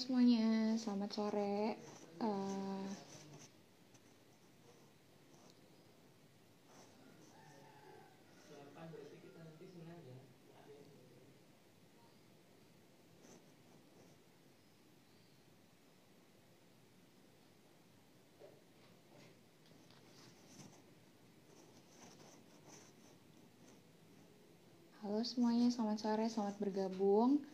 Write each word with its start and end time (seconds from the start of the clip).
Semuanya, 0.00 0.80
selamat 0.80 1.10
sore. 1.12 1.76
Uh, 2.24 2.88
Halo 25.04 25.20
semuanya, 25.20 25.68
selamat 25.68 25.98
sore, 26.00 26.24
selamat 26.32 26.56
bergabung. 26.56 27.44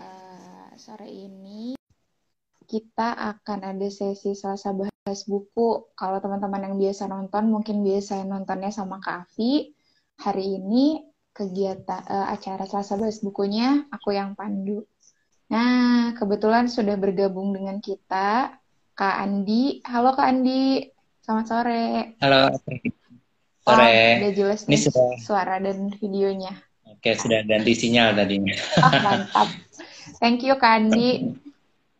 Uh, 0.00 0.70
sore 0.74 1.06
ini 1.06 1.78
kita 2.64 3.14
akan 3.14 3.62
ada 3.62 3.88
sesi 3.92 4.34
Selasa 4.34 4.74
bahas 4.74 5.20
buku. 5.28 5.94
Kalau 5.94 6.18
teman-teman 6.18 6.72
yang 6.72 6.76
biasa 6.80 7.06
nonton, 7.06 7.52
mungkin 7.52 7.84
biasa 7.84 8.24
nontonnya 8.26 8.74
sama 8.74 8.98
Kak 8.98 9.28
Afi. 9.28 9.70
Hari 10.18 10.62
ini 10.62 11.02
kegiatan 11.34 12.02
uh, 12.08 12.26
acara 12.30 12.64
Selasa 12.66 12.98
bahas 12.98 13.22
bukunya 13.22 13.86
aku 13.92 14.16
yang 14.16 14.34
pandu. 14.34 14.82
Nah, 15.52 16.16
kebetulan 16.16 16.66
sudah 16.66 16.96
bergabung 16.96 17.52
dengan 17.54 17.78
kita 17.78 18.58
Kak 18.96 19.16
Andi. 19.22 19.84
Halo 19.86 20.16
Kak 20.16 20.26
Andi, 20.26 20.88
selamat 21.22 21.46
sore. 21.46 21.86
Halo. 22.18 22.50
Sore. 23.64 23.92
Oh, 23.92 24.18
udah 24.20 24.32
jelas 24.36 24.60
nih 24.68 24.76
sudah... 24.88 25.20
suara 25.20 25.56
dan 25.60 25.92
videonya. 25.96 26.52
Oke, 27.04 27.20
sudah 27.20 27.44
ganti 27.44 27.76
sinyal 27.76 28.16
tadinya. 28.16 28.56
Oh, 28.80 28.92
mantap. 29.04 29.52
Thank 30.24 30.40
you, 30.40 30.56
Kandi. 30.56 31.36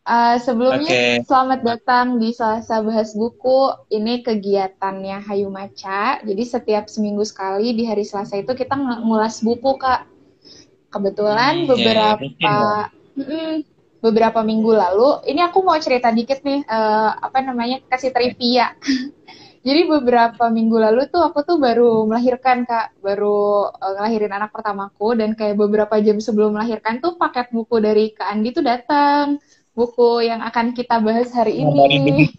Uh, 0.01 0.41
sebelumnya, 0.41 0.89
okay. 0.89 1.21
selamat 1.29 1.61
datang 1.61 2.17
di 2.17 2.33
Selasa 2.33 2.81
Bahas 2.81 3.13
Buku. 3.13 3.85
Ini 3.93 4.25
kegiatannya 4.25 5.21
Hayu 5.29 5.53
Maca. 5.53 6.25
Jadi 6.25 6.41
setiap 6.49 6.89
seminggu 6.89 7.21
sekali 7.21 7.77
di 7.77 7.85
hari 7.85 8.01
Selasa 8.01 8.41
itu 8.41 8.49
kita 8.57 8.73
ngulas 9.05 9.45
buku, 9.45 9.77
Kak. 9.77 10.09
Kebetulan 10.89 11.53
hmm, 11.53 11.69
beberapa 11.69 12.25
yeah, 12.41 12.89
yeah. 13.13 13.61
beberapa 14.01 14.41
minggu 14.41 14.73
lalu, 14.73 15.21
ini 15.29 15.45
aku 15.45 15.61
mau 15.61 15.77
cerita 15.77 16.09
dikit 16.09 16.41
nih, 16.41 16.65
uh, 16.65 17.13
apa 17.21 17.45
namanya, 17.45 17.77
kasih 17.93 18.09
trivia. 18.09 18.73
Jadi 19.65 19.81
beberapa 19.89 20.45
minggu 20.53 20.77
lalu 20.77 21.09
tuh 21.09 21.25
aku 21.25 21.41
tuh 21.41 21.57
baru 21.57 22.05
melahirkan 22.05 22.69
kak, 22.69 22.93
baru 23.01 23.73
uh, 23.73 23.91
ngelahirin 23.97 24.29
anak 24.29 24.53
pertamaku 24.53 25.17
dan 25.17 25.33
kayak 25.33 25.57
beberapa 25.57 25.97
jam 26.05 26.21
sebelum 26.21 26.53
melahirkan 26.53 27.01
tuh 27.01 27.17
paket 27.17 27.49
buku 27.49 27.81
dari 27.81 28.13
Kak 28.13 28.29
Andi 28.29 28.53
tuh 28.53 28.61
datang, 28.61 29.41
buku 29.73 30.21
yang 30.21 30.45
akan 30.45 30.77
kita 30.77 31.01
bahas 31.01 31.33
hari 31.33 31.65
ini. 31.65 32.29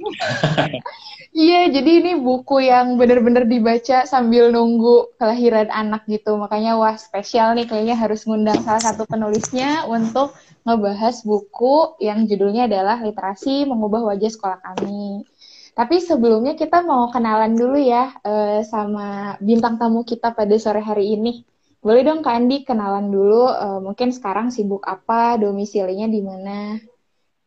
Iya, 1.36 1.68
jadi 1.68 2.00
ini 2.00 2.12
buku 2.16 2.64
yang 2.64 2.96
bener-bener 2.96 3.44
dibaca 3.44 4.08
sambil 4.08 4.48
nunggu 4.48 5.20
kelahiran 5.20 5.68
anak 5.68 6.08
gitu. 6.08 6.32
Makanya 6.40 6.80
wah 6.80 6.96
spesial 6.96 7.52
nih 7.52 7.68
kayaknya 7.68 7.92
harus 7.92 8.24
ngundang 8.24 8.64
salah 8.64 8.80
satu 8.80 9.04
penulisnya 9.04 9.84
untuk 9.84 10.32
ngebahas 10.64 11.20
buku 11.28 12.00
yang 12.00 12.24
judulnya 12.24 12.72
adalah 12.72 12.96
Literasi 13.04 13.68
Mengubah 13.68 14.08
Wajah 14.08 14.32
Sekolah 14.32 14.64
Kami. 14.64 15.28
Tapi 15.76 16.00
sebelumnya 16.00 16.56
kita 16.56 16.80
mau 16.80 17.12
kenalan 17.12 17.52
dulu 17.52 17.76
ya 17.76 18.16
uh, 18.24 18.64
sama 18.64 19.36
bintang 19.44 19.76
tamu 19.76 20.08
kita 20.08 20.32
pada 20.32 20.56
sore 20.56 20.80
hari 20.80 21.20
ini. 21.20 21.44
Boleh 21.84 22.00
dong 22.00 22.24
Kak 22.24 22.32
Andi 22.32 22.64
kenalan 22.64 23.12
dulu, 23.12 23.44
uh, 23.52 23.78
mungkin 23.84 24.08
sekarang 24.08 24.48
sibuk 24.48 24.88
apa, 24.88 25.36
domisilinya 25.36 26.08
di 26.08 26.24
mana? 26.24 26.80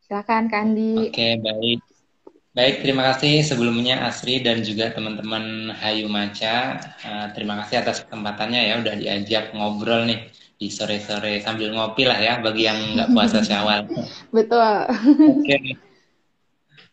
Silakan 0.06 0.46
Kak 0.46 0.62
Andi. 0.62 1.10
Oke, 1.10 1.42
baik. 1.42 1.82
Baik, 2.54 2.76
terima 2.86 3.10
kasih 3.10 3.42
sebelumnya 3.42 4.06
Asri 4.06 4.46
dan 4.46 4.62
juga 4.62 4.94
teman-teman 4.94 5.74
Hayu 5.74 6.06
Maca. 6.06 6.78
Uh, 7.02 7.28
terima 7.34 7.66
kasih 7.66 7.82
atas 7.82 8.06
kesempatannya 8.06 8.62
ya, 8.70 8.74
udah 8.78 8.94
diajak 8.94 9.58
ngobrol 9.58 10.06
nih 10.06 10.30
di 10.60 10.70
sore-sore 10.70 11.42
sambil 11.42 11.74
ngopi 11.74 12.06
lah 12.06 12.20
ya 12.22 12.38
bagi 12.46 12.70
yang 12.70 12.78
nggak 12.94 13.10
puasa 13.10 13.42
syawal. 13.48 13.90
Betul. 14.30 14.86
Oke. 15.34 15.89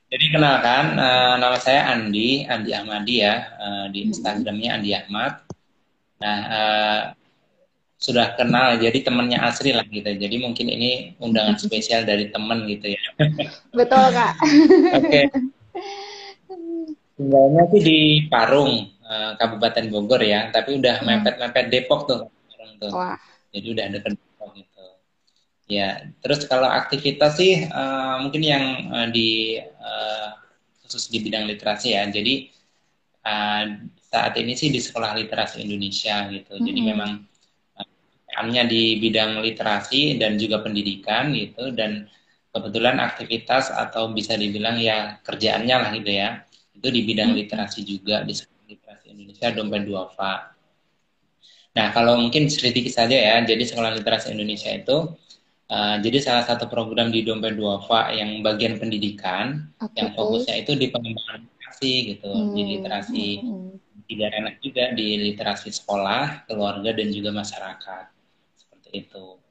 Jadi 0.06 0.24
kenalkan, 0.30 0.94
uh, 1.02 1.34
nama 1.34 1.58
saya 1.58 1.90
Andi, 1.90 2.46
Andi 2.46 2.70
Ahmadi 2.70 3.26
ya, 3.26 3.34
uh, 3.58 3.86
di 3.90 4.06
Instagramnya 4.06 4.78
Andi 4.78 4.94
Ahmad. 4.94 5.42
Nah, 6.22 6.38
uh, 6.46 7.00
sudah 7.98 8.38
kenal, 8.38 8.78
jadi 8.78 9.02
temannya 9.02 9.42
Asri 9.42 9.74
lah 9.74 9.82
gitu. 9.90 10.06
Jadi 10.06 10.36
mungkin 10.38 10.70
ini 10.70 11.18
undangan 11.18 11.58
spesial 11.58 12.06
dari 12.06 12.30
teman 12.30 12.70
gitu 12.70 12.94
ya. 12.94 13.02
Betul 13.74 14.04
kak. 14.14 14.32
Oke. 14.94 15.10
Okay. 15.10 15.24
Tinggalnya 17.18 17.62
sih 17.74 17.82
di 17.82 17.98
Parung, 18.30 18.86
uh, 19.02 19.34
Kabupaten 19.42 19.90
Bogor 19.90 20.22
ya, 20.22 20.54
tapi 20.54 20.78
udah 20.78 21.02
hmm. 21.02 21.06
mepet-mepet 21.08 21.66
Depok 21.72 22.06
tuh. 22.06 22.30
tuh. 22.78 22.92
Wah. 22.94 23.18
Jadi 23.50 23.66
udah 23.74 23.84
ada 23.90 23.98
gitu. 23.98 24.25
Ya, 25.66 26.14
terus 26.22 26.46
kalau 26.46 26.70
aktivitas 26.70 27.42
sih 27.42 27.66
uh, 27.66 28.22
mungkin 28.22 28.38
yang 28.38 28.64
uh, 28.86 29.10
di 29.10 29.58
uh, 29.58 30.30
khusus 30.86 31.10
di 31.10 31.18
bidang 31.18 31.50
literasi 31.50 31.98
ya. 31.98 32.06
Jadi 32.06 32.54
uh, 33.26 33.74
saat 33.98 34.38
ini 34.38 34.54
sih 34.54 34.70
di 34.70 34.78
Sekolah 34.78 35.18
Literasi 35.18 35.66
Indonesia 35.66 36.30
gitu. 36.30 36.54
Mm 36.54 36.58
-hmm. 36.62 36.66
Jadi 36.70 36.80
memang 36.86 37.10
uh, 37.82 38.66
di 38.70 39.02
bidang 39.02 39.42
literasi 39.42 40.22
dan 40.22 40.38
juga 40.38 40.62
pendidikan 40.62 41.34
gitu 41.34 41.74
dan 41.74 42.06
kebetulan 42.54 43.02
aktivitas 43.02 43.74
atau 43.74 44.14
bisa 44.14 44.38
dibilang 44.38 44.78
ya 44.78 45.18
kerjaannya 45.26 45.76
lah 45.82 45.90
gitu 45.98 46.14
ya. 46.14 46.46
Itu 46.78 46.94
di 46.94 47.02
bidang 47.02 47.34
mm 47.34 47.42
-hmm. 47.42 47.42
literasi 47.42 47.82
juga 47.82 48.22
di 48.22 48.38
Sekolah 48.38 48.70
Literasi 48.70 49.06
Indonesia 49.10 49.50
Dompet 49.50 49.82
Duafa. 49.82 50.54
Nah, 51.74 51.90
kalau 51.90 52.22
mungkin 52.22 52.46
sedikit 52.46 52.94
saja 52.94 53.18
ya. 53.18 53.34
Jadi 53.42 53.66
Sekolah 53.66 53.90
Literasi 53.98 54.30
Indonesia 54.30 54.70
itu 54.70 55.25
Uh, 55.66 55.98
jadi 55.98 56.22
salah 56.22 56.46
satu 56.46 56.70
program 56.70 57.10
di 57.10 57.26
Dompet 57.26 57.58
Duafa 57.58 58.14
yang 58.14 58.38
bagian 58.38 58.78
pendidikan 58.78 59.66
okay. 59.82 59.98
yang 59.98 60.14
fokusnya 60.14 60.62
itu 60.62 60.78
di 60.78 60.94
pengembangan 60.94 61.42
literasi 61.42 61.92
gitu, 62.14 62.30
hmm. 62.30 62.54
di 62.54 62.62
literasi 62.78 63.26
hmm. 63.42 63.70
tiga 64.06 64.26
ranah 64.30 64.54
juga 64.62 64.94
di 64.94 65.06
literasi 65.26 65.74
sekolah, 65.74 66.46
keluarga 66.46 66.94
dan 66.94 67.10
juga 67.10 67.34
masyarakat 67.34 68.04
seperti 68.54 69.10
itu. 69.10 69.42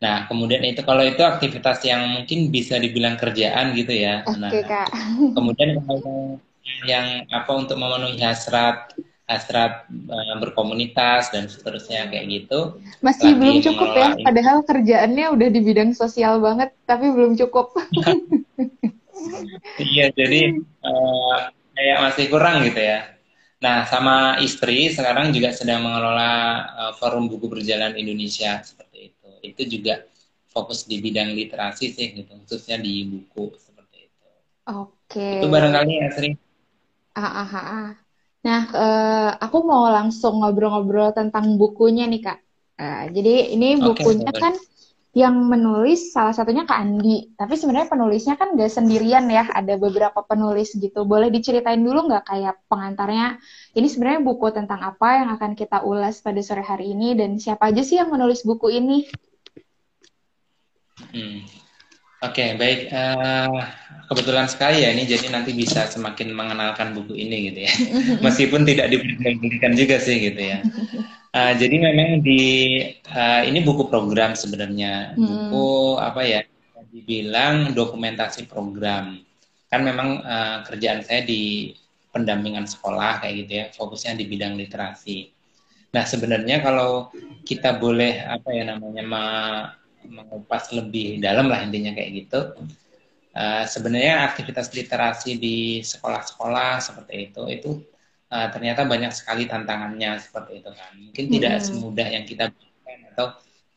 Nah 0.00 0.24
kemudian 0.32 0.64
itu 0.64 0.80
kalau 0.80 1.04
itu 1.04 1.20
aktivitas 1.20 1.84
yang 1.84 2.08
mungkin 2.08 2.48
bisa 2.48 2.80
dibilang 2.80 3.20
kerjaan 3.20 3.76
gitu 3.76 3.92
ya. 3.92 4.24
Okay, 4.24 4.40
nah, 4.40 4.50
Kak. 4.64 4.88
kemudian 5.36 5.76
kalau 5.84 6.40
yang 6.88 7.28
apa 7.28 7.52
untuk 7.52 7.76
memenuhi 7.76 8.16
hasrat 8.24 8.96
hasrat 9.30 9.86
uh, 10.10 10.34
berkomunitas 10.42 11.30
dan 11.30 11.46
seterusnya 11.46 12.10
kayak 12.10 12.26
gitu. 12.26 12.82
Masih 12.98 13.38
belum 13.38 13.62
cukup 13.62 13.94
ya, 13.94 14.08
padahal 14.18 14.66
kerjaannya 14.66 15.26
udah 15.30 15.48
di 15.54 15.60
bidang 15.62 15.94
sosial 15.94 16.42
banget, 16.42 16.74
tapi 16.82 17.14
belum 17.14 17.38
cukup. 17.38 17.78
iya, 19.94 20.10
jadi 20.10 20.58
uh, 20.82 21.54
kayak 21.78 21.98
masih 22.10 22.26
kurang 22.26 22.66
gitu 22.66 22.82
ya. 22.82 23.14
Nah, 23.62 23.86
sama 23.86 24.40
istri 24.42 24.90
sekarang 24.90 25.30
juga 25.30 25.54
sedang 25.54 25.86
mengelola 25.86 26.32
uh, 26.74 26.92
forum 26.98 27.30
buku 27.30 27.46
berjalan 27.46 27.94
Indonesia 27.94 28.58
seperti 28.66 29.14
itu. 29.14 29.28
Itu 29.46 29.62
juga 29.70 29.94
fokus 30.50 30.90
di 30.90 30.98
bidang 30.98 31.38
literasi 31.38 31.94
sih 31.94 32.18
gitu, 32.18 32.34
khususnya 32.42 32.82
di 32.82 33.06
buku 33.06 33.54
seperti 33.54 34.10
itu. 34.10 34.26
Oke. 34.74 34.98
Okay. 35.06 35.34
Itu 35.38 35.46
barangkali 35.46 35.92
ya, 35.94 36.08
Sri. 36.10 36.30
Ah, 37.14 37.44
ah, 37.44 37.48
ah, 37.52 37.68
ah. 37.68 37.90
Nah, 38.40 38.60
uh, 38.72 39.30
aku 39.36 39.58
mau 39.68 39.88
langsung 39.92 40.40
ngobrol-ngobrol 40.40 41.12
tentang 41.12 41.60
bukunya 41.60 42.08
nih, 42.08 42.22
Kak. 42.24 42.38
Uh, 42.80 43.04
jadi 43.12 43.52
ini 43.52 43.76
bukunya 43.76 44.32
okay, 44.32 44.40
kan 44.40 44.54
yang 45.10 45.34
menulis 45.50 46.14
salah 46.14 46.30
satunya 46.30 46.62
Kak 46.64 46.80
Andi. 46.80 47.34
Tapi 47.34 47.58
sebenarnya 47.58 47.90
penulisnya 47.90 48.38
kan 48.38 48.54
gak 48.54 48.70
sendirian 48.70 49.26
ya, 49.26 49.50
ada 49.50 49.74
beberapa 49.76 50.22
penulis 50.22 50.72
gitu. 50.72 51.02
Boleh 51.04 51.28
diceritain 51.28 51.82
dulu 51.82 52.08
nggak 52.08 52.24
kayak 52.30 52.54
pengantarnya? 52.70 53.36
Ini 53.74 53.86
sebenarnya 53.90 54.22
buku 54.22 54.46
tentang 54.54 54.80
apa 54.86 55.08
yang 55.20 55.28
akan 55.34 55.52
kita 55.58 55.82
ulas 55.82 56.22
pada 56.22 56.40
sore 56.40 56.62
hari 56.62 56.94
ini 56.94 57.18
dan 57.18 57.36
siapa 57.42 57.68
aja 57.68 57.82
sih 57.82 57.98
yang 57.98 58.08
menulis 58.08 58.46
buku 58.46 58.70
ini? 58.70 59.10
Hmm. 61.10 61.42
Oke, 62.20 62.36
okay, 62.36 62.48
baik. 62.54 62.80
Uh, 62.92 63.64
kebetulan 64.10 64.50
sekali 64.50 64.82
ya 64.82 64.90
ini, 64.90 65.06
jadi 65.06 65.30
nanti 65.30 65.54
bisa 65.54 65.86
semakin 65.86 66.34
mengenalkan 66.34 66.90
buku 66.98 67.14
ini 67.14 67.54
gitu 67.54 67.60
ya. 67.62 67.72
Meskipun 68.26 68.66
tidak 68.66 68.90
diberikan 68.90 69.78
juga 69.78 70.02
sih 70.02 70.18
gitu 70.18 70.42
ya. 70.42 70.58
Uh, 71.30 71.54
jadi 71.54 71.78
memang 71.78 72.26
di 72.26 72.42
uh, 73.14 73.46
ini 73.46 73.62
buku 73.62 73.86
program 73.86 74.34
sebenarnya, 74.34 75.14
hmm. 75.14 75.22
buku 75.22 75.70
apa 76.02 76.20
ya? 76.26 76.40
Dibilang 76.90 77.70
dokumentasi 77.70 78.50
program. 78.50 79.22
Kan 79.70 79.86
memang 79.86 80.26
uh, 80.26 80.66
kerjaan 80.66 81.06
saya 81.06 81.22
di 81.22 81.70
pendampingan 82.10 82.66
sekolah 82.66 83.22
kayak 83.22 83.34
gitu 83.46 83.52
ya, 83.54 83.64
fokusnya 83.70 84.18
di 84.18 84.26
bidang 84.26 84.58
literasi. 84.58 85.30
Nah 85.94 86.02
sebenarnya 86.02 86.66
kalau 86.66 87.14
kita 87.46 87.78
boleh 87.78 88.26
apa 88.26 88.50
ya 88.50 88.66
namanya 88.66 89.06
mengupas 90.02 90.74
lebih 90.74 91.22
dalam 91.22 91.46
lah 91.46 91.62
intinya 91.62 91.94
kayak 91.94 92.26
gitu. 92.26 92.40
Uh, 93.30 93.62
sebenarnya 93.62 94.26
aktivitas 94.26 94.74
literasi 94.74 95.38
di 95.38 95.86
sekolah-sekolah 95.86 96.82
seperti 96.82 97.30
itu 97.30 97.42
itu 97.46 97.70
uh, 98.34 98.50
ternyata 98.50 98.82
banyak 98.82 99.14
sekali 99.14 99.46
tantangannya 99.46 100.18
seperti 100.18 100.62
itu 100.64 100.70
kan. 100.74 100.92
Mungkin 100.98 101.24
hmm. 101.30 101.34
tidak 101.38 101.54
semudah 101.62 102.06
yang 102.10 102.24
kita 102.26 102.44
bayangkan 102.50 103.10
atau 103.14 103.26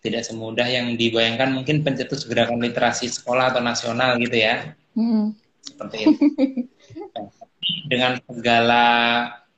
tidak 0.03 0.23
semudah 0.25 0.67
yang 0.67 0.97
dibayangkan 0.97 1.49
mungkin 1.53 1.85
pencetus 1.85 2.25
gerakan 2.25 2.59
literasi 2.59 3.07
sekolah 3.07 3.53
atau 3.53 3.61
nasional 3.61 4.17
gitu 4.17 4.37
ya. 4.41 4.73
Hmm. 4.97 5.37
Seperti 5.61 5.95
itu. 6.01 6.11
Dengan 7.93 8.19
segala 8.25 8.83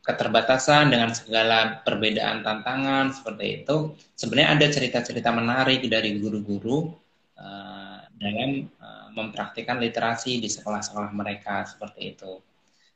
keterbatasan 0.06 0.94
dengan 0.94 1.10
segala 1.18 1.82
perbedaan 1.82 2.46
tantangan 2.46 3.10
seperti 3.10 3.66
itu 3.66 3.98
sebenarnya 4.14 4.54
ada 4.54 4.68
cerita-cerita 4.70 5.34
menarik 5.34 5.82
dari 5.90 6.22
guru-guru 6.22 6.94
uh, 7.42 7.95
dalam 8.16 8.72
uh, 8.80 9.08
mempraktikkan 9.12 9.80
literasi 9.80 10.40
di 10.40 10.48
sekolah-sekolah 10.48 11.12
mereka 11.12 11.68
seperti 11.68 12.16
itu. 12.16 12.40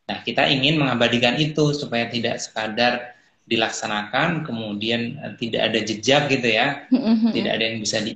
Nah 0.08 0.24
kita 0.24 0.48
ingin 0.48 0.80
mengabadikan 0.80 1.36
itu 1.38 1.76
supaya 1.76 2.08
tidak 2.08 2.40
sekadar 2.40 3.14
dilaksanakan 3.46 4.48
kemudian 4.48 5.20
uh, 5.20 5.34
tidak 5.36 5.70
ada 5.74 5.80
jejak 5.84 6.32
gitu 6.32 6.50
ya, 6.50 6.88
mm-hmm. 6.88 7.32
tidak 7.36 7.52
ada 7.60 7.64
yang 7.68 7.78
bisa 7.84 7.98
di 8.00 8.16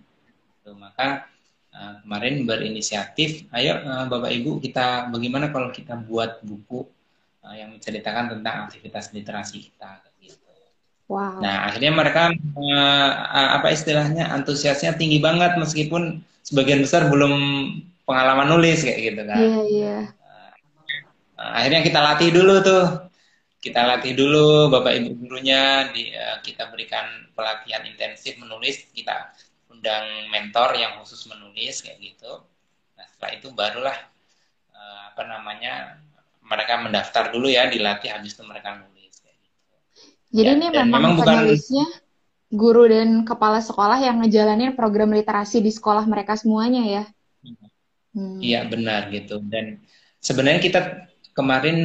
maka 0.73 1.27
uh, 1.75 1.99
kemarin 2.05 2.47
berinisiatif, 2.47 3.51
ayo 3.51 3.83
uh, 3.83 4.07
Bapak 4.07 4.31
Ibu 4.31 4.63
kita 4.63 5.11
bagaimana 5.11 5.51
kalau 5.51 5.75
kita 5.75 5.99
buat 5.99 6.39
buku 6.39 6.87
uh, 7.43 7.55
yang 7.55 7.75
menceritakan 7.75 8.39
tentang 8.39 8.71
aktivitas 8.71 9.11
literasi 9.11 9.59
kita 9.59 9.99
gitu. 10.23 10.39
Wow. 11.11 11.43
Nah 11.43 11.67
akhirnya 11.67 11.91
mereka 11.91 12.31
uh, 12.55 13.11
apa 13.59 13.75
istilahnya 13.75 14.31
antusiasnya 14.31 14.95
tinggi 14.95 15.19
banget 15.19 15.59
meskipun 15.59 16.23
sebagian 16.43 16.83
besar 16.83 17.07
belum 17.07 17.33
pengalaman 18.03 18.51
nulis 18.51 18.83
kayak 18.83 18.99
gitu 18.99 19.21
kan. 19.23 19.39
Iya 19.39 19.47
yeah, 19.47 19.63
iya. 19.63 19.85
Yeah. 19.87 20.01
Uh, 21.39 21.51
akhirnya 21.57 21.81
kita 21.81 21.99
latih 21.99 22.29
dulu 22.29 22.53
tuh 22.61 22.83
kita 23.63 23.79
latih 23.87 24.11
dulu 24.11 24.67
bapak 24.67 24.99
ibu 24.99 25.15
gurunya 25.23 25.87
di, 25.95 26.11
uh, 26.11 26.43
kita 26.43 26.67
berikan 26.67 27.31
pelatihan 27.31 27.87
intensif 27.87 28.35
menulis 28.35 28.91
kita 28.91 29.31
undang 29.71 30.27
mentor 30.27 30.75
yang 30.75 30.99
khusus 30.99 31.23
menulis 31.31 31.79
kayak 31.79 31.97
gitu 32.03 32.43
nah 32.99 33.07
setelah 33.07 33.31
itu 33.39 33.47
barulah 33.55 33.97
uh, 34.75 35.01
apa 35.15 35.23
namanya 35.25 36.03
mereka 36.43 36.75
mendaftar 36.83 37.31
dulu 37.31 37.47
ya 37.47 37.71
dilatih 37.71 38.11
habis 38.11 38.35
itu 38.35 38.43
mereka 38.43 38.75
nulis 38.75 39.13
kayak 39.23 39.37
gitu. 39.39 39.63
Jadi 40.35 40.43
ya, 40.43 40.53
ini 40.59 40.67
memang, 40.69 40.91
memang 40.91 41.13
penulisnya 41.23 41.85
bukan... 41.87 42.02
guru 42.53 42.85
dan 42.85 43.25
kepala 43.25 43.57
sekolah 43.59 43.97
yang 43.97 44.21
ngejalanin 44.21 44.77
program 44.77 45.09
literasi 45.09 45.57
di 45.59 45.73
sekolah 45.73 46.05
mereka 46.05 46.37
semuanya 46.37 46.85
ya. 46.85 47.03
Hmm. 48.13 48.37
Iya 48.37 48.61
hmm. 48.63 48.69
benar 48.69 49.01
gitu 49.09 49.41
dan 49.49 49.81
sebenarnya 50.21 50.61
kita 50.61 50.81
kemarin 51.33 51.77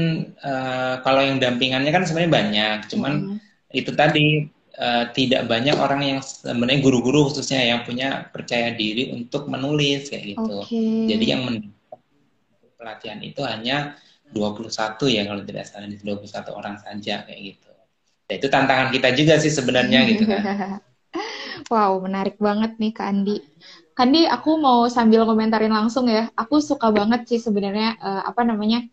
uh, 0.44 1.00
kalau 1.00 1.24
yang 1.24 1.40
dampingannya 1.40 1.88
kan 1.88 2.04
sebenarnya 2.04 2.32
banyak, 2.32 2.78
cuman 2.92 3.12
hmm. 3.16 3.38
itu 3.72 3.90
tadi 3.96 4.44
uh, 4.76 5.08
tidak 5.16 5.48
banyak 5.48 5.74
orang 5.74 6.00
yang 6.04 6.20
sebenarnya 6.20 6.84
guru-guru 6.84 7.32
khususnya 7.32 7.64
yang 7.64 7.82
punya 7.82 8.28
percaya 8.28 8.76
diri 8.76 9.10
untuk 9.16 9.48
menulis 9.48 10.12
kayak 10.12 10.36
gitu. 10.36 10.54
Okay. 10.68 11.16
Jadi 11.16 11.24
yang 11.24 11.42
pelatihan 12.78 13.18
itu 13.24 13.40
hanya 13.42 13.96
21 14.30 14.68
ya 15.08 15.24
kalau 15.24 15.42
tidak 15.42 15.64
salah 15.64 15.88
21 15.88 16.52
orang 16.52 16.76
saja 16.78 17.24
kayak 17.24 17.40
gitu. 17.56 17.67
Ya, 18.28 18.36
itu 18.36 18.48
tantangan 18.52 18.92
kita 18.92 19.08
juga 19.16 19.40
sih 19.40 19.48
sebenarnya 19.48 20.04
gitu 20.04 20.28
kan. 20.28 20.42
wow, 21.72 21.96
menarik 21.96 22.36
banget 22.36 22.76
nih 22.76 22.92
Kak 22.92 23.08
Andi. 23.08 23.40
Kandi, 23.96 24.28
aku 24.28 24.60
mau 24.60 24.84
sambil 24.92 25.24
komentarin 25.24 25.72
langsung 25.72 26.06
ya. 26.12 26.28
Aku 26.36 26.60
suka 26.60 26.92
banget 26.92 27.24
sih 27.24 27.40
sebenarnya 27.40 27.96
uh, 27.98 28.22
apa 28.28 28.44
namanya? 28.44 28.84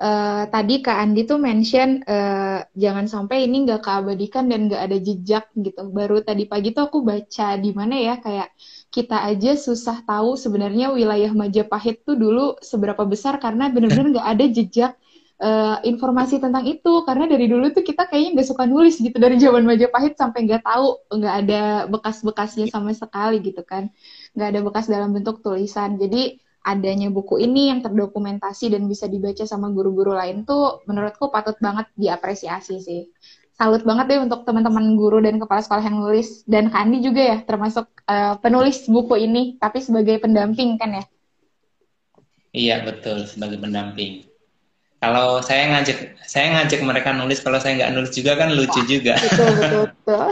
Uh, 0.00 0.48
tadi 0.48 0.80
Kak 0.80 0.96
Andi 0.96 1.28
tuh 1.28 1.36
mention 1.36 2.00
uh, 2.08 2.64
jangan 2.72 3.04
sampai 3.04 3.44
ini 3.44 3.68
nggak 3.68 3.84
keabadikan 3.84 4.48
dan 4.48 4.70
nggak 4.70 4.82
ada 4.86 4.96
jejak 5.02 5.50
gitu. 5.58 5.90
Baru 5.90 6.22
tadi 6.22 6.46
pagi 6.46 6.70
tuh 6.70 6.88
aku 6.88 7.02
baca 7.02 7.58
di 7.58 7.70
mana 7.74 7.98
ya 7.98 8.22
kayak 8.22 8.54
kita 8.94 9.28
aja 9.28 9.58
susah 9.58 10.00
tahu 10.06 10.38
sebenarnya 10.38 10.94
wilayah 10.94 11.34
Majapahit 11.34 12.06
tuh 12.06 12.16
dulu 12.16 12.54
seberapa 12.62 13.02
besar 13.02 13.36
karena 13.42 13.66
benar-benar 13.68 14.14
nggak 14.14 14.28
ada 14.30 14.44
jejak 14.48 14.92
uh, 15.40 15.80
informasi 15.82 16.38
tentang 16.38 16.68
itu. 16.68 17.02
Karena 17.08 17.26
dari 17.26 17.48
dulu 17.48 17.72
tuh 17.72 17.82
kita 17.82 18.06
kayaknya 18.06 18.40
nggak 18.40 18.48
suka 18.52 18.64
nulis 18.68 19.00
gitu. 19.00 19.16
Dari 19.16 19.40
zaman 19.40 19.64
Majapahit 19.64 20.14
sampai 20.14 20.46
nggak 20.46 20.62
tahu 20.62 20.86
nggak 21.10 21.34
ada 21.46 21.62
bekas-bekasnya 21.88 22.68
sama 22.68 22.92
sekali 22.92 23.40
gitu 23.40 23.64
kan. 23.64 23.88
Nggak 24.36 24.48
ada 24.54 24.60
bekas 24.62 24.86
dalam 24.86 25.10
bentuk 25.16 25.40
tulisan. 25.40 25.96
Jadi 25.96 26.38
adanya 26.60 27.08
buku 27.08 27.40
ini 27.40 27.72
yang 27.72 27.80
terdokumentasi 27.80 28.76
dan 28.76 28.84
bisa 28.84 29.08
dibaca 29.08 29.48
sama 29.48 29.72
guru-guru 29.72 30.12
lain 30.12 30.44
tuh 30.44 30.84
menurutku 30.84 31.32
patut 31.32 31.56
banget 31.58 31.88
diapresiasi 31.96 32.76
sih. 32.84 33.02
Salut 33.56 33.84
banget 33.84 34.08
deh 34.08 34.20
untuk 34.24 34.48
teman-teman 34.48 34.96
guru 34.96 35.20
dan 35.20 35.36
kepala 35.36 35.60
sekolah 35.60 35.84
yang 35.84 36.00
nulis. 36.00 36.44
Dan 36.48 36.72
Kandi 36.72 37.04
juga 37.04 37.20
ya 37.20 37.38
termasuk 37.44 37.92
uh, 38.08 38.40
penulis 38.40 38.88
buku 38.88 39.20
ini 39.20 39.60
tapi 39.60 39.84
sebagai 39.84 40.16
pendamping 40.20 40.80
kan 40.80 41.00
ya? 41.00 41.04
Iya 42.56 42.76
betul. 42.88 43.28
Sebagai 43.28 43.60
pendamping 43.60 44.29
kalau 45.00 45.40
saya 45.40 45.72
ngajak 45.72 46.20
saya 46.28 46.46
ngajak 46.60 46.80
mereka 46.84 47.10
nulis 47.16 47.40
kalau 47.40 47.56
saya 47.56 47.80
nggak 47.80 47.92
nulis 47.96 48.12
juga 48.12 48.36
kan 48.36 48.52
lucu 48.52 48.80
Wah, 48.80 48.86
juga 48.86 49.14
betul 49.16 49.48
betul, 49.56 49.84
betul. 49.88 50.26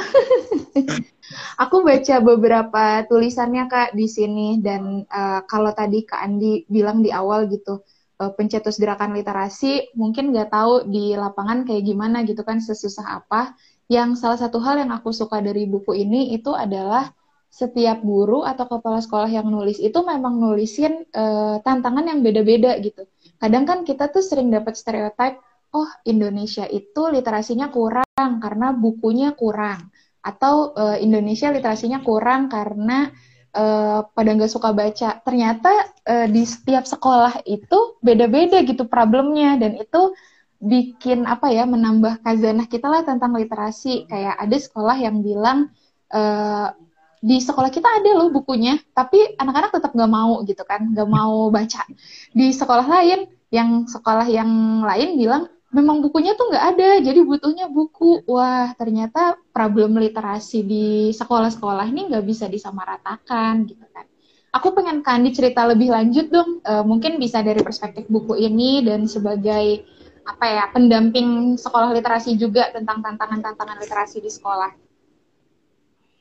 aku 1.62 1.76
baca 1.82 2.16
beberapa 2.20 2.84
tulisannya 3.08 3.64
kak 3.66 3.96
di 3.96 4.06
sini 4.06 4.60
dan 4.60 5.08
uh, 5.08 5.40
kalau 5.48 5.72
tadi 5.72 6.04
kak 6.04 6.20
Andi 6.20 6.68
bilang 6.68 7.00
di 7.00 7.08
awal 7.08 7.48
gitu 7.48 7.80
uh, 8.20 8.32
pencetus 8.34 8.76
gerakan 8.76 9.14
literasi 9.14 9.94
mungkin 9.94 10.34
nggak 10.34 10.50
tahu 10.52 10.90
di 10.90 11.14
lapangan 11.14 11.64
kayak 11.64 11.86
gimana 11.86 12.26
gitu 12.26 12.42
kan 12.42 12.58
sesusah 12.58 13.24
apa. 13.24 13.54
Yang 13.88 14.20
salah 14.20 14.36
satu 14.36 14.60
hal 14.60 14.84
yang 14.84 14.92
aku 14.92 15.16
suka 15.16 15.40
dari 15.40 15.64
buku 15.64 15.96
ini 15.96 16.36
itu 16.36 16.52
adalah 16.52 17.08
setiap 17.48 18.04
guru 18.04 18.44
atau 18.44 18.68
kepala 18.68 19.00
sekolah 19.00 19.32
yang 19.32 19.48
nulis 19.48 19.80
itu 19.80 19.96
memang 20.04 20.36
nulisin 20.36 21.08
uh, 21.16 21.56
tantangan 21.64 22.04
yang 22.04 22.20
beda-beda 22.20 22.76
gitu. 22.84 23.08
Kadang 23.38 23.64
kan 23.64 23.78
kita 23.86 24.10
tuh 24.10 24.20
sering 24.20 24.50
dapat 24.50 24.74
stereotip, 24.74 25.38
oh 25.70 25.88
Indonesia 26.04 26.66
itu 26.66 27.06
literasinya 27.06 27.70
kurang 27.70 28.42
karena 28.42 28.74
bukunya 28.74 29.32
kurang, 29.38 29.94
atau 30.20 30.74
uh, 30.74 30.98
Indonesia 30.98 31.54
literasinya 31.54 32.02
kurang 32.02 32.50
karena 32.50 33.14
uh, 33.54 34.02
pada 34.10 34.30
nggak 34.34 34.50
suka 34.50 34.74
baca. 34.74 35.22
Ternyata 35.22 35.70
uh, 36.02 36.26
di 36.26 36.42
setiap 36.42 36.84
sekolah 36.84 37.46
itu 37.46 38.00
beda-beda 38.02 38.60
gitu 38.66 38.90
problemnya 38.90 39.54
dan 39.54 39.78
itu 39.78 40.12
bikin 40.58 41.22
apa 41.22 41.54
ya 41.54 41.62
menambah 41.62 42.18
kazanah 42.26 42.66
kita 42.66 42.90
lah 42.90 43.06
tentang 43.06 43.38
literasi. 43.38 44.10
Kayak 44.10 44.34
ada 44.34 44.56
sekolah 44.58 44.96
yang 44.98 45.22
bilang 45.22 45.70
uh, 46.10 46.74
di 47.18 47.42
sekolah 47.42 47.70
kita 47.70 47.88
ada 48.02 48.10
loh 48.14 48.30
bukunya, 48.30 48.78
tapi 48.94 49.34
anak-anak 49.38 49.74
tetap 49.74 49.90
nggak 49.94 50.12
mau 50.12 50.42
gitu 50.46 50.62
kan, 50.62 50.94
nggak 50.94 51.08
mau 51.10 51.50
baca. 51.50 51.82
Di 52.30 52.54
sekolah 52.54 52.86
lain, 52.86 53.26
yang 53.48 53.88
sekolah 53.88 54.26
yang 54.28 54.82
lain 54.84 55.18
bilang 55.18 55.42
memang 55.68 56.00
bukunya 56.00 56.32
tuh 56.32 56.48
nggak 56.48 56.64
ada, 56.76 56.90
jadi 57.04 57.20
butuhnya 57.20 57.66
buku. 57.68 58.24
Wah, 58.24 58.72
ternyata 58.78 59.36
problem 59.52 59.98
literasi 60.00 60.64
di 60.64 60.86
sekolah-sekolah 61.12 61.84
ini 61.90 62.08
nggak 62.08 62.24
bisa 62.24 62.46
disamaratakan 62.48 63.68
gitu 63.68 63.84
kan. 63.92 64.06
Aku 64.48 64.72
pengen 64.72 65.04
Kandi 65.04 65.36
cerita 65.36 65.68
lebih 65.68 65.92
lanjut 65.92 66.32
dong, 66.32 66.64
e, 66.64 66.72
mungkin 66.80 67.20
bisa 67.20 67.44
dari 67.44 67.60
perspektif 67.60 68.08
buku 68.08 68.40
ini 68.40 68.80
dan 68.80 69.04
sebagai 69.04 69.84
apa 70.24 70.44
ya 70.44 70.64
pendamping 70.72 71.56
sekolah 71.60 71.92
literasi 71.92 72.36
juga 72.40 72.72
tentang 72.72 73.04
tantangan-tantangan 73.04 73.76
literasi 73.80 74.24
di 74.24 74.32
sekolah. 74.32 74.87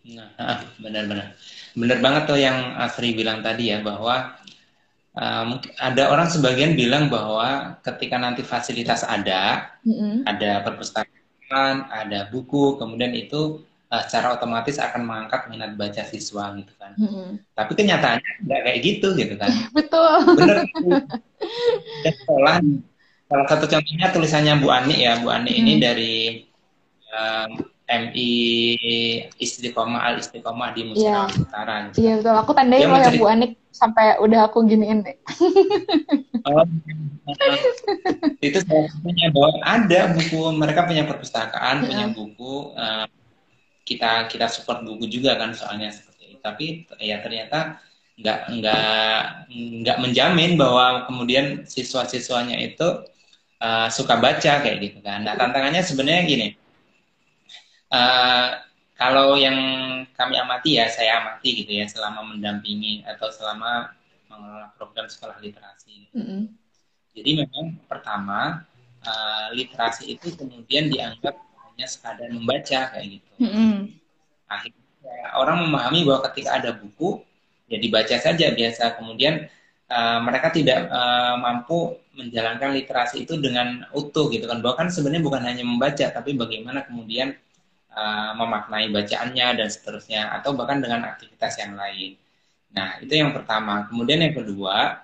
Nah, 0.07 0.63
benar-benar, 0.79 1.35
benar 1.75 1.97
banget 1.99 2.23
tuh 2.29 2.39
yang 2.39 2.79
Asri 2.79 3.11
bilang 3.11 3.43
tadi 3.43 3.75
ya 3.75 3.83
bahwa 3.83 4.37
Uh, 5.17 5.57
ada 5.81 6.13
orang 6.13 6.29
sebagian 6.29 6.77
bilang 6.77 7.09
bahwa 7.09 7.81
ketika 7.81 8.21
nanti 8.21 8.45
fasilitas 8.45 9.01
ada, 9.01 9.73
mm-hmm. 9.81 10.29
ada 10.29 10.61
perpustakaan, 10.61 11.89
ada 11.89 12.29
buku, 12.29 12.77
kemudian 12.77 13.17
itu 13.17 13.65
uh, 13.89 14.01
secara 14.05 14.37
otomatis 14.37 14.77
akan 14.77 15.09
mengangkat 15.09 15.49
minat 15.49 15.73
baca 15.73 16.05
siswa 16.05 16.53
gitu 16.53 16.69
kan. 16.77 16.93
Mm-hmm. 17.01 17.49
Tapi 17.49 17.71
kenyataannya 17.73 18.31
nggak 18.45 18.61
kayak 18.61 18.79
gitu 18.85 19.07
gitu 19.17 19.33
kan. 19.41 19.49
Betul. 19.81 20.37
Bener. 20.37 20.57
Dan 22.05 22.13
sekolah, 22.21 22.55
salah 23.25 23.47
satu 23.49 23.65
contohnya 23.65 24.13
tulisannya 24.13 24.53
Bu 24.61 24.69
Ani 24.69 25.01
ya, 25.01 25.17
Bu 25.17 25.33
Ani 25.33 25.49
mm-hmm. 25.49 25.61
ini 25.65 25.73
dari 25.81 26.15
um, 27.09 27.51
MI 27.87 28.31
Istiqomah 29.39 30.03
Al 30.03 30.19
Istiqomah 30.19 30.75
di 30.75 30.81
Musira 30.91 31.31
yeah. 31.31 31.39
Utara. 31.39 31.75
Gitu. 31.87 31.95
Iya 32.03 32.13
betul. 32.19 32.35
Aku 32.35 32.51
tandain 32.51 32.87
loh 32.91 32.99
ya 32.99 33.11
Bu 33.15 33.25
Anik 33.31 33.55
sampai 33.71 34.19
udah 34.19 34.51
aku 34.51 34.67
giniin 34.67 35.07
deh. 35.07 35.15
oh, 36.47 36.67
itu 38.43 38.59
salah 38.67 38.91
satunya 38.91 39.31
bahwa 39.31 39.51
ada 39.63 40.01
buku 40.11 40.39
mereka 40.51 40.83
punya 40.83 41.07
perpustakaan, 41.07 41.75
yeah. 41.83 41.87
punya 41.87 42.07
buku. 42.11 42.53
Uh, 42.75 43.07
kita 43.87 44.27
kita 44.27 44.51
support 44.51 44.83
buku 44.83 45.07
juga 45.07 45.39
kan 45.39 45.55
soalnya 45.55 45.87
seperti 45.95 46.35
itu. 46.35 46.43
tapi 46.43 46.65
ya 46.99 47.23
ternyata 47.23 47.79
nggak 48.19 48.39
nggak 48.59 48.87
nggak 49.47 49.97
menjamin 50.03 50.59
bahwa 50.59 51.07
kemudian 51.07 51.63
siswa-siswanya 51.63 52.59
itu 52.59 53.07
uh, 53.63 53.87
suka 53.87 54.19
baca 54.19 54.59
kayak 54.59 54.77
gitu 54.83 54.99
kan. 54.99 55.23
Nah 55.23 55.39
tantangannya 55.39 55.85
sebenarnya 55.85 56.27
gini, 56.27 56.47
uh, 57.91 58.49
kalau 58.97 59.37
yang 59.37 59.57
kami 60.17 60.35
amati 60.41 60.81
ya 60.81 60.89
saya 60.89 61.21
amati 61.21 61.63
gitu 61.63 61.71
ya 61.77 61.85
selama 61.85 62.25
mendampingi 62.33 63.05
atau 63.05 63.29
selama 63.29 63.93
mengelola 64.25 64.73
program 64.75 65.05
sekolah 65.05 65.37
literasi. 65.37 66.09
Mm 66.17 66.23
-hmm. 66.25 66.41
Jadi 67.13 67.31
memang 67.45 67.77
pertama 67.85 68.65
uh, 69.05 69.47
literasi 69.53 70.17
itu 70.17 70.33
kemudian 70.33 70.89
dianggap 70.89 71.37
hanya 71.37 71.85
sekadar 71.85 72.29
membaca 72.33 72.93
kayak 72.93 73.21
gitu. 73.21 73.31
Mm 73.37 73.49
-hmm. 73.53 73.73
Akhirnya 74.49 74.87
orang 75.37 75.67
memahami 75.69 76.03
bahwa 76.03 76.25
ketika 76.31 76.57
ada 76.57 76.71
buku 76.73 77.21
ya 77.67 77.77
dibaca 77.77 78.15
saja 78.17 78.51
biasa 78.55 78.95
kemudian 78.97 79.45
uh, 79.91 80.19
mereka 80.23 80.49
tidak 80.55 80.87
uh, 80.87 81.35
mampu 81.37 81.99
menjalankan 82.17 82.73
literasi 82.73 83.27
itu 83.27 83.37
dengan 83.37 83.85
utuh 83.93 84.31
gitu 84.33 84.49
kan 84.49 84.63
bahkan 84.63 84.87
sebenarnya 84.89 85.23
bukan 85.23 85.43
hanya 85.45 85.63
membaca 85.67 86.05
tapi 86.09 86.33
bagaimana 86.33 86.87
kemudian 86.87 87.35
uh, 87.97 88.31
memaknai 88.37 88.93
bacaannya 88.93 89.57
dan 89.57 89.67
seterusnya 89.67 90.29
atau 90.37 90.53
bahkan 90.53 90.77
dengan 90.77 91.09
aktivitas 91.09 91.57
yang 91.57 91.73
lain. 91.73 92.13
Nah 92.71 93.01
itu 93.01 93.17
yang 93.17 93.33
pertama. 93.33 93.89
Kemudian 93.89 94.21
yang 94.21 94.37
kedua 94.37 95.01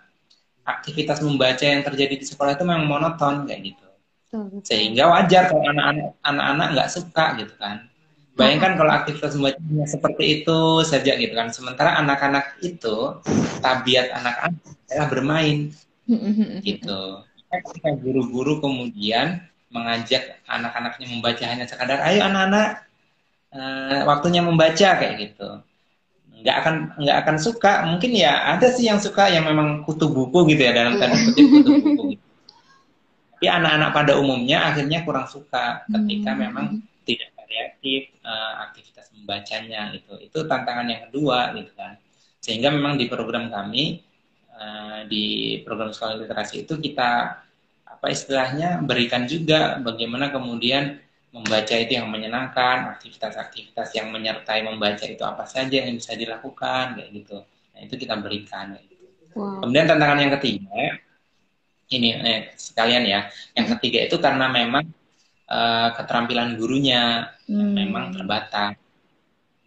aktivitas 0.63 1.19
membaca 1.19 1.65
yang 1.65 1.81
terjadi 1.81 2.15
di 2.21 2.25
sekolah 2.29 2.55
itu 2.55 2.63
memang 2.63 2.85
monoton 2.85 3.49
kayak 3.49 3.73
gitu. 3.73 3.89
Sehingga 4.65 5.09
wajar 5.09 5.49
kalau 5.49 5.65
anak-anak 5.69 6.09
anak-anak 6.21 6.67
nggak 6.77 6.89
suka 6.93 7.25
gitu 7.41 7.53
kan. 7.57 7.89
Bayangkan 8.33 8.73
kalau 8.81 8.89
aktivitas 8.89 9.37
membacanya 9.37 9.85
seperti 9.85 10.23
itu 10.41 10.59
saja 10.81 11.11
gitu 11.17 11.33
kan. 11.37 11.53
Sementara 11.53 12.01
anak-anak 12.01 12.57
itu 12.65 13.21
tabiat 13.61 14.09
anak-anak 14.09 14.61
adalah 14.89 15.07
bermain. 15.09 15.57
Gitu. 16.65 17.01
Ketika 17.53 17.93
guru-guru 17.93 18.57
kemudian 18.57 19.45
mengajak 19.73 20.39
anak-anaknya 20.45 21.07
membaca 21.09 21.43
hanya 21.49 21.65
sekadar, 21.65 21.99
ayo 22.05 22.21
anak-anak 22.29 22.85
uh, 23.51 24.05
waktunya 24.05 24.45
membaca 24.45 24.89
kayak 25.01 25.15
gitu. 25.17 25.49
Nggak 26.45 26.55
akan 26.61 26.75
nggak 27.01 27.17
akan 27.25 27.35
suka. 27.41 27.71
Mungkin 27.89 28.11
ya 28.13 28.53
ada 28.53 28.69
sih 28.69 28.85
yang 28.85 29.01
suka 29.01 29.33
yang 29.33 29.49
memang 29.49 29.81
kutu 29.81 30.13
buku 30.13 30.53
gitu 30.53 30.61
ya 30.61 30.71
dalam 30.77 31.01
tanda 31.01 31.17
kutip 31.17 31.45
kutu 31.49 31.71
buku. 31.81 32.03
Gitu. 32.13 32.25
Tapi 33.33 33.45
anak-anak 33.49 33.89
pada 33.91 34.13
umumnya 34.21 34.71
akhirnya 34.71 35.03
kurang 35.03 35.27
suka 35.27 35.83
ketika 35.91 36.31
memang 36.31 36.79
tidak 37.03 37.33
kreatif 37.53 38.15
uh, 38.25 38.65
aktivitas 38.65 39.13
membacanya 39.13 39.93
itu 39.93 40.15
itu 40.23 40.39
tantangan 40.47 40.87
yang 40.89 41.01
kedua 41.07 41.53
gitu 41.53 41.69
kan 41.77 41.99
sehingga 42.41 42.73
memang 42.73 42.97
di 42.97 43.05
program 43.05 43.53
kami 43.53 44.01
uh, 44.55 45.05
di 45.05 45.59
program 45.61 45.93
sekolah 45.93 46.23
literasi 46.23 46.65
itu 46.65 46.79
kita 46.81 47.39
apa 48.03 48.11
istilahnya 48.11 48.83
berikan 48.83 49.23
juga 49.23 49.79
bagaimana 49.79 50.27
kemudian 50.27 50.99
membaca 51.31 51.71
itu 51.71 51.95
yang 51.95 52.11
menyenangkan 52.11 52.99
aktivitas-aktivitas 52.99 53.95
yang 53.95 54.11
menyertai 54.11 54.59
membaca 54.67 55.07
itu 55.07 55.23
apa 55.23 55.47
saja 55.47 55.87
yang 55.87 55.95
bisa 55.95 56.11
dilakukan 56.19 56.99
kayak 56.99 57.09
gitu 57.15 57.39
nah 57.47 57.79
itu 57.79 57.95
kita 57.95 58.19
berikan 58.19 58.75
gitu. 58.75 59.07
wow. 59.39 59.63
kemudian 59.63 59.87
tantangan 59.87 60.19
yang 60.19 60.33
ketiga 60.35 60.99
ini 61.95 62.09
eh, 62.19 62.51
sekalian 62.59 63.07
ya 63.07 63.31
yang 63.55 63.71
ketiga 63.79 64.03
itu 64.03 64.19
karena 64.19 64.51
memang 64.51 64.83
uh, 65.49 65.89
keterampilan 65.95 66.55
gurunya 66.57 67.33
hmm. 67.45 67.73
memang 67.73 68.13
terbatas. 68.15 68.77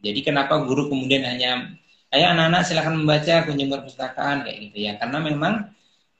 Jadi 0.02 0.20
kenapa 0.22 0.60
guru 0.62 0.92
kemudian 0.92 1.26
hanya 1.26 1.72
ayo 2.14 2.26
anak-anak 2.30 2.62
silahkan 2.62 2.94
membaca 2.94 3.34
kunjung 3.48 3.70
perpustakaan 3.72 4.46
kayak 4.46 4.70
gitu 4.70 4.78
ya 4.86 4.92
karena 4.98 5.18
memang 5.18 5.54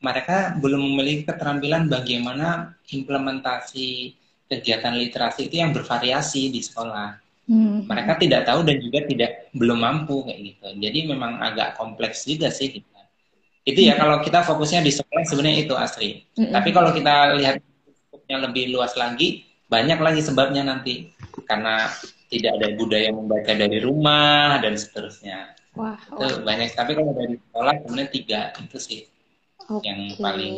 mereka 0.00 0.52
belum 0.60 0.92
memiliki 0.92 1.24
keterampilan 1.24 1.88
bagaimana 1.88 2.76
implementasi 2.92 4.12
kegiatan 4.46 4.94
literasi 4.94 5.48
itu 5.48 5.56
yang 5.58 5.72
bervariasi 5.72 6.52
di 6.52 6.60
sekolah. 6.62 7.18
Hmm. 7.46 7.86
Mereka 7.86 8.18
tidak 8.18 8.42
tahu 8.46 8.66
dan 8.66 8.76
juga 8.82 9.06
tidak 9.06 9.30
belum 9.54 9.78
mampu 9.78 10.26
kayak 10.26 10.40
gitu. 10.42 10.66
Jadi 10.82 10.98
memang 11.06 11.38
agak 11.38 11.78
kompleks 11.78 12.26
juga 12.26 12.50
sih 12.50 12.74
kita. 12.74 13.00
Itu 13.66 13.82
ya 13.82 13.94
hmm. 13.94 14.02
kalau 14.02 14.16
kita 14.22 14.42
fokusnya 14.46 14.82
di 14.82 14.92
sekolah 14.94 15.24
sebenarnya 15.26 15.58
itu 15.66 15.74
asli. 15.74 16.22
Hmm. 16.38 16.52
Tapi 16.54 16.70
kalau 16.74 16.90
kita 16.90 17.38
lihat 17.38 17.62
yang 18.26 18.42
lebih 18.42 18.74
luas 18.74 18.94
lagi, 18.98 19.46
banyak 19.70 19.98
lagi 19.98 20.20
sebabnya 20.22 20.66
nanti 20.66 21.10
karena 21.46 21.86
tidak 22.26 22.58
ada 22.58 22.68
budaya 22.74 23.10
membaca 23.14 23.52
dari 23.54 23.78
rumah 23.78 24.58
dan 24.58 24.74
seterusnya. 24.74 25.54
Wah, 25.78 25.94
itu 25.98 26.26
wah. 26.26 26.42
banyak. 26.42 26.74
Tapi 26.74 26.92
kalau 26.98 27.14
dari 27.14 27.38
sekolah 27.38 27.74
sebenarnya 27.86 28.10
tiga 28.10 28.40
itu 28.58 28.78
sih 28.82 29.00
okay. 29.70 29.86
yang 29.86 30.00
paling 30.18 30.56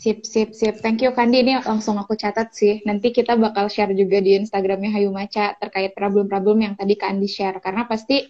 Sip, 0.00 0.24
sip, 0.24 0.56
sip. 0.56 0.80
Thank 0.80 1.04
you 1.04 1.12
Kandi. 1.12 1.44
Ini 1.44 1.60
langsung 1.60 2.00
aku 2.00 2.16
catat 2.16 2.56
sih. 2.56 2.80
Nanti 2.88 3.12
kita 3.12 3.36
bakal 3.36 3.68
share 3.68 3.92
juga 3.92 4.16
di 4.24 4.32
Instagramnya 4.32 4.96
Hayu 4.96 5.12
Maca 5.12 5.52
terkait 5.60 5.92
problem-problem 5.92 6.64
yang 6.64 6.72
tadi 6.72 6.96
Kandi 6.96 7.28
share. 7.28 7.60
Karena 7.60 7.84
pasti 7.84 8.24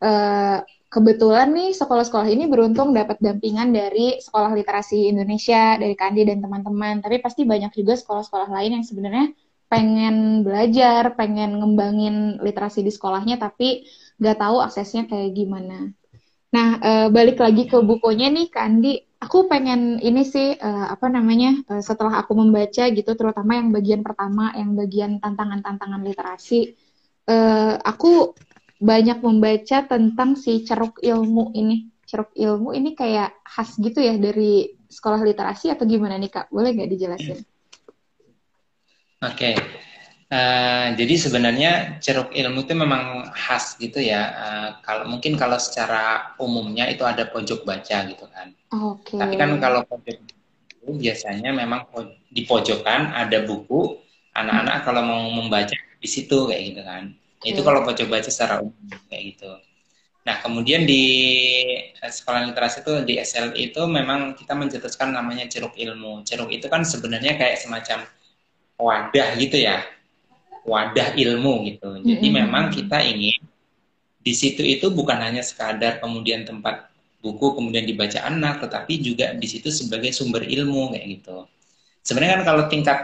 uh, 0.00 0.64
kebetulan 0.88 1.52
nih 1.52 1.76
sekolah-sekolah 1.76 2.32
ini 2.32 2.48
beruntung 2.48 2.96
dapat 2.96 3.20
dampingan 3.20 3.76
dari 3.76 4.24
Sekolah 4.24 4.56
Literasi 4.56 5.12
Indonesia, 5.12 5.76
dari 5.76 5.92
Kandi 5.92 6.24
dan 6.24 6.40
teman-teman. 6.40 7.04
Tapi 7.04 7.20
pasti 7.20 7.44
banyak 7.44 7.76
juga 7.76 7.92
sekolah-sekolah 7.92 8.48
lain 8.48 8.80
yang 8.80 8.84
sebenarnya 8.88 9.36
pengen 9.68 10.48
belajar, 10.48 11.12
pengen 11.12 11.60
ngembangin 11.60 12.40
literasi 12.40 12.80
di 12.80 12.88
sekolahnya, 12.88 13.36
tapi 13.36 13.84
nggak 14.16 14.40
tahu 14.40 14.64
aksesnya 14.64 15.04
kayak 15.04 15.36
gimana. 15.36 15.92
Nah, 16.52 16.68
e, 16.76 16.90
balik 17.08 17.40
lagi 17.40 17.64
ke 17.64 17.80
bukunya 17.80 18.28
nih, 18.28 18.52
Kandi. 18.52 19.00
Aku 19.24 19.48
pengen 19.48 19.96
ini 20.04 20.20
sih, 20.20 20.52
e, 20.52 20.68
apa 20.92 21.08
namanya, 21.08 21.64
e, 21.64 21.80
setelah 21.80 22.20
aku 22.20 22.36
membaca 22.36 22.84
gitu, 22.92 23.10
terutama 23.16 23.56
yang 23.56 23.72
bagian 23.72 24.04
pertama, 24.04 24.52
yang 24.52 24.76
bagian 24.76 25.16
tantangan-tantangan 25.16 26.04
literasi, 26.04 26.76
e, 27.24 27.36
aku 27.80 28.36
banyak 28.82 29.24
membaca 29.24 29.78
tentang 29.88 30.36
si 30.36 30.60
ceruk 30.68 31.00
ilmu 31.00 31.56
ini. 31.56 31.88
Ceruk 32.04 32.36
ilmu 32.36 32.76
ini 32.76 32.92
kayak 32.92 33.32
khas 33.48 33.80
gitu 33.80 34.04
ya 34.04 34.20
dari 34.20 34.76
sekolah 34.92 35.24
literasi 35.24 35.72
atau 35.72 35.88
gimana 35.88 36.20
nih 36.20 36.28
Kak? 36.28 36.52
Boleh 36.52 36.76
nggak 36.76 36.90
dijelasin? 36.92 37.40
Oke. 39.24 39.56
Okay. 39.56 39.91
Uh, 40.32 40.96
jadi 40.96 41.14
sebenarnya 41.20 42.00
ceruk 42.00 42.32
ilmu 42.32 42.64
itu 42.64 42.72
memang 42.72 43.28
khas 43.36 43.76
gitu 43.76 44.00
ya. 44.00 44.32
Uh, 44.32 44.68
kalau 44.80 45.04
mungkin 45.04 45.36
kalau 45.36 45.60
secara 45.60 46.32
umumnya 46.40 46.88
itu 46.88 47.04
ada 47.04 47.28
pojok 47.28 47.68
baca 47.68 48.08
gitu 48.08 48.24
kan. 48.32 48.56
Okay. 48.72 49.20
Tapi 49.20 49.34
kan 49.36 49.60
kalau 49.60 49.84
pojok 49.84 50.16
itu 50.24 50.88
biasanya 50.88 51.52
memang 51.52 51.84
di 52.32 52.48
pojokan 52.48 53.12
ada 53.12 53.44
buku. 53.44 54.00
Anak-anak 54.32 54.80
hmm. 54.80 54.84
kalau 54.88 55.02
mau 55.04 55.22
membaca 55.28 55.76
di 55.76 56.08
situ 56.08 56.48
kayak 56.48 56.62
gitu 56.72 56.80
kan. 56.80 57.12
Itu 57.44 57.60
hmm. 57.60 57.68
kalau 57.68 57.80
baca 57.84 58.02
baca 58.08 58.30
secara 58.32 58.64
umum 58.64 58.88
kayak 59.12 59.36
gitu. 59.36 59.52
Nah, 60.24 60.40
kemudian 60.40 60.88
di 60.88 61.04
eh, 61.92 62.12
sekolah 62.14 62.48
literasi 62.48 62.80
itu 62.80 62.92
di 63.04 63.20
SL 63.20 63.52
itu 63.58 63.84
memang 63.84 64.32
kita 64.32 64.56
mencetuskan 64.56 65.12
namanya 65.12 65.44
ceruk 65.44 65.76
ilmu. 65.76 66.24
Ceruk 66.24 66.48
itu 66.48 66.72
kan 66.72 66.88
sebenarnya 66.88 67.36
kayak 67.36 67.60
semacam 67.60 68.08
wadah 68.80 69.28
gitu 69.36 69.60
ya. 69.60 69.84
Wadah 70.62 71.18
ilmu 71.18 71.66
gitu. 71.66 71.98
Jadi 72.02 72.26
-hmm. 72.28 72.38
memang 72.46 72.70
kita 72.70 73.02
ingin 73.02 73.42
di 74.22 74.34
situ 74.38 74.62
itu 74.62 74.86
bukan 74.94 75.18
hanya 75.18 75.42
sekadar 75.42 75.98
kemudian 75.98 76.46
tempat 76.46 76.92
buku 77.22 77.54
kemudian 77.54 77.86
dibaca 77.86 78.22
anak, 78.26 78.62
tetapi 78.62 78.98
juga 79.02 79.34
di 79.34 79.46
situ 79.46 79.70
sebagai 79.70 80.10
sumber 80.10 80.46
ilmu 80.46 80.94
kayak 80.94 81.06
gitu. 81.18 81.46
Sebenarnya 82.02 82.42
kan 82.42 82.44
kalau 82.54 82.62
tingkat 82.66 82.98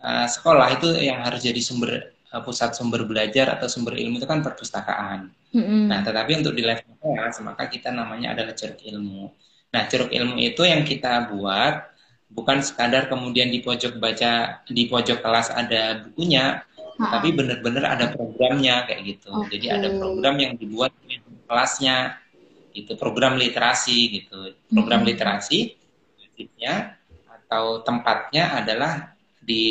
uh, 0.00 0.24
sekolah 0.24 0.80
itu 0.80 0.88
yang 1.00 1.20
harus 1.20 1.44
jadi 1.44 1.60
sumber 1.60 2.16
uh, 2.32 2.40
pusat 2.40 2.72
sumber 2.72 3.04
belajar 3.04 3.52
atau 3.52 3.68
sumber 3.68 3.96
ilmu 4.00 4.20
itu 4.20 4.28
kan 4.28 4.40
perpustakaan. 4.40 5.32
Mm-hmm. 5.52 5.82
Nah, 5.88 6.00
tetapi 6.00 6.44
untuk 6.44 6.56
di 6.56 6.64
level 6.64 6.96
kelas 7.00 7.40
maka 7.44 7.68
kita 7.68 7.92
namanya 7.92 8.36
adalah 8.36 8.56
ceruk 8.56 8.80
ilmu. 8.84 9.32
Nah, 9.68 9.82
ceruk 9.84 10.08
ilmu 10.12 10.40
itu 10.40 10.64
yang 10.64 10.84
kita 10.84 11.28
buat 11.28 11.92
bukan 12.28 12.60
sekadar 12.60 13.08
kemudian 13.08 13.48
di 13.48 13.64
pojok 13.64 13.96
baca 13.96 14.64
di 14.68 14.84
pojok 14.88 15.24
kelas 15.24 15.48
ada 15.52 16.08
bukunya, 16.08 16.60
tapi 16.98 17.30
benar-benar 17.30 17.94
ada 17.94 18.06
programnya 18.10 18.82
kayak 18.90 19.00
gitu. 19.06 19.30
Okay. 19.30 19.56
Jadi 19.56 19.66
ada 19.70 19.88
program 20.02 20.34
yang 20.42 20.58
dibuat 20.58 20.90
di 21.06 21.22
kelasnya, 21.46 22.18
itu 22.74 22.98
program 22.98 23.38
literasi 23.38 23.98
gitu. 24.18 24.52
Program 24.74 25.06
mm-hmm. 25.06 25.14
literasi 25.14 25.78
atau 27.48 27.80
tempatnya 27.80 28.60
adalah 28.60 29.16
di 29.40 29.64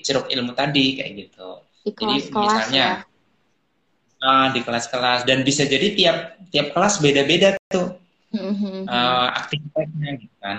ceruk 0.00 0.32
ilmu 0.32 0.56
tadi 0.56 0.96
kayak 0.96 1.12
gitu 1.12 1.48
di 1.84 1.92
kelas-kelas 1.92 2.32
misalnya 2.32 2.86
ya? 2.88 4.24
uh, 4.24 4.46
di 4.56 4.60
kelas-kelas 4.64 5.20
dan 5.28 5.44
bisa 5.44 5.68
jadi 5.68 5.92
tiap 5.92 6.16
tiap 6.48 6.72
kelas 6.72 7.04
beda-beda 7.04 7.60
tuh 7.68 8.00
mm-hmm. 8.32 8.88
uh, 8.88 9.28
aktivitasnya 9.36 10.10
gitu 10.24 10.36
kan 10.40 10.58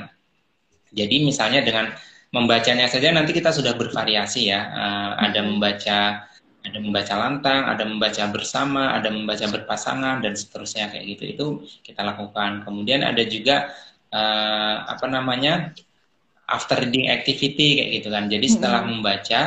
jadi 0.94 1.16
misalnya 1.26 1.66
dengan 1.66 1.90
membacanya 2.32 2.88
saja 2.88 3.12
nanti 3.12 3.36
kita 3.36 3.52
sudah 3.52 3.76
bervariasi 3.76 4.52
ya 4.52 4.60
uh, 4.72 5.12
ada 5.20 5.44
membaca 5.44 6.00
ada 6.62 6.78
membaca 6.78 7.14
lantang, 7.18 7.62
ada 7.66 7.84
membaca 7.90 8.24
bersama, 8.30 8.94
ada 8.94 9.10
membaca 9.10 9.50
berpasangan 9.50 10.22
dan 10.22 10.38
seterusnya 10.38 10.94
kayak 10.94 11.18
gitu. 11.18 11.24
Itu 11.26 11.46
kita 11.82 12.06
lakukan. 12.06 12.62
Kemudian 12.62 13.02
ada 13.02 13.26
juga 13.26 13.74
uh, 14.14 14.86
apa 14.86 15.10
namanya 15.10 15.74
after 16.46 16.78
reading 16.86 17.10
activity 17.10 17.82
kayak 17.82 17.90
gitu 18.02 18.10
kan. 18.14 18.30
Jadi 18.30 18.46
setelah 18.46 18.86
hmm. 18.86 18.90
membaca, 18.94 19.42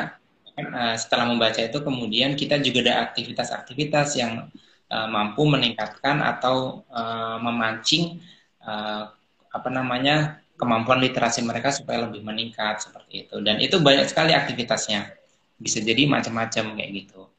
uh, 0.58 0.94
setelah 0.98 1.26
membaca 1.30 1.60
itu 1.62 1.78
kemudian 1.78 2.34
kita 2.34 2.58
juga 2.58 2.78
ada 2.82 2.94
aktivitas-aktivitas 3.10 4.18
yang 4.18 4.50
uh, 4.90 5.06
mampu 5.06 5.46
meningkatkan 5.46 6.18
atau 6.18 6.82
uh, 6.90 7.38
memancing 7.38 8.18
uh, 8.66 9.06
apa 9.54 9.68
namanya 9.70 10.42
kemampuan 10.54 11.02
literasi 11.02 11.42
mereka 11.42 11.74
supaya 11.74 12.06
lebih 12.06 12.22
meningkat 12.22 12.82
seperti 12.82 13.26
itu. 13.26 13.36
Dan 13.42 13.58
itu 13.58 13.78
banyak 13.82 14.06
sekali 14.06 14.32
aktivitasnya. 14.32 15.10
Bisa 15.58 15.82
jadi 15.82 16.06
macam-macam 16.06 16.78
kayak 16.78 16.90
gitu. 16.94 17.30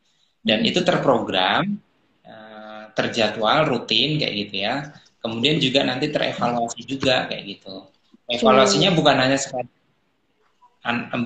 Dan 0.46 0.62
itu 0.64 0.84
terprogram 0.84 1.80
eh, 2.24 2.84
terjadwal 2.94 3.66
rutin 3.72 4.20
kayak 4.20 4.34
gitu 4.48 4.56
ya. 4.62 4.76
Kemudian 5.24 5.58
juga 5.58 5.82
nanti 5.82 6.12
terevaluasi 6.14 6.86
juga 6.86 7.26
kayak 7.26 7.44
gitu. 7.50 7.90
Evaluasinya 8.30 8.94
hmm. 8.94 8.98
bukan 8.98 9.16
hanya 9.22 9.38
sekali 9.38 9.70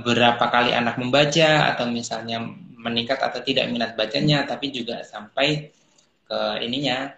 berapa 0.08 0.40
kali 0.40 0.72
anak 0.72 0.96
membaca 0.96 1.76
atau 1.76 1.92
misalnya 1.92 2.40
meningkat 2.80 3.20
atau 3.20 3.44
tidak 3.44 3.68
minat 3.68 3.92
bacanya 4.00 4.48
tapi 4.48 4.72
juga 4.72 5.04
sampai 5.04 5.76
ke 6.24 6.40
ininya 6.64 7.12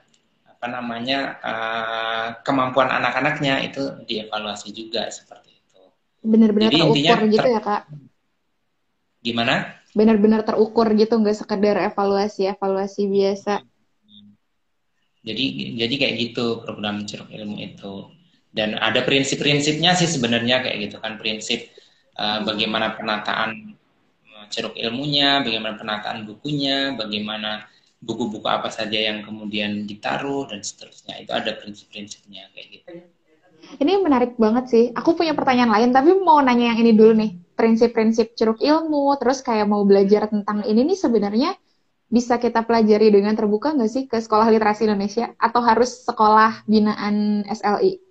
apa 0.62 0.78
namanya 0.78 1.42
uh, 1.42 2.28
kemampuan 2.46 2.86
anak-anaknya 2.94 3.66
itu 3.66 3.82
dievaluasi 4.06 4.70
juga 4.70 5.10
seperti 5.10 5.58
itu. 5.58 5.82
Benar-benar 6.22 6.70
terukur 6.70 7.02
intinya, 7.02 7.18
gitu 7.26 7.50
ya 7.50 7.62
kak? 7.66 7.84
Gimana? 9.26 9.82
Benar-benar 9.98 10.46
terukur 10.46 10.86
gitu, 10.94 11.18
nggak 11.18 11.34
sekedar 11.34 11.82
evaluasi 11.82 12.46
evaluasi 12.54 13.10
biasa. 13.10 13.66
Jadi 15.26 15.74
jadi 15.82 15.94
kayak 15.98 16.16
gitu 16.30 16.62
program 16.62 17.10
ceruk 17.10 17.34
ilmu 17.34 17.58
itu. 17.58 18.14
Dan 18.54 18.78
ada 18.78 19.02
prinsip-prinsipnya 19.02 19.98
sih 19.98 20.06
sebenarnya 20.06 20.62
kayak 20.62 20.78
gitu 20.78 21.02
kan 21.02 21.18
prinsip 21.18 21.74
uh, 22.22 22.46
bagaimana 22.46 22.94
penataan 22.94 23.74
eh, 24.30 24.46
ceruk 24.54 24.78
ilmunya, 24.78 25.42
bagaimana 25.42 25.74
penataan 25.74 26.22
bukunya, 26.30 26.94
bagaimana 26.94 27.66
buku-buku 28.02 28.50
apa 28.50 28.74
saja 28.74 28.98
yang 28.98 29.22
kemudian 29.22 29.86
ditaruh 29.86 30.50
dan 30.50 30.66
seterusnya. 30.66 31.22
Itu 31.22 31.32
ada 31.38 31.54
prinsip-prinsipnya 31.54 32.50
kayak 32.52 32.68
gitu. 32.74 32.88
Ini 33.78 34.02
menarik 34.02 34.36
banget 34.42 34.66
sih. 34.74 34.86
Aku 34.98 35.14
punya 35.14 35.38
pertanyaan 35.38 35.70
lain, 35.70 35.90
tapi 35.94 36.18
mau 36.18 36.42
nanya 36.42 36.74
yang 36.74 36.82
ini 36.82 36.92
dulu 36.98 37.14
nih. 37.14 37.32
Prinsip-prinsip 37.54 38.34
ceruk 38.34 38.58
ilmu, 38.58 39.14
terus 39.22 39.46
kayak 39.46 39.70
mau 39.70 39.86
belajar 39.86 40.26
tentang 40.28 40.66
ini 40.66 40.82
nih 40.82 40.98
sebenarnya 40.98 41.54
bisa 42.12 42.42
kita 42.42 42.66
pelajari 42.66 43.14
dengan 43.14 43.38
terbuka 43.38 43.72
nggak 43.72 43.88
sih 43.88 44.04
ke 44.10 44.18
Sekolah 44.18 44.50
Literasi 44.50 44.90
Indonesia? 44.90 45.32
Atau 45.38 45.62
harus 45.62 46.04
sekolah 46.04 46.66
binaan 46.66 47.46
SLI? 47.48 48.02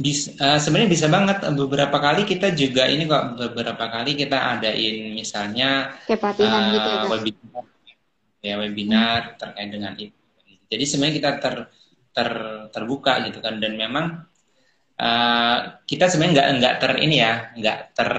Bisa, 0.00 0.32
uh, 0.40 0.56
sebenarnya 0.60 0.90
bisa 0.92 1.06
banget. 1.12 1.44
Beberapa 1.56 1.96
kali 2.00 2.24
kita 2.24 2.52
juga 2.56 2.84
ini 2.88 3.04
kok 3.04 3.36
beberapa 3.36 3.84
kali 3.84 4.16
kita 4.16 4.56
adain 4.56 5.12
misalnya 5.12 5.96
kayak 6.08 6.20
pelatihan 6.24 6.62
uh, 6.62 6.72
gitu 6.72 6.88
ya, 6.88 7.00
webinar, 7.04 7.64
ya 8.40 8.56
webinar 8.56 9.36
terkait 9.36 9.68
dengan 9.68 9.92
itu. 9.96 10.16
Jadi 10.70 10.84
sebenarnya 10.86 11.14
kita 11.16 11.30
ter 11.40 11.54
ter 12.10 12.30
terbuka 12.72 13.20
gitu 13.28 13.38
kan. 13.44 13.60
Dan 13.60 13.76
memang 13.76 14.24
uh, 14.96 15.58
kita 15.84 16.08
sebenarnya 16.08 16.32
nggak 16.34 16.48
nggak 16.60 16.74
ter 16.80 16.92
ini 17.04 17.16
ya 17.20 17.32
nggak 17.54 17.78
ter 17.94 18.10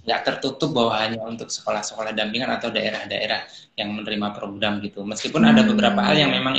nggak 0.00 0.20
tertutup 0.24 0.70
bahwa 0.72 0.96
hanya 0.96 1.20
untuk 1.28 1.52
sekolah-sekolah 1.52 2.16
dampingan 2.16 2.48
atau 2.56 2.72
daerah-daerah 2.72 3.44
yang 3.76 3.92
menerima 3.92 4.32
program 4.32 4.80
gitu. 4.80 5.04
Meskipun 5.04 5.44
hmm. 5.44 5.50
ada 5.52 5.62
beberapa 5.66 6.00
hal 6.00 6.16
yang 6.16 6.32
memang 6.32 6.56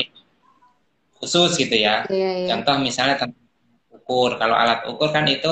khusus 1.17 1.58
gitu 1.58 1.73
ya. 1.73 2.06
Yeah, 2.10 2.45
yeah. 2.45 2.49
contoh 2.54 2.77
misalnya 2.82 3.17
tentang 3.17 3.41
ukur. 3.93 4.38
Kalau 4.38 4.56
alat 4.58 4.86
ukur 4.89 5.10
kan 5.10 5.25
itu 5.25 5.49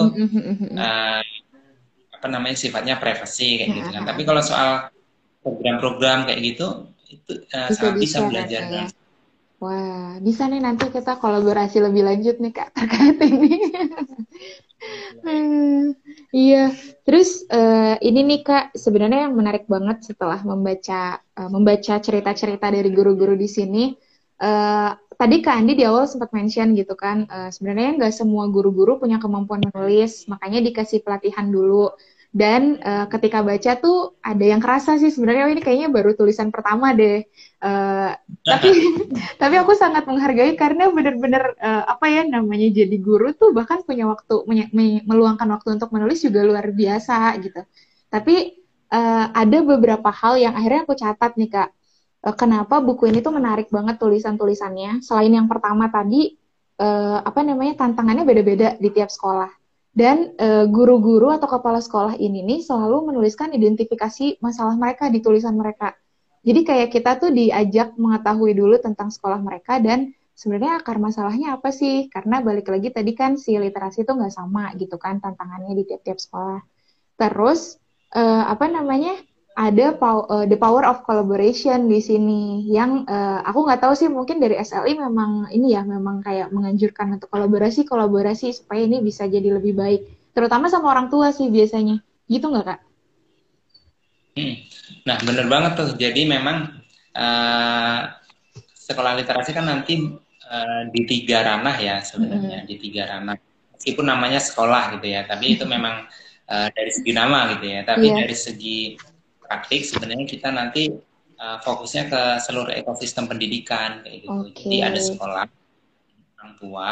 uh, 0.75 1.21
apa 2.19 2.27
namanya 2.27 2.59
sifatnya 2.59 2.99
privasi 2.99 3.63
kayak 3.63 3.69
gitu 3.79 3.89
kan. 3.95 4.03
tapi 4.03 4.27
kalau 4.27 4.43
soal 4.43 4.91
program-program 5.39 6.27
kayak 6.27 6.39
gitu 6.43 6.91
itu 7.09 7.33
uh, 7.51 7.67
bisa, 7.67 7.81
sangat 7.81 7.97
bisa, 7.97 8.17
bisa 8.21 8.29
belajar 8.29 8.61
ya. 8.69 8.85
Wah, 9.59 10.15
bisa 10.23 10.47
nih 10.47 10.63
nanti 10.63 10.87
kita 10.87 11.19
kolaborasi 11.19 11.83
lebih 11.83 12.07
lanjut 12.07 12.39
nih 12.39 12.53
Kak 12.55 12.69
terkait 12.71 13.19
ini. 13.27 13.51
hmm, 15.27 15.99
iya, 16.31 16.71
terus 17.03 17.43
uh, 17.51 17.99
ini 17.99 18.23
nih 18.23 18.39
Kak 18.47 18.65
sebenarnya 18.79 19.27
yang 19.27 19.35
menarik 19.35 19.67
banget 19.67 20.07
setelah 20.07 20.39
membaca 20.47 21.19
uh, 21.19 21.49
membaca 21.51 21.99
cerita-cerita 21.99 22.71
dari 22.71 22.87
guru-guru 22.87 23.35
di 23.35 23.51
sini. 23.51 23.91
Uh, 24.39 24.95
tadi 25.19 25.43
Kak 25.43 25.59
Andi 25.59 25.75
di 25.75 25.83
awal 25.83 26.07
sempat 26.07 26.31
mention 26.31 26.71
gitu 26.71 26.95
kan, 26.95 27.27
uh, 27.27 27.51
sebenarnya 27.51 27.99
nggak 27.99 28.15
semua 28.15 28.47
guru-guru 28.47 28.95
punya 28.95 29.19
kemampuan 29.19 29.59
menulis, 29.59 30.23
makanya 30.31 30.63
dikasih 30.63 31.03
pelatihan 31.03 31.51
dulu 31.51 31.91
dan 32.29 32.77
uh, 32.85 33.09
ketika 33.09 33.41
baca 33.41 33.73
tuh 33.81 34.13
ada 34.21 34.45
yang 34.45 34.61
kerasa 34.61 35.01
sih 35.01 35.09
sebenarnya 35.09 35.49
oh, 35.49 35.53
ini 35.53 35.61
kayaknya 35.65 35.89
baru 35.89 36.13
tulisan 36.13 36.53
pertama 36.53 36.93
deh. 36.93 37.25
Uh, 37.57 38.13
tapi 38.45 38.69
tapi 39.41 39.55
aku 39.57 39.73
sangat 39.73 40.05
menghargai 40.05 40.53
karena 40.53 40.93
benar-benar 40.93 41.57
uh, 41.57 41.89
apa 41.89 42.05
ya 42.05 42.21
namanya 42.29 42.69
jadi 42.69 42.97
guru 43.01 43.33
tuh 43.33 43.49
bahkan 43.49 43.81
punya 43.81 44.05
waktu 44.05 44.45
meluangkan 45.09 45.49
waktu 45.49 45.81
untuk 45.81 45.89
menulis 45.89 46.21
juga 46.21 46.45
luar 46.45 46.69
biasa 46.69 47.33
gitu. 47.41 47.65
Tapi 48.13 48.61
uh, 48.93 49.25
ada 49.33 49.57
beberapa 49.65 50.13
hal 50.13 50.37
yang 50.37 50.53
akhirnya 50.53 50.85
aku 50.85 50.93
catat 50.93 51.33
nih 51.33 51.49
kak. 51.49 51.69
Uh, 52.21 52.35
kenapa 52.37 52.77
buku 52.77 53.09
ini 53.09 53.25
tuh 53.25 53.33
menarik 53.33 53.73
banget 53.73 53.97
tulisan-tulisannya? 53.97 55.01
Selain 55.01 55.33
yang 55.33 55.49
pertama 55.49 55.89
tadi 55.89 56.37
uh, 56.77 57.25
apa 57.25 57.41
namanya 57.41 57.73
tantangannya 57.81 58.21
beda-beda 58.21 58.77
di 58.77 58.93
tiap 58.93 59.09
sekolah 59.09 59.58
dan 59.99 60.31
uh, 60.39 60.63
guru-guru 60.71 61.27
atau 61.35 61.51
kepala 61.51 61.83
sekolah 61.83 62.15
ini 62.15 62.39
nih 62.47 62.63
selalu 62.63 63.11
menuliskan 63.11 63.51
identifikasi 63.51 64.39
masalah 64.39 64.79
mereka 64.79 65.11
di 65.11 65.19
tulisan 65.19 65.59
mereka. 65.59 65.91
Jadi 66.39 66.63
kayak 66.63 66.89
kita 66.95 67.19
tuh 67.19 67.35
diajak 67.35 67.99
mengetahui 67.99 68.55
dulu 68.55 68.79
tentang 68.79 69.11
sekolah 69.11 69.43
mereka 69.43 69.83
dan 69.83 70.15
sebenarnya 70.39 70.79
akar 70.79 71.03
masalahnya 71.03 71.59
apa 71.59 71.75
sih? 71.75 72.07
Karena 72.07 72.39
balik 72.39 72.71
lagi 72.71 72.95
tadi 72.95 73.11
kan 73.11 73.35
si 73.35 73.59
literasi 73.59 74.07
itu 74.07 74.11
nggak 74.15 74.31
sama 74.31 74.71
gitu 74.79 74.95
kan 74.95 75.19
tantangannya 75.19 75.75
di 75.75 75.83
tiap-tiap 75.83 76.15
sekolah. 76.15 76.63
Terus 77.19 77.75
uh, 78.15 78.47
apa 78.47 78.71
namanya? 78.71 79.19
Ada 79.57 79.91
pow 79.97 80.23
uh, 80.29 80.45
the 80.45 80.55
power 80.55 80.85
of 80.85 81.03
collaboration 81.03 81.89
di 81.89 81.99
sini 81.99 82.69
yang 82.69 83.03
uh, 83.09 83.41
aku 83.43 83.65
nggak 83.65 83.81
tahu 83.81 83.93
sih 83.97 84.07
mungkin 84.07 84.39
dari 84.39 84.55
SLI 84.55 84.95
memang 84.95 85.49
ini 85.51 85.73
ya 85.75 85.81
memang 85.83 86.21
kayak 86.23 86.53
menganjurkan 86.53 87.17
untuk 87.17 87.27
kolaborasi 87.33 87.83
kolaborasi 87.83 88.55
supaya 88.55 88.85
ini 88.85 89.01
bisa 89.01 89.25
jadi 89.25 89.59
lebih 89.59 89.75
baik 89.75 90.01
terutama 90.31 90.71
sama 90.71 90.93
orang 90.93 91.11
tua 91.11 91.33
sih 91.35 91.49
biasanya 91.51 91.99
gitu 92.29 92.45
nggak 92.47 92.65
kak? 92.65 92.79
Hmm. 94.37 94.55
Nah 95.03 95.17
bener 95.25 95.45
banget 95.51 95.71
tuh 95.75 95.89
jadi 95.97 96.21
memang 96.23 96.79
uh, 97.17 97.99
sekolah 98.89 99.17
literasi 99.19 99.51
kan 99.51 99.67
nanti 99.67 100.07
uh, 100.47 100.81
di 100.89 101.01
tiga 101.03 101.43
ranah 101.43 101.75
ya 101.77 101.99
sebenarnya 102.01 102.63
mm 102.63 102.65
-hmm. 102.65 102.69
di 102.69 102.75
tiga 102.79 103.03
ranah 103.11 103.35
meskipun 103.75 104.05
namanya 104.07 104.39
sekolah 104.41 104.97
gitu 104.97 105.07
ya 105.11 105.27
tapi 105.29 105.59
itu 105.59 105.65
memang 105.75 106.07
uh, 106.49 106.67
dari 106.73 106.91
segi 106.91 107.11
nama 107.13 107.55
gitu 107.57 107.65
ya 107.69 107.81
tapi 107.85 108.07
yeah. 108.09 108.17
dari 108.23 108.35
segi 108.35 108.79
praktik 109.49 109.81
sebenarnya 109.81 110.29
kita 110.29 110.53
nanti 110.53 110.93
uh, 111.41 111.57
fokusnya 111.65 112.05
ke 112.05 112.21
seluruh 112.45 112.69
ekosistem 112.77 113.25
pendidikan 113.25 114.05
kayak 114.05 114.29
gitu. 114.29 114.53
Okay. 114.53 114.63
Jadi 114.69 114.77
ada 114.85 114.99
sekolah, 115.01 115.45
orang 116.37 116.53
tua 116.61 116.89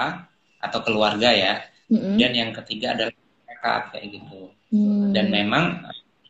atau 0.58 0.80
keluarga 0.82 1.30
ya. 1.30 1.62
Mm-hmm. 1.88 2.16
Dan 2.18 2.32
yang 2.34 2.52
ketiga 2.52 2.98
adalah 2.98 3.14
masyarakat 3.14 3.82
kayak 3.94 4.08
gitu. 4.18 4.42
Mm. 4.74 5.14
Dan 5.14 5.26
memang 5.30 5.64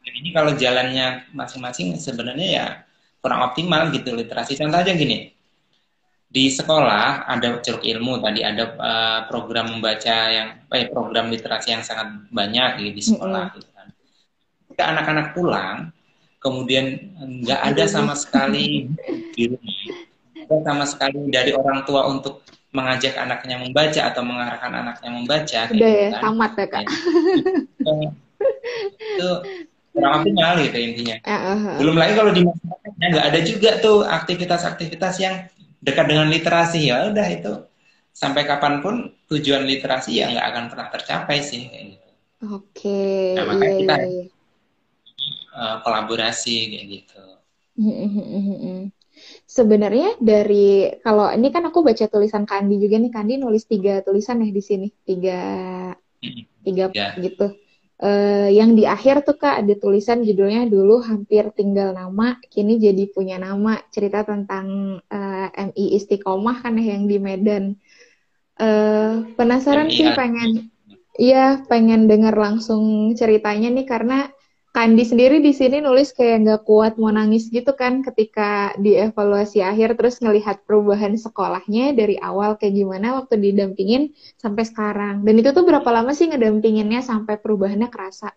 ini 0.07 0.29
kalau 0.33 0.53
jalannya 0.53 1.29
masing-masing 1.31 1.93
sebenarnya 1.97 2.47
ya 2.47 2.67
kurang 3.23 3.41
optimal 3.47 3.89
gitu 3.95 4.13
literasi. 4.13 4.59
Contoh 4.59 4.83
aja 4.83 4.93
gini. 4.93 5.33
Di 6.27 6.51
sekolah 6.51 7.23
ada 7.23 7.63
ceruk 7.63 7.87
ilmu 7.87 8.19
tadi 8.19 8.43
ada 8.43 8.75
uh, 8.75 9.19
program 9.31 9.79
membaca 9.79 10.27
yang 10.27 10.59
eh, 10.75 10.91
program 10.91 11.31
literasi 11.31 11.71
yang 11.71 11.87
sangat 11.87 12.27
banyak 12.29 12.83
gitu, 12.83 12.91
di 12.93 13.03
sekolah 13.15 13.43
mm-hmm. 13.47 13.57
gitu 13.63 13.69
kan. 13.71 13.87
Ketika 14.67 14.83
anak-anak 14.91 15.27
pulang 15.33 15.77
kemudian 16.37 17.13
nggak 17.17 17.61
ada 17.73 17.83
sama 17.89 18.13
sekali 18.13 18.89
di 19.33 19.43
rumah, 19.49 20.61
sama 20.63 20.85
sekali 20.85 21.27
dari 21.33 21.51
orang 21.53 21.83
tua 21.83 22.05
untuk 22.07 22.45
mengajak 22.71 23.17
anaknya 23.17 23.57
membaca 23.57 24.01
atau 24.11 24.21
mengarahkan 24.21 24.71
anaknya 24.71 25.09
membaca. 25.09 25.59
Udah 25.71 25.73
gitu 25.73 25.87
ya, 25.87 26.09
kan. 26.13 26.21
tamat 26.21 26.51
ya 26.53 26.65
kak. 26.69 26.85
itu 29.17 29.29
kurang 29.97 30.13
optimal 30.21 30.53
gitu 30.61 30.77
intinya. 30.77 31.15
Uh, 31.25 31.33
-huh. 31.33 31.75
Belum 31.81 31.95
lagi 31.97 32.13
kalau 32.13 32.31
di 32.35 32.41
masyarakatnya 32.45 33.07
nggak 33.17 33.27
ada 33.33 33.39
juga 33.41 33.69
tuh 33.81 33.97
aktivitas-aktivitas 34.05 35.13
yang 35.17 35.35
dekat 35.81 36.05
dengan 36.05 36.27
literasi 36.29 36.89
ya 36.89 37.09
udah 37.09 37.27
itu 37.29 37.53
sampai 38.13 38.49
kapan 38.49 38.81
pun 38.81 39.13
tujuan 39.29 39.65
literasi 39.65 40.21
ya 40.21 40.29
nggak 40.33 40.47
akan 40.53 40.63
pernah 40.73 40.87
tercapai 40.93 41.37
sih 41.41 41.69
kayak 41.69 41.85
gitu. 41.97 42.09
Oke. 42.53 42.85
Okay, 42.85 43.25
nah, 43.33 43.45
makanya 43.49 43.65
iya, 43.65 43.79
kita 43.81 43.95
iya. 44.05 44.36
Uh, 45.57 45.77
kolaborasi 45.81 46.77
kayak 46.77 46.85
gitu. 46.85 47.23
Sebenarnya 49.49 50.21
dari 50.21 50.93
kalau 51.01 51.33
ini 51.33 51.49
kan 51.49 51.65
aku 51.65 51.81
baca 51.81 52.05
tulisan 52.05 52.45
Kandi 52.45 52.77
juga 52.77 53.01
nih 53.01 53.09
Kandi 53.09 53.33
nulis 53.41 53.65
tiga 53.65 54.05
tulisan 54.05 54.45
ya 54.45 54.53
di 54.53 54.63
sini 54.63 54.87
tiga 55.01 55.41
tiga 56.61 56.85
yeah. 56.93 57.17
gitu. 57.17 57.57
Uh, 57.97 58.45
yang 58.53 58.77
di 58.77 58.85
akhir 58.85 59.25
tuh 59.25 59.41
kak 59.41 59.65
ada 59.65 59.73
tulisan 59.73 60.21
judulnya 60.21 60.69
dulu 60.69 61.01
hampir 61.01 61.49
tinggal 61.57 61.97
nama 61.97 62.37
kini 62.45 62.77
jadi 62.77 63.09
punya 63.09 63.41
nama 63.41 63.81
cerita 63.89 64.21
tentang 64.21 65.01
uh, 65.01 65.49
eh, 65.49 65.73
MI 65.73 65.97
Istiqomah 65.97 66.61
kan 66.61 66.77
ya 66.77 66.93
yang 66.93 67.09
di 67.09 67.17
Medan 67.17 67.73
uh, 68.61 69.25
penasaran 69.33 69.89
MI 69.89 69.97
sih 69.97 70.13
pengen 70.13 70.69
iya 71.17 71.65
pengen 71.65 72.05
dengar 72.05 72.37
langsung 72.37 73.17
ceritanya 73.17 73.73
nih 73.73 73.89
karena 73.89 74.29
Kandi 74.77 75.09
sendiri 75.09 75.41
di 75.41 75.57
sini 75.57 75.81
nulis 75.81 76.13
kayak 76.13 76.45
nggak 76.45 76.61
kuat 76.69 77.01
mau 77.01 77.09
nangis 77.09 77.49
gitu 77.49 77.73
kan 77.73 78.05
ketika 78.05 78.77
dievaluasi 78.77 79.65
akhir 79.65 79.97
terus 79.97 80.21
ngelihat 80.21 80.69
perubahan 80.69 81.17
sekolahnya 81.17 81.97
dari 81.97 82.13
awal 82.21 82.61
kayak 82.61 82.77
gimana 82.77 83.17
waktu 83.17 83.41
didampingin 83.41 84.13
sampai 84.37 84.69
sekarang. 84.69 85.25
Dan 85.25 85.41
itu 85.41 85.49
tuh 85.49 85.65
berapa 85.65 85.89
lama 85.89 86.13
sih 86.13 86.29
ngedampinginnya 86.29 87.01
sampai 87.01 87.41
perubahannya 87.41 87.89
kerasa? 87.89 88.29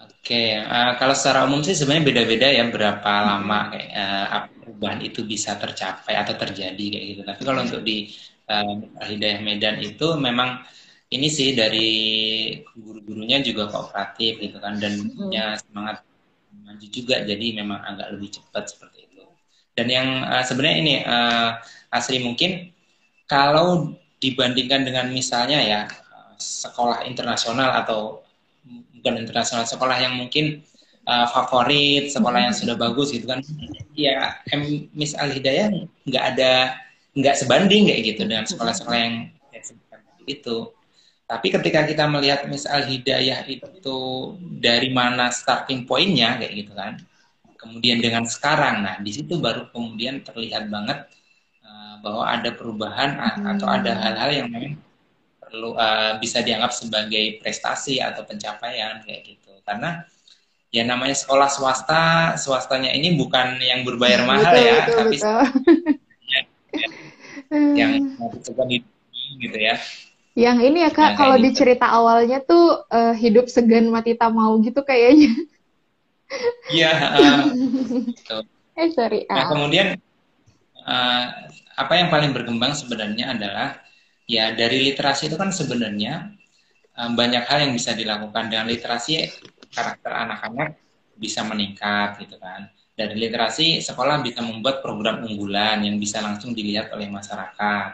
Oke, 0.00 0.56
uh, 0.56 0.96
kalau 0.96 1.12
secara 1.12 1.44
umum 1.44 1.60
sih 1.60 1.76
sebenarnya 1.76 2.08
beda-beda 2.08 2.48
ya 2.48 2.64
berapa 2.72 3.12
hmm. 3.12 3.26
lama 3.28 3.58
kayak 3.68 3.90
uh, 3.92 4.48
perubahan 4.64 5.00
itu 5.04 5.28
bisa 5.28 5.60
tercapai 5.60 6.16
atau 6.16 6.32
terjadi 6.40 6.84
kayak 6.88 7.04
gitu. 7.04 7.22
Tapi 7.28 7.42
kalau 7.44 7.68
untuk 7.68 7.84
di 7.84 8.08
uh, 8.48 8.80
Hidayah 8.96 9.44
Medan 9.44 9.76
itu 9.84 10.16
memang 10.16 10.64
ini 11.12 11.28
sih 11.28 11.52
dari 11.52 11.90
guru-gurunya 12.72 13.44
juga 13.44 13.68
kooperatif 13.68 14.40
gitu 14.40 14.56
kan 14.56 14.80
dan 14.80 14.96
hmm. 14.96 15.12
punya 15.12 15.44
semangat 15.60 16.00
maju 16.64 16.86
juga 16.88 17.20
jadi 17.20 17.46
memang 17.60 17.80
agak 17.84 18.16
lebih 18.16 18.40
cepat 18.40 18.72
seperti 18.72 19.04
itu. 19.12 19.22
Dan 19.76 19.86
yang 19.92 20.08
uh, 20.24 20.40
sebenarnya 20.40 20.78
ini 20.80 20.94
uh, 21.04 21.60
asli 21.92 22.24
mungkin 22.24 22.72
kalau 23.28 23.92
dibandingkan 24.24 24.88
dengan 24.88 25.12
misalnya 25.12 25.60
ya 25.60 25.80
sekolah 26.40 27.04
internasional 27.04 27.76
atau 27.84 28.24
bukan 28.98 29.20
internasional 29.20 29.66
sekolah 29.66 29.98
yang 29.98 30.14
mungkin 30.16 30.62
uh, 31.04 31.26
favorit 31.28 32.08
sekolah 32.08 32.50
yang 32.50 32.54
sudah 32.54 32.78
bagus 32.78 33.10
gitu 33.10 33.26
kan 33.26 33.42
ya 33.98 34.38
Miss 34.94 35.18
Al 35.18 35.34
Hidayah 35.34 35.74
nggak 36.06 36.24
ada 36.34 36.78
nggak 37.18 37.36
sebanding 37.36 37.90
kayak 37.90 38.02
gitu 38.14 38.22
dengan 38.24 38.46
sekolah-sekolah 38.46 38.98
yang 38.98 39.16
itu 40.30 40.70
tapi 41.32 41.48
ketika 41.48 41.88
kita 41.88 42.04
melihat 42.12 42.44
misal 42.44 42.84
hidayah 42.84 43.40
itu 43.48 43.96
dari 44.60 44.92
mana 44.92 45.32
starting 45.32 45.88
pointnya 45.88 46.36
kayak 46.36 46.52
gitu 46.60 46.76
kan, 46.76 47.00
kemudian 47.56 48.04
dengan 48.04 48.28
sekarang, 48.28 48.84
nah 48.84 49.00
di 49.00 49.16
situ 49.16 49.40
baru 49.40 49.72
kemudian 49.72 50.20
terlihat 50.20 50.68
banget 50.68 51.08
uh, 51.64 52.04
bahwa 52.04 52.28
ada 52.28 52.52
perubahan 52.52 53.16
hmm. 53.16 53.48
atau 53.56 53.64
ada 53.64 53.96
hal-hal 53.96 54.30
yang 54.44 54.48
memang 54.52 54.76
perlu 55.40 55.72
uh, 55.72 56.20
bisa 56.20 56.44
dianggap 56.44 56.76
sebagai 56.76 57.40
prestasi 57.40 57.96
atau 58.04 58.28
pencapaian 58.28 59.00
kayak 59.00 59.24
gitu. 59.24 59.56
Karena 59.64 60.04
ya 60.68 60.84
namanya 60.84 61.16
sekolah 61.16 61.48
swasta, 61.48 62.36
swastanya 62.36 62.92
ini 62.92 63.16
bukan 63.16 63.56
yang 63.56 63.88
berbayar 63.88 64.28
mahal 64.28 64.52
betul, 64.52 64.68
ya, 64.68 64.76
betul, 64.84 64.96
tapi 65.00 65.16
betul. 65.16 65.44
yang, 67.80 67.90
yang 68.52 68.84
gitu 69.40 69.56
ya 69.56 69.80
yang 70.32 70.64
ini 70.64 70.88
ya 70.88 70.90
kak, 70.90 71.12
nah, 71.12 71.16
kalau 71.16 71.36
di 71.36 71.52
gitu. 71.52 71.64
cerita 71.64 71.92
awalnya 71.92 72.40
tuh 72.40 72.88
uh, 72.88 73.12
hidup 73.12 73.52
segan 73.52 73.92
mati 73.92 74.16
tak 74.16 74.32
mau 74.32 74.56
gitu 74.64 74.80
kayaknya. 74.80 75.32
Iya. 76.72 76.92
Uh, 78.32 78.40
Eh 78.72 78.88
sorry. 78.96 79.28
Nah 79.28 79.52
kemudian 79.52 80.00
uh, 80.80 81.24
apa 81.76 81.92
yang 81.92 82.08
paling 82.08 82.32
berkembang 82.32 82.72
sebenarnya 82.72 83.36
adalah 83.36 83.84
ya 84.24 84.56
dari 84.56 84.80
literasi 84.88 85.28
itu 85.28 85.36
kan 85.36 85.52
sebenarnya 85.52 86.32
uh, 86.96 87.12
banyak 87.12 87.44
hal 87.44 87.68
yang 87.68 87.72
bisa 87.76 87.92
dilakukan 87.92 88.48
dengan 88.48 88.72
literasi 88.72 89.28
karakter 89.68 90.12
anak-anak 90.12 90.80
bisa 91.20 91.44
meningkat 91.44 92.16
gitu 92.24 92.40
kan. 92.40 92.72
Dari 92.96 93.16
literasi 93.16 93.84
sekolah 93.84 94.24
bisa 94.24 94.40
membuat 94.40 94.80
program 94.80 95.24
unggulan 95.24 95.84
yang 95.84 95.96
bisa 96.00 96.20
langsung 96.24 96.56
dilihat 96.56 96.92
oleh 96.96 97.08
masyarakat 97.12 97.88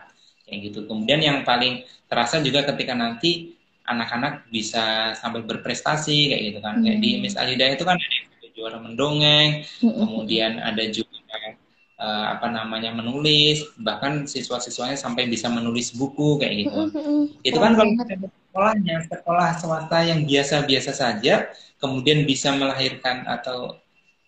kayak 0.49 0.73
gitu. 0.73 0.89
Kemudian 0.89 1.21
yang 1.21 1.39
paling 1.45 1.85
terasa 2.09 2.41
juga 2.41 2.65
ketika 2.65 2.97
nanti 2.97 3.55
anak-anak 3.85 4.49
bisa 4.49 5.13
sampai 5.17 5.45
berprestasi 5.45 6.33
kayak 6.33 6.43
gitu 6.53 6.59
kan. 6.65 6.81
Hmm. 6.81 6.85
Kayak 6.89 6.99
di 7.05 7.11
hmm. 7.15 7.21
Miss 7.23 7.37
Alida 7.37 7.67
itu 7.69 7.85
kan 7.85 7.97
ada 8.01 8.49
juara 8.57 8.79
mendongeng, 8.81 9.63
hmm. 9.85 9.95
kemudian 10.03 10.53
ada 10.59 10.83
juga 10.91 11.37
uh, 12.01 12.27
apa 12.35 12.49
namanya 12.51 12.91
menulis, 12.91 13.63
bahkan 13.79 14.27
siswa-siswanya 14.27 14.99
sampai 14.99 15.31
bisa 15.31 15.47
menulis 15.47 15.95
buku 15.95 16.41
kayak 16.43 16.67
gitu. 16.67 16.81
Hmm. 16.91 17.25
Itu 17.45 17.59
kan 17.61 17.79
kalau 17.79 17.95
sekolahnya 18.49 18.97
sekolah 19.07 19.49
swasta 19.63 19.99
yang 20.03 20.27
biasa-biasa 20.27 20.91
saja, 20.91 21.53
kemudian 21.79 22.27
bisa 22.27 22.51
melahirkan 22.57 23.23
atau 23.31 23.79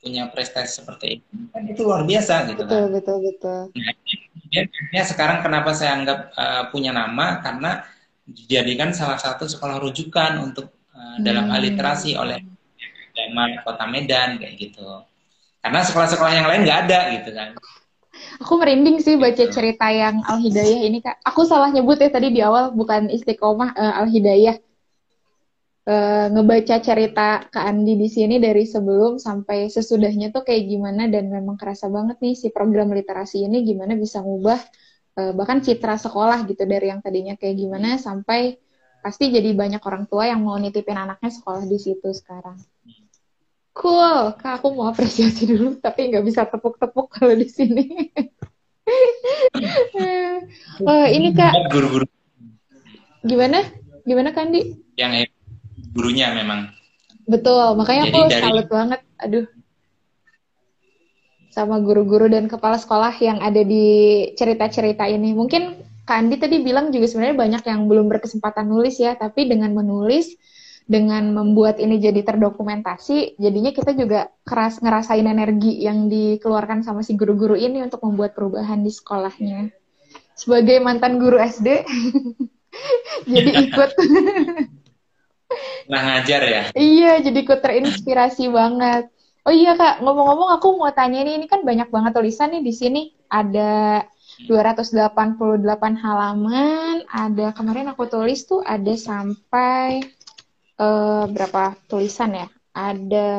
punya 0.00 0.33
prestasi 0.33 0.80
seperti 0.80 1.20
itu 1.20 1.28
kan 1.52 1.62
itu 1.68 1.85
luar 1.85 2.09
biasa 2.09 2.48
gitu 2.48 2.64
betul, 2.64 2.72
kan. 2.72 2.88
Betul 2.88 2.88
betul 2.88 3.16
betul. 3.20 3.61
Nah, 3.76 3.94
sekarang 5.06 5.46
kenapa 5.46 5.70
saya 5.72 5.94
anggap 5.94 6.18
uh, 6.34 6.62
punya 6.74 6.90
nama 6.90 7.38
karena 7.38 7.86
dijadikan 8.26 8.90
salah 8.90 9.18
satu 9.18 9.46
sekolah 9.46 9.78
rujukan 9.78 10.38
untuk 10.42 10.74
uh, 10.94 11.16
dalam 11.22 11.50
hmm. 11.50 11.58
literasi 11.58 12.18
oleh 12.18 12.42
Agama 13.10 13.62
Kota 13.62 13.84
Medan 13.86 14.38
kayak 14.38 14.54
gitu. 14.58 14.86
Karena 15.60 15.84
sekolah-sekolah 15.84 16.32
yang 16.32 16.48
lain 16.48 16.62
nggak 16.64 16.80
ada 16.88 16.98
gitu 17.20 17.30
kan. 17.36 17.48
Aku 18.40 18.56
merinding 18.56 18.98
sih 18.98 19.14
baca 19.20 19.36
gitu. 19.36 19.52
cerita 19.52 19.86
yang 19.92 20.24
Al 20.24 20.40
Hidayah 20.40 20.80
ini 20.88 20.98
kak. 21.04 21.20
Aku 21.26 21.44
salah 21.44 21.68
nyebut 21.70 22.00
ya 22.00 22.10
tadi 22.10 22.32
di 22.32 22.40
awal 22.40 22.72
bukan 22.72 23.12
Istiqomah 23.12 23.76
uh, 23.76 23.94
Al 24.02 24.08
Hidayah 24.08 24.56
uh, 25.90 26.26
ngebaca 26.31 26.76
cerita 26.79 27.50
Kak 27.50 27.64
Andi 27.66 27.98
di 27.98 28.07
sini 28.07 28.38
dari 28.38 28.62
sebelum 28.62 29.18
sampai 29.18 29.66
sesudahnya 29.66 30.31
tuh 30.31 30.46
kayak 30.46 30.70
gimana 30.70 31.11
dan 31.11 31.26
memang 31.26 31.59
kerasa 31.59 31.90
banget 31.90 32.22
nih 32.22 32.35
si 32.38 32.55
program 32.55 32.94
literasi 32.94 33.50
ini 33.50 33.66
gimana 33.66 33.98
bisa 33.98 34.22
ngubah 34.22 34.61
uh, 35.18 35.33
bahkan 35.35 35.59
citra 35.59 35.98
sekolah 35.98 36.46
gitu 36.46 36.62
dari 36.62 36.94
yang 36.94 37.03
tadinya 37.03 37.35
kayak 37.35 37.59
gimana 37.59 37.98
sampai 37.98 38.62
pasti 39.00 39.33
jadi 39.33 39.57
banyak 39.57 39.83
orang 39.83 40.05
tua 40.07 40.29
yang 40.29 40.44
mau 40.44 40.55
nitipin 40.61 40.94
anaknya 40.94 41.33
sekolah 41.33 41.64
di 41.64 41.79
situ 41.81 42.12
sekarang. 42.12 42.61
Cool, 43.72 44.37
kak 44.37 44.61
aku 44.61 44.76
mau 44.76 44.92
apresiasi 44.92 45.48
dulu 45.48 45.81
tapi 45.81 46.12
nggak 46.12 46.24
bisa 46.26 46.44
tepuk-tepuk 46.44 47.09
kalau 47.09 47.33
di 47.33 47.48
sini. 47.48 48.12
uh, 50.85 51.09
ini 51.16 51.33
kak. 51.33 51.72
Guru-guru. 51.72 52.05
Gimana? 53.24 53.64
Gimana 54.05 54.33
Kandi? 54.33 54.81
Yang 54.96 55.29
gurunya 55.90 56.33
memang. 56.35 56.70
Betul, 57.26 57.79
makanya 57.79 58.11
Jadi 58.11 58.14
aku 58.16 58.31
dari... 58.31 58.42
salut 58.42 58.68
banget. 58.70 59.00
Aduh. 59.22 59.46
Sama 61.50 61.83
guru-guru 61.83 62.31
dan 62.31 62.46
kepala 62.46 62.79
sekolah 62.79 63.14
yang 63.18 63.42
ada 63.42 63.62
di 63.62 63.87
cerita-cerita 64.38 65.07
ini. 65.11 65.35
Mungkin 65.35 65.83
Kak 66.07 66.26
Andi 66.26 66.42
tadi 66.42 66.59
bilang 66.62 66.90
juga 66.90 67.07
sebenarnya 67.07 67.37
banyak 67.38 67.62
yang 67.66 67.81
belum 67.87 68.07
berkesempatan 68.11 68.66
nulis 68.66 68.98
ya, 68.98 69.14
tapi 69.14 69.46
dengan 69.46 69.70
menulis, 69.74 70.35
dengan 70.90 71.31
membuat 71.31 71.79
ini 71.79 72.03
jadi 72.03 72.26
terdokumentasi, 72.26 73.38
jadinya 73.38 73.70
kita 73.70 73.94
juga 73.94 74.26
keras 74.42 74.83
ngerasain 74.83 75.22
energi 75.22 75.79
yang 75.87 76.11
dikeluarkan 76.11 76.83
sama 76.83 77.07
si 77.07 77.14
guru-guru 77.14 77.55
ini 77.55 77.79
untuk 77.87 78.03
membuat 78.03 78.35
perubahan 78.35 78.83
di 78.83 78.90
sekolahnya. 78.90 79.70
Sebagai 80.35 80.83
mantan 80.83 81.22
guru 81.22 81.38
SD, 81.38 81.87
jadi 83.35 83.50
ikut 83.70 83.90
Nah 85.90 86.00
ngajar 86.06 86.42
ya? 86.46 86.62
Iya, 86.74 87.18
jadi 87.22 87.38
ikut 87.42 87.60
terinspirasi 87.60 88.46
banget. 88.50 89.10
Oh 89.42 89.54
iya 89.54 89.74
kak, 89.74 90.04
ngomong-ngomong 90.04 90.52
aku 90.54 90.76
mau 90.76 90.92
tanya 90.92 91.24
nih, 91.24 91.40
ini 91.40 91.46
kan 91.48 91.64
banyak 91.64 91.88
banget 91.88 92.12
tulisan 92.12 92.52
nih 92.52 92.62
di 92.62 92.72
sini. 92.76 93.02
Ada 93.30 94.04
288 94.46 95.66
halaman, 95.96 97.02
ada 97.08 97.46
kemarin 97.56 97.90
aku 97.90 98.06
tulis 98.06 98.44
tuh 98.44 98.60
ada 98.62 98.92
sampai 98.94 100.04
uh, 100.78 101.24
berapa 101.26 101.74
tulisan 101.88 102.36
ya? 102.36 102.46
Ada 102.76 103.30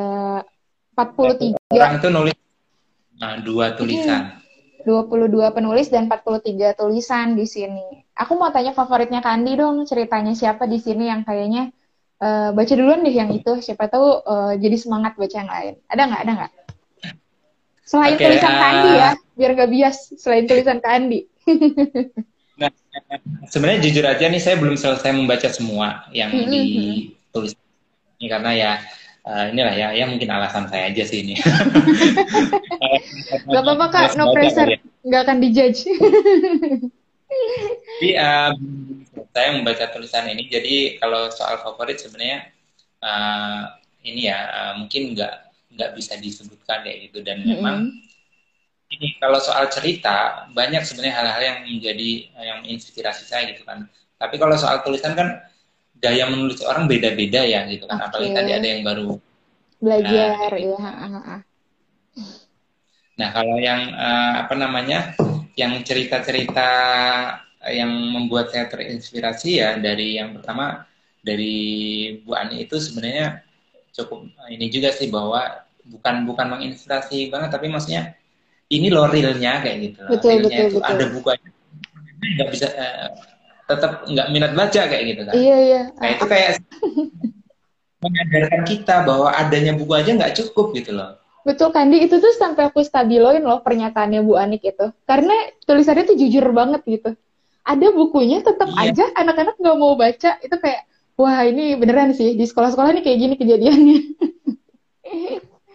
43. 0.97 1.71
Orang 1.71 1.93
itu 2.01 2.09
nulis 2.11 2.35
nah, 3.15 3.37
dua 3.39 3.77
tulisan. 3.77 4.35
Hmm. 4.35 4.41
22 4.81 5.29
penulis 5.53 5.93
dan 5.93 6.09
43 6.09 6.73
tulisan 6.73 7.37
di 7.37 7.45
sini. 7.45 8.01
Aku 8.17 8.33
mau 8.33 8.49
tanya 8.49 8.73
favoritnya 8.73 9.21
Kandi 9.21 9.53
dong, 9.53 9.85
ceritanya 9.85 10.33
siapa 10.33 10.65
di 10.65 10.81
sini 10.81 11.05
yang 11.05 11.21
kayaknya 11.21 11.69
uh, 12.21 12.49
baca 12.53 12.73
duluan 12.77 13.01
deh 13.01 13.11
yang 13.11 13.33
itu. 13.33 13.59
Siapa 13.59 13.89
tahu 13.89 14.21
uh, 14.23 14.53
jadi 14.55 14.77
semangat 14.77 15.17
baca 15.17 15.35
yang 15.35 15.51
lain. 15.51 15.73
Ada 15.89 16.01
nggak? 16.07 16.21
Ada 16.21 16.31
nggak? 16.37 16.51
Selain 17.83 18.15
okay, 18.15 18.23
tulisan 18.29 18.53
uh... 18.55 18.61
Kandi 18.61 18.89
ya 18.95 19.11
biar 19.41 19.51
nggak 19.57 19.71
bias 19.73 19.97
selain 20.21 20.45
tulisan 20.45 20.77
Kandi 20.85 21.25
nah 22.61 22.69
sebenarnya 23.49 23.89
jujur 23.89 24.05
aja 24.05 24.29
nih 24.29 24.37
saya 24.37 24.55
belum 24.61 24.77
selesai 24.77 25.09
membaca 25.17 25.49
semua 25.49 26.05
yang 26.13 26.29
mm 26.29 26.45
-hmm. 26.45 26.51
ditulis. 26.51 27.57
Ini 28.21 28.27
karena 28.29 28.51
ya 28.53 28.71
uh, 29.25 29.49
inilah 29.49 29.73
ya 29.73 29.87
ya 29.97 30.05
mungkin 30.05 30.29
alasan 30.29 30.69
saya 30.69 30.93
aja 30.93 31.01
sih 31.01 31.25
ini. 31.25 31.41
Gak 33.49 33.61
apa-apa 33.65 33.85
kak. 33.89 34.13
No 34.13 34.29
pressure. 34.29 34.69
ya. 34.69 34.77
nggak 35.01 35.21
akan 35.25 35.37
dijudge. 35.41 35.89
Jadi 37.97 38.09
uh, 38.13 38.53
saya 39.31 39.55
membaca 39.55 39.87
tulisan 39.91 40.27
ini. 40.27 40.47
Jadi 40.47 40.99
kalau 40.99 41.31
soal 41.31 41.59
favorit 41.63 41.97
sebenarnya 41.99 42.51
uh, 43.03 43.71
ini 44.03 44.27
ya 44.27 44.39
uh, 44.51 44.73
mungkin 44.79 45.15
nggak 45.15 45.33
nggak 45.71 45.89
bisa 45.95 46.19
disebutkan 46.19 46.83
ya 46.83 46.93
gitu. 47.07 47.23
Dan 47.23 47.41
mm 47.41 47.45
-hmm. 47.47 47.53
memang 47.57 47.77
ini 48.91 49.15
kalau 49.17 49.39
soal 49.39 49.71
cerita 49.71 50.47
banyak 50.51 50.83
sebenarnya 50.83 51.15
hal-hal 51.15 51.41
yang 51.41 51.57
menjadi 51.63 52.09
yang 52.43 52.57
menginspirasi 52.63 53.23
saya 53.23 53.47
gitu 53.49 53.63
kan. 53.63 53.87
Tapi 54.19 54.35
kalau 54.37 54.53
soal 54.59 54.83
tulisan 54.83 55.15
kan 55.15 55.41
gaya 56.01 56.27
menulis 56.27 56.59
orang 56.67 56.91
beda-beda 56.91 57.41
ya 57.47 57.63
gitu 57.71 57.87
kan. 57.87 57.97
Okay. 57.97 58.07
apalagi 58.11 58.29
tadi 58.35 58.51
ada 58.51 58.67
yang 58.67 58.83
baru. 58.83 59.09
Belajar 59.81 60.53
nah, 60.53 60.61
ya 60.61 61.41
nah 63.19 63.29
kalau 63.37 63.61
yang 63.61 63.81
uh, 63.93 64.33
apa 64.47 64.53
namanya 64.57 65.13
yang 65.53 65.77
cerita-cerita 65.85 66.69
yang 67.69 67.91
membuat 67.93 68.49
saya 68.49 68.65
terinspirasi 68.65 69.61
ya 69.61 69.77
dari 69.77 70.17
yang 70.17 70.33
pertama 70.33 70.89
dari 71.21 71.57
Bu 72.25 72.33
Ani 72.33 72.65
itu 72.65 72.81
sebenarnya 72.81 73.45
cukup 73.93 74.25
ini 74.49 74.65
juga 74.73 74.89
sih 74.89 75.13
bahwa 75.13 75.61
bukan 75.85 76.25
bukan 76.25 76.47
menginspirasi 76.57 77.29
banget 77.29 77.53
tapi 77.53 77.69
maksudnya 77.69 78.17
ini 78.71 78.87
loh 78.89 79.05
realnya 79.05 79.61
kayak 79.61 79.77
gitu 79.83 80.01
betul, 80.09 80.29
realnya 80.41 80.57
betul, 80.57 80.69
itu 80.69 80.77
betul. 80.81 80.89
ada 80.89 81.05
bukunya 81.13 81.49
nggak 82.21 82.49
bisa 82.49 82.67
uh, 82.73 83.09
tetap 83.69 83.91
nggak 84.09 84.27
minat 84.33 84.51
baca 84.57 84.81
kayak 84.89 85.03
gitu 85.13 85.21
kan 85.27 85.33
iya 85.37 85.57
iya 85.61 85.81
nah 85.93 86.09
itu 86.09 86.25
kayak 86.25 86.49
mengajarkan 88.01 88.61
kita 88.65 88.95
bahwa 89.05 89.29
adanya 89.37 89.73
buku 89.77 89.93
aja 89.93 90.11
nggak 90.17 90.35
cukup 90.41 90.73
gitu 90.73 90.97
loh 90.97 91.21
Betul 91.41 91.73
Kandi, 91.73 92.05
itu 92.05 92.21
tuh 92.21 92.29
sampai 92.37 92.69
aku 92.69 92.85
stabiloin 92.85 93.41
loh 93.41 93.65
pernyataannya 93.65 94.21
Bu 94.21 94.37
Anik 94.37 94.61
itu. 94.61 94.93
Karena 95.09 95.33
tulisannya 95.65 96.05
tuh 96.05 96.13
jujur 96.13 96.45
banget 96.53 96.85
gitu. 96.85 97.17
Ada 97.61 97.93
bukunya 97.93 98.41
tetap 98.41 98.73
iya. 98.73 98.89
aja 98.89 99.05
anak-anak 99.13 99.55
nggak 99.61 99.77
mau 99.77 99.93
baca. 99.93 100.41
Itu 100.41 100.55
kayak, 100.57 100.81
wah 101.17 101.45
ini 101.45 101.77
beneran 101.77 102.13
sih, 102.17 102.33
di 102.33 102.45
sekolah-sekolah 102.45 102.97
ini 102.97 103.01
kayak 103.05 103.17
gini 103.19 103.35
kejadiannya. 103.37 103.99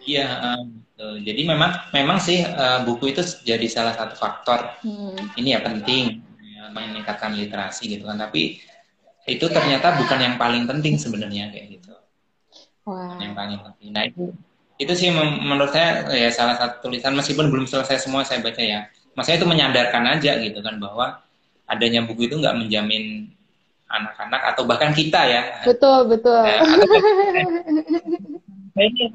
Iya, 0.06 0.26
um, 0.38 0.86
jadi 0.96 1.42
memang 1.42 1.90
memang 1.90 2.22
sih 2.22 2.38
uh, 2.46 2.86
buku 2.86 3.10
itu 3.10 3.26
jadi 3.42 3.66
salah 3.66 3.90
satu 3.90 4.14
faktor 4.14 4.78
hmm. 4.86 5.34
ini 5.34 5.50
ya 5.50 5.60
penting 5.60 6.22
ya, 6.40 6.70
meningkatkan 6.70 7.34
literasi 7.34 7.90
gitu 7.90 8.06
kan. 8.06 8.14
Tapi 8.14 8.62
itu 9.26 9.46
ternyata 9.50 9.98
bukan 9.98 10.18
yang 10.22 10.34
paling 10.38 10.64
penting 10.64 10.94
sebenarnya 10.94 11.50
kayak 11.50 11.82
gitu. 11.82 11.92
Wow. 12.86 13.18
Yang 13.18 13.34
paling 13.34 13.58
penting. 13.66 13.88
Nah 13.90 14.02
itu 14.06 14.30
itu 14.78 14.92
sih 14.94 15.10
menurut 15.12 15.74
saya 15.74 16.06
ya 16.14 16.30
salah 16.30 16.54
satu 16.54 16.86
tulisan 16.86 17.18
meskipun 17.18 17.50
belum 17.50 17.66
selesai 17.66 18.06
semua 18.06 18.22
saya 18.22 18.38
baca 18.40 18.62
ya. 18.62 18.86
Maksudnya 19.18 19.42
itu 19.42 19.48
menyadarkan 19.48 20.04
aja 20.06 20.38
gitu 20.38 20.62
kan 20.62 20.78
bahwa 20.78 21.18
adanya 21.66 22.06
buku 22.06 22.30
itu 22.30 22.38
nggak 22.38 22.56
menjamin 22.56 23.30
anak-anak 23.86 24.42
atau 24.54 24.62
bahkan 24.66 24.90
kita 24.90 25.20
ya. 25.26 25.42
Betul 25.62 26.10
betul. 26.10 26.42
Ya, 28.76 28.82
ini 28.82 29.08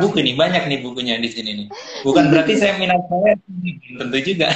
buku 0.00 0.18
nih 0.24 0.34
banyak 0.34 0.62
nih 0.66 0.80
bukunya 0.80 1.20
di 1.20 1.28
sini 1.28 1.50
nih. 1.64 1.68
Bukan 2.02 2.32
berarti 2.32 2.56
saya 2.56 2.80
minat 2.80 3.04
saya 3.06 3.36
tentu 4.00 4.18
juga. 4.24 4.48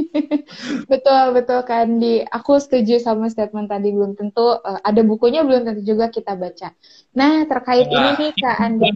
betul 0.92 1.24
betul 1.32 1.60
Kandi. 1.64 2.22
Aku 2.28 2.60
setuju 2.60 3.00
sama 3.00 3.32
statement 3.32 3.72
tadi 3.72 3.90
belum 3.90 4.14
tentu 4.14 4.60
uh, 4.60 4.80
ada 4.84 5.00
bukunya 5.00 5.42
belum 5.42 5.64
tentu 5.64 5.82
juga 5.82 6.12
kita 6.12 6.36
baca. 6.36 6.76
Nah 7.16 7.48
terkait 7.48 7.88
nah, 7.88 7.96
ini 7.98 8.10
nih 8.20 8.30
Kak 8.36 8.56
Andi. 8.60 8.88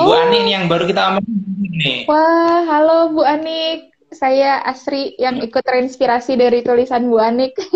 oh. 0.00 0.04
Bu 0.08 0.12
Ani 0.16 0.38
yang 0.48 0.66
baru 0.66 0.88
kita 0.88 1.02
omongin 1.14 1.72
nih. 1.76 1.98
Wah 2.08 2.64
halo 2.66 3.12
Bu 3.12 3.22
Ani. 3.22 3.94
Saya 4.16 4.64
Asri 4.64 5.12
yang 5.20 5.44
ikut 5.44 5.60
terinspirasi 5.60 6.40
dari 6.40 6.64
tulisan 6.64 7.12
Bu 7.12 7.20
Anik. 7.20 7.52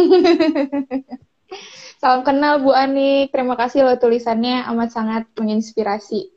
Salam 2.00 2.24
kenal 2.24 2.64
Bu 2.64 2.72
Ani, 2.72 3.28
terima 3.28 3.60
kasih 3.60 3.84
loh 3.84 4.00
tulisannya 4.00 4.64
amat 4.72 4.96
sangat 4.96 5.28
menginspirasi. 5.36 6.32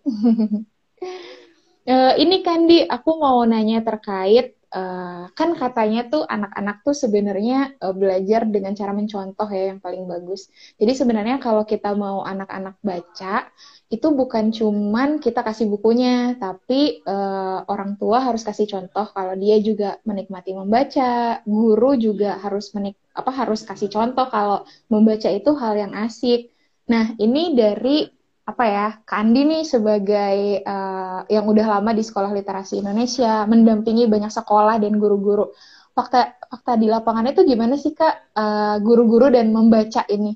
uh, 1.88 2.14
ini 2.24 2.44
Kandi, 2.44 2.84
aku 2.84 3.16
mau 3.16 3.40
nanya 3.48 3.80
terkait 3.80 4.60
uh, 4.74 5.30
kan 5.32 5.54
katanya 5.54 6.10
tuh 6.10 6.26
anak-anak 6.26 6.82
tuh 6.82 6.98
sebenarnya 6.98 7.78
uh, 7.80 7.94
belajar 7.94 8.44
dengan 8.50 8.74
cara 8.74 8.92
mencontoh 8.92 9.46
ya 9.48 9.72
yang 9.72 9.80
paling 9.80 10.04
bagus. 10.10 10.50
Jadi 10.82 10.94
sebenarnya 10.98 11.38
kalau 11.38 11.64
kita 11.64 11.94
mau 11.94 12.26
anak-anak 12.26 12.82
baca 12.82 13.48
itu 13.94 14.08
bukan 14.10 14.50
cuman 14.50 15.22
kita 15.22 15.46
kasih 15.46 15.70
bukunya, 15.70 16.34
tapi 16.42 17.06
uh, 17.06 17.62
orang 17.70 17.96
tua 18.02 18.26
harus 18.26 18.42
kasih 18.42 18.66
contoh 18.66 19.06
kalau 19.14 19.38
dia 19.38 19.62
juga 19.62 20.02
menikmati 20.02 20.58
membaca, 20.58 21.46
guru 21.46 21.94
juga 21.96 22.42
harus 22.42 22.74
menik 22.74 22.98
apa 23.14 23.30
harus 23.30 23.62
kasih 23.62 23.94
contoh 23.94 24.26
kalau 24.34 24.66
membaca 24.90 25.30
itu 25.30 25.54
hal 25.54 25.78
yang 25.78 25.94
asik. 25.94 26.50
Nah, 26.90 27.14
ini 27.22 27.54
dari 27.54 28.10
apa 28.44 28.64
ya, 28.68 28.88
Kandi 29.08 29.48
nih 29.48 29.64
sebagai 29.64 30.38
uh, 30.68 31.24
yang 31.32 31.46
udah 31.48 31.80
lama 31.80 31.92
di 31.96 32.04
Sekolah 32.04 32.32
Literasi 32.36 32.84
Indonesia, 32.84 33.48
mendampingi 33.48 34.06
banyak 34.12 34.32
sekolah 34.32 34.80
dan 34.84 35.00
guru-guru. 35.00 35.52
Fakta 35.96 36.36
fakta 36.52 36.74
di 36.76 36.92
lapangan 36.92 37.30
itu 37.32 37.46
gimana 37.46 37.80
sih 37.80 37.96
Kak 37.96 38.36
uh, 38.36 38.76
guru-guru 38.84 39.32
dan 39.32 39.54
membaca 39.54 40.04
ini? 40.12 40.36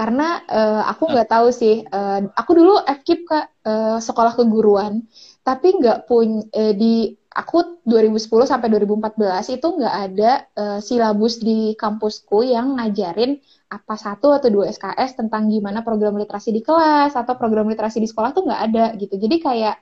karena 0.00 0.40
uh, 0.48 0.82
aku 0.88 1.12
nggak 1.12 1.28
tahu 1.28 1.52
sih 1.52 1.84
uh, 1.84 2.24
aku 2.32 2.56
dulu 2.56 2.80
FKIP 2.88 3.20
kak 3.28 3.52
uh, 3.68 4.00
sekolah 4.00 4.32
keguruan 4.32 5.04
tapi 5.44 5.76
nggak 5.76 6.08
punya 6.08 6.40
uh, 6.56 6.72
di 6.72 7.12
aku 7.28 7.84
2010 7.84 8.32
sampai 8.48 8.72
2014 8.80 9.60
itu 9.60 9.66
nggak 9.68 9.96
ada 10.08 10.32
uh, 10.56 10.78
silabus 10.80 11.44
di 11.44 11.76
kampusku 11.76 12.48
yang 12.48 12.80
ngajarin 12.80 13.44
apa 13.70 13.94
satu 13.94 14.34
atau 14.34 14.50
dua 14.50 14.66
SKS 14.66 15.14
tentang 15.14 15.46
gimana 15.46 15.86
program 15.86 16.18
literasi 16.18 16.50
di 16.50 16.58
kelas 16.58 17.14
atau 17.14 17.38
program 17.38 17.70
literasi 17.70 18.02
di 18.02 18.10
sekolah 18.10 18.34
tuh 18.34 18.42
nggak 18.50 18.62
ada 18.66 18.84
gitu. 18.98 19.14
Jadi 19.14 19.36
kayak 19.38 19.76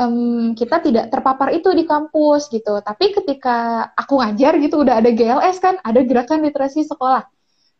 um, 0.00 0.56
kita 0.56 0.80
tidak 0.80 1.12
terpapar 1.12 1.52
itu 1.52 1.68
di 1.76 1.84
kampus 1.84 2.48
gitu. 2.48 2.80
Tapi 2.80 3.12
ketika 3.12 3.90
aku 3.92 4.24
ngajar 4.24 4.56
gitu 4.56 4.80
udah 4.80 5.04
ada 5.04 5.12
GLS 5.12 5.60
kan 5.60 5.76
ada 5.84 6.00
gerakan 6.00 6.40
literasi 6.40 6.88
sekolah. 6.88 7.28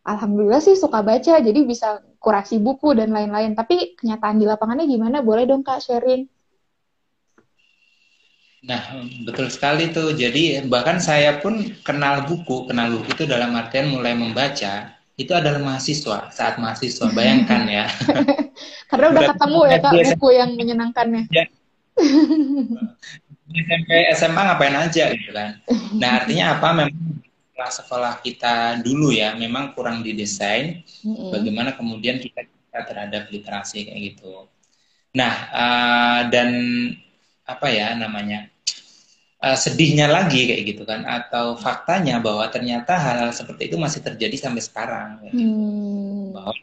Alhamdulillah 0.05 0.61
sih 0.61 0.77
suka 0.77 1.01
baca 1.01 1.41
jadi 1.41 1.59
bisa 1.65 1.97
kurasi 2.21 2.61
buku 2.61 2.93
dan 2.93 3.09
lain-lain. 3.09 3.57
Tapi 3.57 3.97
kenyataan 3.97 4.37
di 4.37 4.45
lapangannya 4.45 4.85
gimana? 4.85 5.25
Boleh 5.25 5.49
dong 5.49 5.65
kak 5.65 5.81
sharing. 5.81 6.29
Nah, 8.59 9.01
betul 9.23 9.47
sekali 9.47 9.89
tuh. 9.89 10.11
Jadi 10.13 10.67
bahkan 10.67 10.99
saya 10.99 11.39
pun 11.39 11.63
kenal 11.81 12.27
buku, 12.27 12.67
kenal 12.67 12.91
buku 12.91 13.15
itu 13.15 13.23
dalam 13.25 13.55
artian 13.55 13.87
mulai 13.87 14.13
membaca 14.13 14.98
itu 15.19 15.35
adalah 15.35 15.59
mahasiswa 15.59 16.31
saat 16.31 16.55
mahasiswa. 16.55 17.11
Bayangkan 17.11 17.67
ya. 17.67 17.85
Karena 18.89 19.05
udah 19.11 19.23
ketemu 19.35 19.59
ya 19.67 19.77
kak 19.83 19.91
buku 20.15 20.27
yang 20.31 20.51
menyenangkannya. 20.55 21.23
Ya. 21.27 21.45
SMP 23.49 23.89
SMA 24.15 24.41
ngapain 24.47 24.77
aja 24.79 25.11
gitu 25.11 25.35
kan. 25.35 25.59
Nah 25.99 26.23
artinya 26.23 26.55
apa? 26.55 26.71
Memang 26.71 27.19
sekolah 27.59 28.23
kita 28.23 28.79
dulu 28.79 29.11
ya 29.11 29.35
memang 29.35 29.75
kurang 29.75 29.99
didesain 29.99 30.79
mm-hmm. 31.03 31.35
bagaimana 31.35 31.75
kemudian 31.75 32.15
kita, 32.23 32.47
kita 32.47 32.79
terhadap 32.87 33.27
literasi 33.27 33.91
kayak 33.91 34.15
gitu. 34.15 34.47
Nah 35.11 35.33
uh, 35.51 36.21
dan 36.31 36.49
apa 37.43 37.67
ya 37.67 37.91
namanya 37.99 38.47
uh, 39.43 39.57
sedihnya 39.57 40.07
lagi 40.07 40.47
kayak 40.49 40.63
gitu 40.63 40.83
kan 40.87 41.03
atau 41.03 41.55
faktanya 41.59 42.19
bahwa 42.23 42.47
ternyata 42.51 42.95
hal-hal 42.95 43.31
seperti 43.35 43.73
itu 43.73 43.75
masih 43.79 44.03
terjadi 44.03 44.35
sampai 44.49 44.61
sekarang 44.63 45.07
kayak 45.23 45.33
gitu. 45.35 45.51
mm. 45.51 46.25
bahwa 46.35 46.53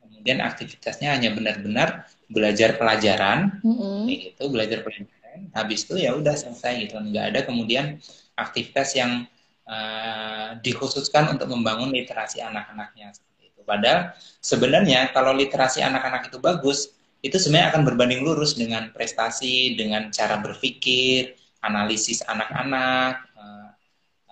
kemudian 0.00 0.38
aktivitasnya 0.44 1.08
hanya 1.16 1.30
benar-benar 1.32 2.04
belajar 2.28 2.76
pelajaran 2.76 3.58
mm-hmm. 3.64 4.04
kayak 4.06 4.20
gitu 4.32 4.42
belajar 4.52 4.78
pelajaran 4.84 5.40
habis 5.56 5.88
itu 5.88 5.94
ya 5.96 6.12
udah 6.12 6.34
selesai 6.36 6.72
gitu 6.84 7.00
nggak 7.00 7.24
ada 7.34 7.40
kemudian 7.48 7.96
aktivitas 8.36 8.96
yang 8.96 9.24
uh, 9.70 10.56
dikhususkan 10.60 11.30
untuk 11.30 11.52
membangun 11.52 11.94
literasi 11.94 12.42
anak-anaknya 12.42 13.14
seperti 13.14 13.54
itu. 13.54 13.60
Padahal 13.62 14.16
sebenarnya 14.42 15.14
kalau 15.14 15.36
literasi 15.36 15.84
anak-anak 15.84 16.32
itu 16.32 16.38
bagus, 16.42 16.96
itu 17.20 17.36
sebenarnya 17.36 17.76
akan 17.76 17.82
berbanding 17.86 18.24
lurus 18.24 18.56
dengan 18.56 18.88
prestasi, 18.90 19.76
dengan 19.76 20.08
cara 20.08 20.40
berpikir, 20.40 21.36
analisis 21.60 22.24
anak-anak 22.24 23.24
uh, 23.36 23.70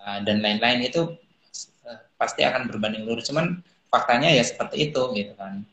uh, 0.01 0.19
dan 0.25 0.41
lain-lain 0.41 0.85
itu 0.89 1.13
uh, 1.85 1.99
pasti 2.17 2.45
akan 2.45 2.69
berbanding 2.69 3.05
lurus. 3.05 3.29
Cuman 3.29 3.61
faktanya 3.89 4.29
ya 4.29 4.45
seperti 4.45 4.89
itu 4.89 5.01
gitu 5.17 5.33
kan. 5.37 5.65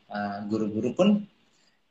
Guru-guru 0.49 0.89
uh, 0.91 0.95
pun 0.95 1.07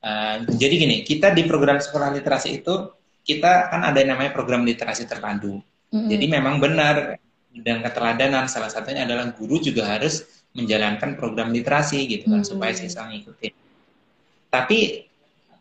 uh, 0.03 0.37
jadi 0.47 0.75
gini, 0.75 0.97
kita 1.03 1.35
di 1.35 1.47
program 1.47 1.79
sekolah 1.79 2.15
literasi 2.15 2.63
itu 2.63 2.95
kita 3.27 3.75
kan 3.75 3.83
ada 3.83 3.99
yang 3.99 4.15
namanya 4.15 4.35
program 4.35 4.63
literasi 4.63 5.07
terpadu. 5.07 5.59
Mm 5.91 5.95
-hmm. 5.95 6.09
Jadi 6.11 6.25
memang 6.31 6.57
benar 6.63 7.19
dan 7.57 7.81
keteladanan 7.81 8.51
salah 8.51 8.69
satunya 8.69 9.09
adalah 9.09 9.33
guru 9.33 9.57
juga 9.63 9.89
harus 9.89 10.29
menjalankan 10.57 11.21
program 11.21 11.53
literasi 11.53 12.09
gitu 12.09 12.33
kan 12.33 12.41
hmm. 12.41 12.49
supaya 12.49 12.73
siswa 12.73 13.09
ngikutin. 13.13 13.53
tapi 14.49 15.05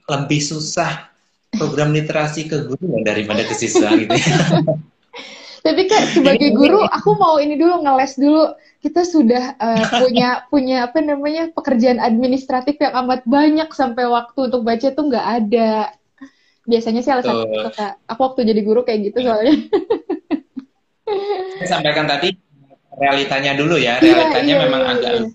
lebih 0.08 0.40
susah 0.40 1.12
program 1.58 1.90
literasi 1.96 2.48
ke 2.48 2.68
guru 2.68 3.02
daripada 3.02 3.44
ke 3.44 3.54
siswa 3.56 3.96
gitu 3.96 4.12
ya. 4.12 4.38
Tapi 5.66 5.90
kak 5.90 6.14
sebagai 6.14 6.54
guru 6.54 6.86
aku 6.86 7.18
mau 7.18 7.42
ini 7.42 7.58
dulu 7.58 7.82
ngeles 7.82 8.22
dulu. 8.22 8.54
Kita 8.86 9.02
sudah 9.02 9.58
uh, 9.58 9.86
punya 9.98 10.30
punya 10.54 10.86
apa 10.86 11.02
namanya 11.02 11.50
pekerjaan 11.50 11.98
administratif 11.98 12.78
yang 12.78 12.94
amat 13.02 13.26
banyak 13.26 13.66
sampai 13.74 14.06
waktu 14.06 14.46
untuk 14.46 14.62
baca 14.62 14.94
tuh 14.94 15.06
nggak 15.10 15.28
ada. 15.42 15.90
Biasanya 16.70 17.02
sih 17.02 17.10
alasan 17.10 17.50
itu 17.50 17.72
kak. 17.74 17.98
Aku 18.06 18.22
waktu 18.30 18.46
jadi 18.46 18.62
guru 18.62 18.86
kayak 18.86 19.10
gitu 19.10 19.26
soalnya. 19.26 19.58
Saya 21.58 21.82
sampaikan 21.82 22.06
tadi 22.06 22.38
realitanya 23.02 23.58
dulu 23.58 23.82
ya. 23.82 23.98
Iya, 23.98 24.14
realitanya 24.14 24.54
iya, 24.54 24.64
memang 24.70 24.82
iya, 24.82 24.94
agak 24.94 25.12
iya. 25.18 25.26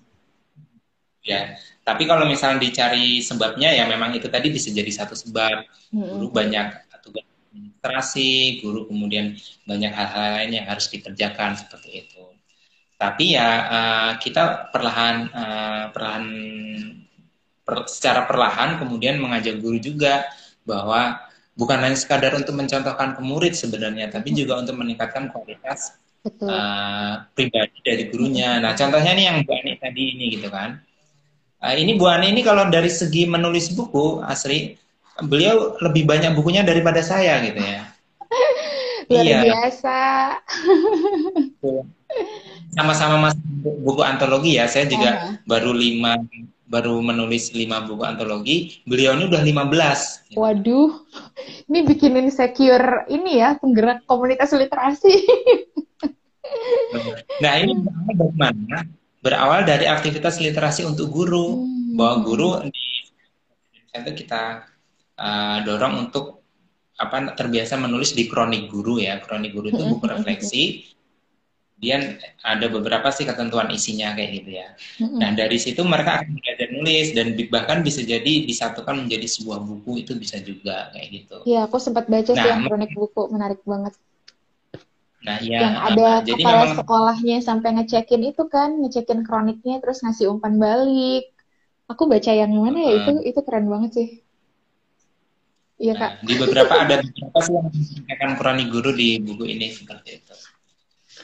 ya. 1.27 1.41
Tapi 1.81 2.03
kalau 2.05 2.29
misalnya 2.29 2.61
dicari 2.61 3.25
sebabnya 3.25 3.73
ya 3.73 3.89
memang 3.89 4.13
itu 4.13 4.29
tadi 4.29 4.53
bisa 4.53 4.69
jadi 4.69 4.87
satu 4.87 5.17
sebab. 5.17 5.65
Guru 5.91 6.31
banyak 6.31 6.67
tugas 7.01 7.25
administrasi, 7.51 8.61
guru 8.61 8.85
kemudian 8.85 9.33
banyak 9.65 9.91
hal-hal 9.91 10.39
lain 10.39 10.51
yang 10.61 10.65
harus 10.69 10.87
dikerjakan 10.93 11.57
seperti 11.57 12.05
itu. 12.05 12.23
Tapi 12.95 13.33
ya 13.33 13.49
uh, 13.65 14.11
kita 14.21 14.69
perlahan 14.69 15.15
uh, 15.33 15.85
perlahan 15.89 16.25
per, 17.65 17.89
secara 17.89 18.29
perlahan 18.29 18.77
kemudian 18.77 19.17
mengajak 19.17 19.57
guru 19.57 19.81
juga 19.81 20.29
bahwa 20.63 21.17
bukan 21.57 21.81
hanya 21.81 21.97
sekadar 21.97 22.37
untuk 22.37 22.53
mencontohkan 22.53 23.17
ke 23.17 23.21
murid 23.25 23.57
sebenarnya, 23.57 24.13
tapi 24.13 24.31
juga 24.37 24.61
untuk 24.61 24.77
meningkatkan 24.77 25.33
kualitas 25.33 25.97
Uh, 26.21 27.17
pribadi 27.33 27.81
dari 27.81 28.05
gurunya. 28.13 28.61
Nah, 28.61 28.77
contohnya 28.77 29.17
nih 29.17 29.25
yang 29.25 29.37
Bu 29.41 29.57
Ani 29.57 29.73
tadi 29.81 30.13
ini 30.13 30.37
gitu 30.37 30.53
kan. 30.53 30.77
Uh, 31.61 31.77
ini 31.77 31.93
Bu 31.93 32.09
Ani 32.09 32.33
ini 32.33 32.41
kalau 32.41 32.65
dari 32.73 32.89
segi 32.89 33.29
menulis 33.29 33.69
buku, 33.77 34.17
Asri, 34.25 34.81
beliau 35.21 35.77
lebih 35.77 36.09
banyak 36.09 36.33
bukunya 36.33 36.65
daripada 36.65 37.05
saya 37.05 37.37
gitu 37.45 37.61
ya. 37.61 37.85
Luar 39.11 39.25
iya. 39.27 39.39
biasa. 39.45 39.99
Sama-sama 42.73 43.29
mas 43.29 43.35
buku 43.61 44.01
antologi 44.01 44.57
ya. 44.57 44.65
Saya 44.65 44.89
juga 44.89 45.09
uh 45.11 45.29
baru 45.41 45.73
lima 45.75 46.15
baru 46.71 47.03
menulis 47.03 47.51
lima 47.51 47.83
buku 47.83 48.07
antologi. 48.07 48.81
Beliau 48.87 49.19
ini 49.19 49.27
udah 49.27 49.43
lima 49.43 49.67
belas. 49.67 50.23
Waduh, 50.33 51.03
ini 51.67 51.83
bikinin 51.83 52.31
secure 52.31 53.03
ini 53.11 53.43
ya 53.43 53.59
penggerak 53.59 54.07
komunitas 54.07 54.55
literasi. 54.55 55.13
nah 57.43 57.53
ini 57.59 57.75
bagaimana? 57.83 58.87
Berawal 59.21 59.69
dari 59.69 59.85
aktivitas 59.85 60.41
literasi 60.41 60.81
untuk 60.81 61.13
guru, 61.13 61.61
hmm. 61.61 61.93
bahwa 61.93 62.15
guru 62.25 62.49
di 62.65 62.85
itu 63.91 64.11
kita 64.23 64.65
uh, 65.19 65.57
dorong 65.67 66.09
untuk 66.09 66.41
apa 66.97 67.33
terbiasa 67.37 67.77
menulis 67.77 68.17
di 68.17 68.25
kronik 68.25 68.69
guru 68.69 68.97
ya. 68.97 69.21
Kronik 69.21 69.53
guru 69.53 69.69
itu 69.69 69.83
buku 69.85 70.05
refleksi. 70.09 70.63
Kemudian 71.81 72.21
ada 72.45 72.69
beberapa 72.69 73.09
sih 73.09 73.25
ketentuan 73.25 73.73
isinya 73.73 74.13
kayak 74.13 74.29
gitu 74.37 74.51
ya. 74.53 74.67
Nah 75.17 75.33
dari 75.33 75.57
situ 75.57 75.81
mereka 75.81 76.21
akan 76.21 76.37
belajar 76.37 76.67
nulis 76.77 77.07
dan 77.17 77.33
bahkan 77.49 77.81
bisa 77.81 78.05
jadi 78.05 78.45
disatukan 78.45 79.01
menjadi 79.01 79.25
sebuah 79.25 79.65
buku 79.65 80.05
itu 80.05 80.13
bisa 80.13 80.37
juga 80.45 80.93
kayak 80.93 81.07
gitu. 81.09 81.37
Iya 81.49 81.65
aku 81.65 81.81
sempat 81.81 82.05
baca 82.05 82.37
nah, 82.37 82.37
sih 82.37 82.49
yang 82.53 82.69
kronik 82.69 82.93
buku 82.93 83.21
menarik 83.33 83.65
banget 83.65 83.97
Nah, 85.21 85.37
ya, 85.37 85.59
yang 85.61 85.75
ada 85.77 86.25
jadi 86.25 86.41
kepala 86.41 86.63
memang, 86.65 86.77
sekolahnya 86.81 87.37
sampai 87.45 87.69
ngecekin 87.77 88.21
itu 88.25 88.43
kan, 88.49 88.73
ngecekin 88.81 89.21
kroniknya 89.21 89.77
terus 89.77 90.01
ngasih 90.01 90.33
umpan 90.33 90.57
balik. 90.57 91.29
Aku 91.85 92.09
baca 92.09 92.31
yang 92.33 92.49
mana 92.49 92.79
ya 92.81 92.89
uh, 92.89 92.97
itu 93.03 93.11
itu 93.29 93.39
keren 93.45 93.69
banget 93.69 93.91
sih. 93.93 94.09
Iya 95.81 95.93
kak. 95.97 96.11
Nah, 96.21 96.25
di 96.25 96.33
beberapa 96.37 96.73
ada 96.73 96.95
beberapa 97.01 97.37
sih 97.41 97.53
yang 97.53 97.67
akan 98.09 98.29
kurani 98.37 98.63
guru 98.69 98.93
di 98.93 99.21
buku 99.21 99.45
ini 99.45 99.69
seperti 99.69 100.09
itu. 100.21 100.33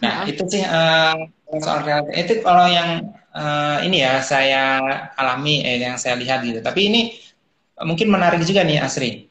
Nah 0.01 0.29
itu 0.29 0.43
sih 0.45 0.61
uh, 0.61 1.17
soal 1.57 1.81
realita 1.81 2.13
itu 2.13 2.33
kalau 2.45 2.69
yang 2.69 3.17
uh, 3.33 3.81
ini 3.81 4.05
ya 4.05 4.21
saya 4.21 4.81
alami 5.17 5.65
eh, 5.65 5.81
yang 5.81 5.97
saya 5.97 6.17
lihat 6.17 6.45
gitu. 6.45 6.61
Tapi 6.61 6.81
ini 6.89 7.01
mungkin 7.81 8.13
menarik 8.13 8.41
juga 8.45 8.61
nih 8.61 8.77
Asri. 8.81 9.25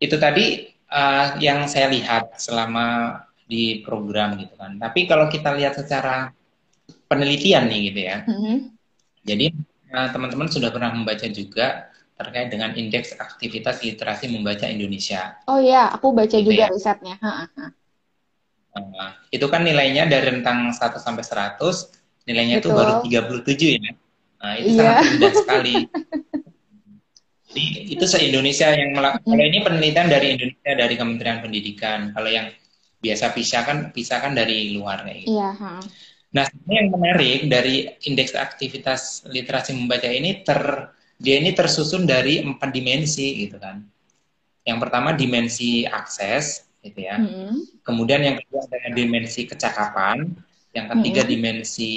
Itu 0.00 0.18
tadi 0.18 0.66
uh, 0.90 1.38
yang 1.38 1.70
saya 1.70 1.90
lihat 1.92 2.38
selama 2.40 3.18
di 3.50 3.82
program 3.82 4.38
gitu 4.38 4.54
kan. 4.54 4.78
Tapi 4.78 5.10
kalau 5.10 5.26
kita 5.26 5.50
lihat 5.58 5.74
secara 5.74 6.30
penelitian 7.10 7.66
nih 7.66 7.80
gitu 7.90 8.00
ya. 8.06 8.16
Mm 8.22 8.38
-hmm. 8.38 8.56
Jadi 9.26 9.46
teman-teman 9.90 10.46
uh, 10.46 10.52
sudah 10.54 10.70
pernah 10.70 10.94
membaca 10.94 11.26
juga 11.26 11.90
terkait 12.14 12.52
dengan 12.52 12.70
indeks 12.76 13.16
aktivitas 13.16 13.82
literasi 13.82 14.30
membaca 14.30 14.68
Indonesia. 14.70 15.40
Oh 15.50 15.58
iya, 15.58 15.90
aku 15.90 16.14
baca 16.14 16.36
gitu 16.36 16.52
juga 16.52 16.68
ya. 16.68 16.70
risetnya. 16.70 17.16
Nah, 18.70 19.18
itu 19.34 19.46
kan 19.50 19.66
nilainya 19.66 20.06
dari 20.06 20.30
rentang 20.30 20.70
1 20.70 21.00
sampai 21.00 21.24
100, 21.26 21.58
nilainya 22.28 22.62
itu 22.62 22.68
baru 22.70 23.02
37 23.02 23.80
ya. 23.80 23.92
Nah, 24.40 24.52
itu 24.60 24.68
iya. 24.72 24.78
sangat 24.78 24.96
rendah 25.10 25.32
sekali. 25.42 25.74
Jadi 27.50 27.64
itu 27.98 28.04
se-Indonesia 28.06 28.68
yang 28.70 28.94
melakukan, 28.94 29.26
kalau 29.26 29.42
ini 29.42 29.58
penelitian 29.58 30.06
dari 30.06 30.26
Indonesia 30.38 30.72
dari 30.76 30.94
Kementerian 30.94 31.38
Pendidikan. 31.42 32.00
Kalau 32.14 32.30
yang 32.30 32.46
biasa 33.00 33.32
pisahkan 33.32 33.90
pisahkan 33.96 34.32
dari 34.36 34.76
luar 34.76 35.02
kayak 35.08 35.18
gitu. 35.24 35.34
Iya, 35.34 35.50
ha. 35.56 35.72
Nah, 36.30 36.46
yang 36.70 36.94
menarik 36.94 37.50
dari 37.50 37.90
indeks 38.06 38.38
aktivitas 38.38 39.26
literasi 39.26 39.74
membaca 39.74 40.06
ini 40.06 40.46
ter 40.46 40.92
dia 41.20 41.36
ini 41.36 41.52
tersusun 41.52 42.06
dari 42.06 42.40
empat 42.40 42.70
dimensi 42.70 43.44
gitu 43.44 43.58
kan. 43.58 43.82
Yang 44.62 44.78
pertama 44.86 45.10
dimensi 45.12 45.84
akses 45.84 46.70
gitu 46.80 47.00
ya. 47.02 47.20
Mm-hmm. 47.20 47.84
Kemudian 47.84 48.20
yang 48.24 48.36
kedua 48.40 48.64
ada 48.64 48.94
dimensi 48.94 49.44
kecakapan, 49.44 50.32
yang 50.72 50.86
ketiga 50.96 51.26
mm-hmm. 51.26 51.34
dimensi 51.34 51.92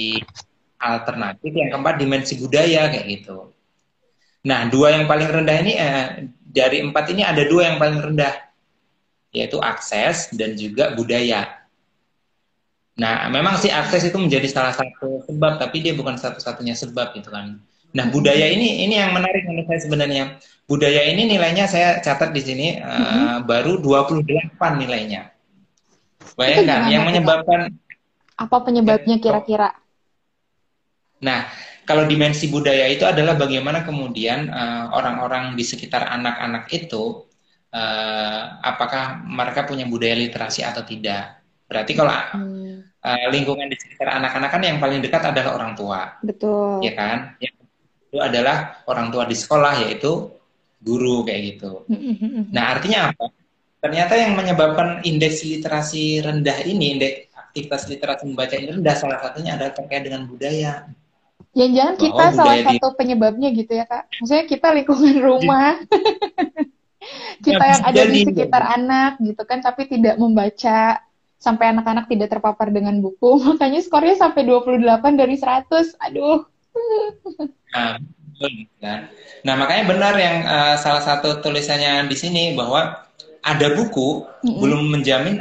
alternatif, 0.81 1.51
yang 1.55 1.69
keempat 1.71 1.95
dimensi 1.95 2.33
budaya 2.35 2.91
kayak 2.91 3.07
gitu. 3.07 3.53
Nah, 4.43 4.67
dua 4.67 4.99
yang 4.99 5.07
paling 5.07 5.29
rendah 5.31 5.57
ini 5.63 5.73
eh, 5.79 6.27
dari 6.43 6.83
empat 6.83 7.05
ini 7.15 7.23
ada 7.23 7.47
dua 7.47 7.71
yang 7.71 7.77
paling 7.79 7.99
rendah, 8.11 8.33
yaitu 9.33 9.57
akses 9.59 10.29
dan 10.31 10.53
juga 10.53 10.93
budaya. 10.93 11.65
Nah, 12.93 13.25
memang 13.33 13.57
sih 13.57 13.73
akses 13.73 14.05
itu 14.05 14.17
menjadi 14.21 14.45
salah 14.45 14.73
satu 14.77 15.25
sebab, 15.25 15.57
tapi 15.57 15.81
dia 15.81 15.97
bukan 15.97 16.13
satu-satunya 16.13 16.77
sebab 16.77 17.17
gitu 17.17 17.33
kan. 17.33 17.57
Nah, 17.93 18.05
budaya 18.13 18.45
ini 18.49 18.85
ini 18.85 18.97
yang 18.97 19.13
menarik 19.13 19.45
menurut 19.49 19.65
saya 19.69 19.81
sebenarnya. 19.81 20.23
Budaya 20.69 21.09
ini 21.09 21.25
nilainya 21.25 21.65
saya 21.65 21.97
catat 21.99 22.31
di 22.31 22.41
sini 22.45 22.67
uh, 22.77 23.41
mm-hmm. 23.41 23.49
baru 23.49 23.81
28 23.81 24.81
nilainya. 24.81 25.33
Bayangkan 26.37 26.89
yang 26.89 27.03
menyebabkan 27.09 27.73
apa 28.37 28.57
penyebabnya 28.65 29.17
kira-kira? 29.21 29.77
Nah, 31.21 31.49
kalau 31.85 32.09
dimensi 32.09 32.49
budaya 32.49 32.89
itu 32.89 33.05
adalah 33.05 33.37
bagaimana 33.37 33.85
kemudian 33.85 34.49
uh, 34.49 34.93
orang-orang 34.95 35.53
di 35.53 35.63
sekitar 35.65 36.09
anak-anak 36.09 36.69
itu 36.73 37.27
uh, 37.73 38.41
apakah 38.61 39.25
mereka 39.25 39.65
punya 39.65 39.89
budaya 39.89 40.13
literasi 40.13 40.61
atau 40.61 40.85
tidak. 40.85 41.41
Berarti 41.65 41.91
kalau 41.97 42.13
hmm. 42.13 43.01
uh, 43.01 43.27
lingkungan 43.33 43.67
di 43.67 43.75
sekitar 43.75 44.21
anak-anak 44.21 44.49
kan 44.53 44.61
yang 44.61 44.77
paling 44.77 45.01
dekat 45.01 45.25
adalah 45.25 45.57
orang 45.57 45.73
tua. 45.73 46.21
Betul. 46.21 46.85
Ya 46.85 46.93
kan? 46.93 47.17
Yang 47.41 47.55
itu 48.13 48.17
adalah 48.21 48.85
orang 48.85 49.09
tua 49.09 49.25
di 49.25 49.33
sekolah 49.33 49.73
yaitu 49.89 50.29
guru 50.83 51.25
kayak 51.25 51.41
gitu. 51.57 51.81
Nah 52.53 52.77
artinya 52.77 53.09
apa? 53.09 53.33
Ternyata 53.83 54.13
yang 54.15 54.37
menyebabkan 54.37 55.03
indeks 55.03 55.43
literasi 55.43 56.23
rendah 56.23 56.63
ini, 56.63 56.95
indeks 56.95 57.33
aktivitas 57.35 57.89
literasi 57.91 58.23
membaca 58.29 58.55
ini 58.55 58.69
rendah 58.79 58.95
salah 58.95 59.19
satunya 59.19 59.59
adalah 59.59 59.73
terkait 59.75 60.07
dengan 60.07 60.23
budaya. 60.29 60.87
Jangan-jangan 61.53 61.95
kita 62.01 62.25
salah 62.33 62.55
di... 62.57 62.65
satu 62.65 62.87
penyebabnya 62.97 63.49
gitu 63.53 63.71
ya 63.77 63.85
kak. 63.85 64.09
Maksudnya 64.21 64.45
kita 64.49 64.67
lingkungan 64.73 65.17
rumah, 65.21 65.77
kita 67.43 67.63
yang 67.63 67.81
ada 67.83 68.03
di 68.07 68.19
sekitar 68.25 68.63
anak 68.79 69.11
gitu 69.19 69.43
kan, 69.43 69.59
tapi 69.59 69.87
tidak 69.87 70.15
membaca 70.15 71.03
sampai 71.43 71.75
anak-anak 71.75 72.07
tidak 72.07 72.31
terpapar 72.31 72.71
dengan 72.71 73.03
buku, 73.03 73.39
makanya 73.51 73.83
skornya 73.83 74.15
sampai 74.15 74.47
28 74.47 75.19
dari 75.19 75.35
100. 75.35 75.99
Aduh. 75.99 76.47
Nah, 77.75 77.99
kan. 78.79 78.99
Nah, 79.43 79.53
makanya 79.59 79.83
benar 79.91 80.13
yang 80.15 80.37
uh, 80.47 80.75
salah 80.79 81.03
satu 81.03 81.43
tulisannya 81.43 82.07
di 82.07 82.15
sini 82.15 82.43
bahwa 82.55 83.03
ada 83.43 83.67
buku 83.75 84.23
mm-hmm. 84.23 84.59
belum 84.63 84.81
menjamin 84.87 85.35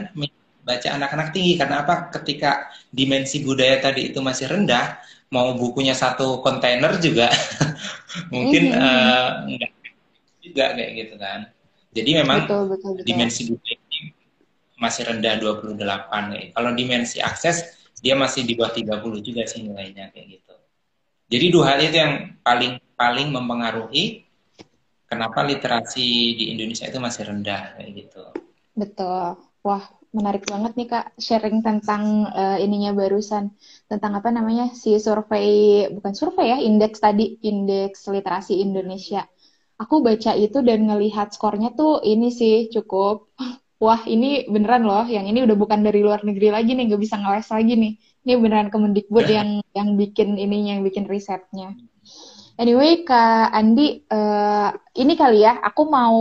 baca 0.63 0.89
anak-anak 0.91 1.31
tinggi 1.31 1.55
karena 1.55 1.87
apa? 1.87 2.11
Ketika 2.11 2.69
dimensi 2.91 3.41
budaya 3.47 3.79
tadi 3.79 4.11
itu 4.11 4.19
masih 4.19 4.51
rendah, 4.51 4.99
mau 5.33 5.55
bukunya 5.57 5.97
satu 5.97 6.43
kontainer 6.45 6.99
juga 6.99 7.33
mungkin 8.35 8.75
mm-hmm. 8.75 8.83
uh, 8.85 9.29
enggak 9.49 9.73
juga 10.43 10.75
kayak 10.75 10.93
gitu 10.99 11.15
kan. 11.17 11.41
Jadi 11.93 12.11
memang 12.19 12.45
betul, 12.45 12.63
betul, 12.73 12.91
betul. 12.99 13.07
dimensi 13.07 13.41
budaya 13.47 13.79
ini 13.79 13.99
masih 14.77 15.03
rendah 15.07 15.35
28 15.39 15.79
kayak. 16.35 16.49
Kalau 16.59 16.71
dimensi 16.75 17.19
akses 17.23 17.57
dia 18.03 18.19
masih 18.19 18.43
di 18.43 18.59
bawah 18.59 18.75
30 18.75 19.23
juga 19.23 19.43
sih 19.47 19.63
nilainya 19.63 20.11
kayak 20.11 20.27
gitu. 20.41 20.55
Jadi 21.33 21.47
dua 21.49 21.65
hal 21.73 21.81
itu 21.81 21.97
yang 21.97 22.15
paling 22.43 22.77
paling 22.99 23.29
mempengaruhi 23.33 24.27
kenapa 25.07 25.47
literasi 25.47 26.37
di 26.37 26.45
Indonesia 26.53 26.91
itu 26.91 26.99
masih 26.99 27.23
rendah 27.31 27.79
kayak 27.79 27.91
gitu. 27.95 28.25
Betul. 28.75 29.39
Wah, 29.63 29.85
menarik 30.13 30.45
banget 30.45 30.73
nih 30.77 30.89
Kak 30.93 31.07
sharing 31.17 31.65
tentang 31.65 32.29
uh, 32.29 32.59
ininya 32.61 32.93
barusan 32.93 33.53
tentang 33.89 34.13
apa 34.19 34.29
namanya 34.29 34.73
si 34.77 34.97
survei 35.01 35.89
bukan 35.89 36.13
survei 36.13 36.53
ya 36.53 36.59
indeks 36.61 37.01
tadi 37.01 37.41
indeks 37.41 38.09
literasi 38.09 38.61
Indonesia. 38.61 39.25
Aku 39.81 40.05
baca 40.05 40.33
itu 40.37 40.59
dan 40.61 40.89
ngelihat 40.89 41.33
skornya 41.33 41.73
tuh 41.73 42.05
ini 42.05 42.29
sih 42.35 42.69
cukup 42.71 43.33
wah 43.83 43.99
ini 44.07 44.47
beneran 44.47 44.87
loh 44.87 45.03
yang 45.11 45.27
ini 45.27 45.43
udah 45.43 45.59
bukan 45.59 45.83
dari 45.83 46.07
luar 46.07 46.23
negeri 46.23 46.55
lagi 46.55 46.79
nih 46.79 46.87
nggak 46.93 47.03
bisa 47.03 47.19
ngeles 47.19 47.49
lagi 47.51 47.75
nih. 47.75 47.93
Ini 48.23 48.33
beneran 48.39 48.71
Kemendikbud 48.71 49.27
yang 49.27 49.59
yang 49.75 49.99
bikin 49.99 50.39
ininya 50.39 50.79
yang 50.79 50.85
bikin 50.87 51.11
risetnya. 51.11 51.75
Anyway, 52.61 53.03
Kak 53.03 53.49
Andi, 53.51 54.05
uh, 54.13 54.71
ini 54.95 55.17
kali 55.17 55.41
ya, 55.41 55.57
aku 55.65 55.89
mau 55.89 56.21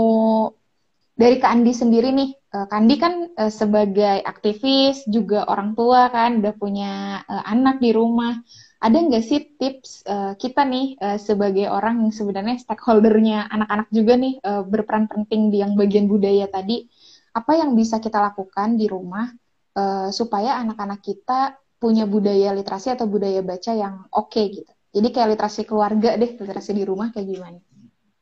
dari 1.13 1.37
Kak 1.37 1.51
Andi 1.53 1.75
sendiri 1.75 2.15
nih. 2.15 2.31
Uh, 2.49 2.67
Andi 2.71 2.95
kan 2.95 3.29
uh, 3.35 3.51
sebagai 3.51 4.23
aktivis, 4.23 5.03
juga 5.11 5.43
orang 5.45 5.75
tua 5.75 6.07
kan, 6.07 6.39
udah 6.39 6.55
punya 6.55 7.21
uh, 7.27 7.43
anak 7.45 7.83
di 7.83 7.91
rumah. 7.91 8.39
Ada 8.81 8.97
nggak 8.97 9.23
sih 9.23 9.39
tips 9.61 10.01
uh, 10.09 10.33
kita 10.33 10.65
nih 10.65 10.97
uh, 10.97 11.17
sebagai 11.21 11.69
orang 11.69 12.01
yang 12.01 12.09
sebenarnya 12.09 12.57
stakeholdernya 12.57 13.45
anak-anak 13.53 13.93
juga 13.93 14.17
nih 14.17 14.41
uh, 14.41 14.65
berperan 14.65 15.05
penting 15.05 15.53
di 15.53 15.61
yang 15.61 15.77
bagian 15.77 16.09
budaya 16.09 16.49
tadi. 16.49 16.89
Apa 17.31 17.61
yang 17.61 17.77
bisa 17.77 18.01
kita 18.01 18.17
lakukan 18.17 18.81
di 18.81 18.89
rumah 18.89 19.29
uh, 19.77 20.09
supaya 20.09 20.57
anak-anak 20.65 20.99
kita 21.05 21.61
punya 21.77 22.09
budaya 22.09 22.57
literasi 22.57 22.97
atau 22.97 23.05
budaya 23.05 23.45
baca 23.45 23.71
yang 23.71 24.09
oke 24.09 24.33
okay, 24.33 24.49
gitu? 24.49 24.71
Jadi 24.91 25.07
kayak 25.13 25.29
literasi 25.37 25.61
keluarga 25.63 26.17
deh, 26.17 26.35
literasi 26.35 26.71
di 26.75 26.83
rumah 26.83 27.13
kayak 27.13 27.27
gimana? 27.29 27.59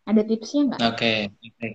Ada 0.05 0.21
tipsnya 0.27 0.61
nggak? 0.75 0.79
Oke, 0.85 1.31
okay. 1.55 1.71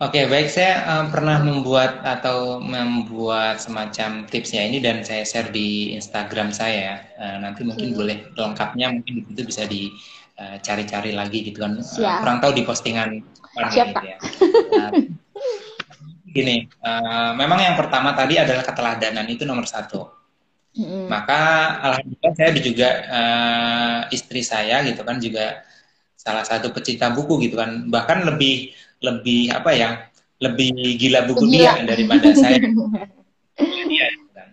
Oke. 0.00 0.20
Baik. 0.26 0.48
Saya 0.48 0.82
um, 0.88 1.12
pernah 1.12 1.38
membuat 1.44 2.00
atau 2.02 2.58
membuat 2.58 3.60
semacam 3.60 4.24
tipsnya 4.26 4.66
ini 4.66 4.80
dan 4.80 5.04
saya 5.04 5.22
share 5.22 5.52
di 5.52 5.94
Instagram 5.94 6.50
saya. 6.50 7.04
Uh, 7.20 7.38
nanti 7.44 7.62
mungkin 7.62 7.92
boleh 7.94 8.32
lengkapnya 8.34 8.90
mungkin 8.96 9.28
itu 9.28 9.42
bisa 9.44 9.68
dicari-cari 9.68 11.12
uh, 11.12 11.16
lagi 11.20 11.38
gitu 11.52 11.60
kan. 11.60 11.78
Uh, 11.78 12.18
kurang 12.24 12.38
tahu 12.40 12.52
di 12.56 12.62
postingan 12.64 13.20
Siap, 13.70 13.92
gitu 13.92 14.04
ya. 14.08 14.18
Uh, 14.72 14.90
gini, 16.30 16.70
uh, 16.80 17.34
memang 17.34 17.58
yang 17.60 17.76
pertama 17.76 18.14
tadi 18.14 18.38
adalah 18.38 18.62
keteladanan 18.62 19.26
itu 19.28 19.42
nomor 19.44 19.66
satu. 19.66 20.06
Mm-hmm. 20.70 21.10
Maka 21.10 21.40
alhamdulillah 21.82 22.34
saya 22.38 22.50
juga 22.62 22.88
uh, 23.10 24.00
istri 24.14 24.40
saya 24.46 24.86
gitu 24.86 25.02
kan 25.02 25.18
juga 25.18 25.66
salah 26.14 26.46
satu 26.46 26.70
pecinta 26.70 27.10
buku 27.10 27.48
gitu 27.48 27.58
kan 27.58 27.90
bahkan 27.90 28.22
lebih 28.22 28.70
lebih 29.00 29.52
apa 29.52 29.70
ya 29.72 29.90
lebih 30.40 30.72
gila 30.96 31.28
buku 31.28 31.44
dia 31.52 31.76
daripada 31.84 32.32
saya. 32.42 32.56
Iya, 33.60 34.06
kan. 34.32 34.48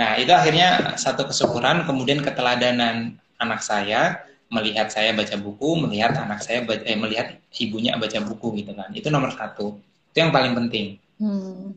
Nah 0.00 0.10
itu 0.16 0.32
akhirnya 0.32 0.96
satu 0.96 1.28
kesyukuran 1.28 1.84
kemudian 1.84 2.24
keteladanan 2.24 3.20
anak 3.36 3.60
saya 3.60 4.24
melihat 4.48 4.88
saya 4.92 5.12
baca 5.12 5.34
buku 5.40 5.74
melihat 5.82 6.14
anak 6.14 6.40
saya 6.44 6.62
baca, 6.62 6.84
eh, 6.84 6.96
melihat 6.96 7.36
ibunya 7.58 7.96
baca 7.98 8.22
buku 8.22 8.62
gitu 8.62 8.72
kan 8.76 8.92
itu 8.94 9.08
nomor 9.10 9.34
satu 9.34 9.76
itu 10.14 10.22
yang 10.22 10.30
paling 10.30 10.54
penting. 10.54 11.02
Hmm. 11.18 11.74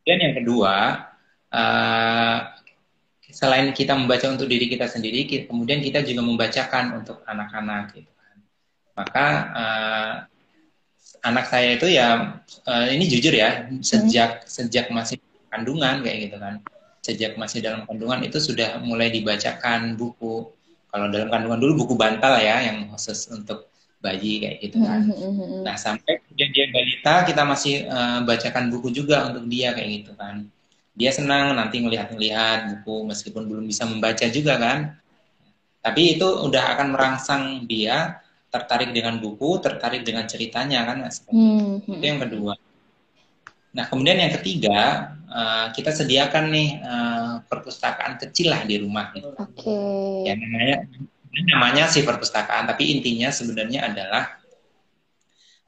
Dan 0.00 0.16
yang 0.16 0.34
kedua 0.40 1.06
uh, 1.52 2.38
selain 3.30 3.70
kita 3.76 3.94
membaca 3.94 4.26
untuk 4.32 4.50
diri 4.50 4.66
kita 4.66 4.88
sendiri, 4.90 5.46
kemudian 5.46 5.84
kita 5.84 6.02
juga 6.02 6.24
membacakan 6.24 7.04
untuk 7.04 7.22
anak-anak 7.28 7.94
gitu 7.94 8.10
kan. 8.16 8.36
Maka 8.96 9.26
uh, 9.52 10.14
anak 11.20 11.48
saya 11.48 11.76
itu 11.76 11.86
ya 11.90 12.40
uh, 12.66 12.86
ini 12.88 13.04
jujur 13.06 13.34
ya, 13.34 13.68
sejak 13.80 14.44
hmm. 14.44 14.48
sejak 14.48 14.86
masih 14.92 15.20
kandungan 15.52 16.00
kayak 16.04 16.30
gitu 16.30 16.36
kan. 16.40 16.54
Sejak 17.00 17.40
masih 17.40 17.64
dalam 17.64 17.88
kandungan 17.88 18.20
itu 18.24 18.38
sudah 18.40 18.80
mulai 18.84 19.08
dibacakan 19.12 19.96
buku. 19.96 20.52
Kalau 20.90 21.06
dalam 21.08 21.30
kandungan 21.30 21.60
dulu 21.62 21.86
buku 21.86 21.94
bantal 21.94 22.36
ya 22.42 22.66
yang 22.66 22.90
khusus 22.90 23.30
untuk 23.30 23.70
bayi 24.00 24.40
kayak 24.42 24.56
gitu 24.64 24.80
kan. 24.80 25.06
Hmm, 25.06 25.16
hmm, 25.16 25.32
hmm, 25.36 25.60
nah, 25.62 25.76
sampai 25.76 26.24
kemudian 26.24 26.50
dia 26.50 26.66
balita 26.72 27.14
kita 27.28 27.42
masih 27.44 27.74
uh, 27.86 28.20
bacakan 28.24 28.72
buku 28.72 28.88
juga 28.90 29.28
untuk 29.28 29.44
dia 29.48 29.76
kayak 29.76 29.90
gitu 30.02 30.12
kan 30.16 30.48
dia 31.00 31.10
senang 31.14 31.54
nanti 31.54 31.78
melihat-lihat 31.80 32.84
buku 32.84 33.08
meskipun 33.08 33.48
belum 33.48 33.64
bisa 33.64 33.86
membaca 33.86 34.26
juga 34.28 34.60
kan 34.60 34.78
tapi 35.80 36.20
itu 36.20 36.28
udah 36.28 36.76
akan 36.76 36.88
merangsang 36.92 37.42
dia 37.64 38.20
tertarik 38.50 38.90
dengan 38.90 39.16
buku 39.22 39.62
tertarik 39.62 40.02
dengan 40.02 40.26
ceritanya 40.26 40.82
kan 40.84 41.06
hmm. 41.06 41.86
itu 41.86 42.04
yang 42.04 42.20
kedua 42.20 42.54
nah 43.70 43.86
kemudian 43.86 44.18
yang 44.18 44.34
ketiga 44.34 45.14
uh, 45.30 45.66
kita 45.70 45.94
sediakan 45.94 46.50
nih 46.50 46.68
uh, 46.82 47.34
perpustakaan 47.46 48.18
kecil 48.18 48.50
lah 48.50 48.66
di 48.66 48.82
rumah 48.82 49.14
gitu. 49.14 49.30
Okay. 49.38 50.26
ya 50.26 50.34
namanya 50.34 50.76
namanya 51.46 51.84
sih 51.86 52.02
perpustakaan 52.02 52.66
tapi 52.66 52.90
intinya 52.98 53.30
sebenarnya 53.30 53.86
adalah 53.86 54.42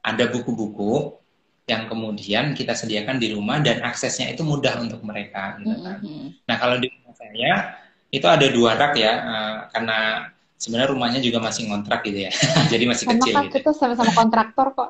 ada 0.03 0.27
buku-buku 0.27 1.15
yang 1.63 1.87
kemudian 1.87 2.51
kita 2.51 2.75
sediakan 2.75 3.23
di 3.23 3.31
rumah 3.31 3.63
dan 3.63 3.79
aksesnya 3.87 4.35
itu 4.35 4.43
mudah 4.43 4.83
untuk 4.83 4.99
mereka 5.07 5.55
gitu 5.63 5.79
kan. 5.79 6.03
Mm-hmm. 6.03 6.43
Nah 6.43 6.55
kalau 6.59 6.75
di 6.75 6.91
rumah 6.91 7.15
saya 7.15 7.79
itu 8.11 8.27
ada 8.27 8.47
dua 8.51 8.75
rak 8.75 8.99
ya 8.99 9.13
uh, 9.15 9.57
karena 9.71 10.27
sebenarnya 10.57 10.89
rumahnya 10.95 11.19
juga 11.19 11.43
masih 11.43 11.67
ngontrak 11.69 12.05
gitu 12.07 12.29
ya 12.29 12.31
jadi 12.73 12.83
masih 12.87 13.05
sama 13.09 13.13
kecil 13.19 13.33
kan 13.33 13.43
gitu. 13.47 13.55
kita 13.59 13.71
sama-sama 13.75 14.11
kontraktor 14.15 14.67
kok. 14.73 14.89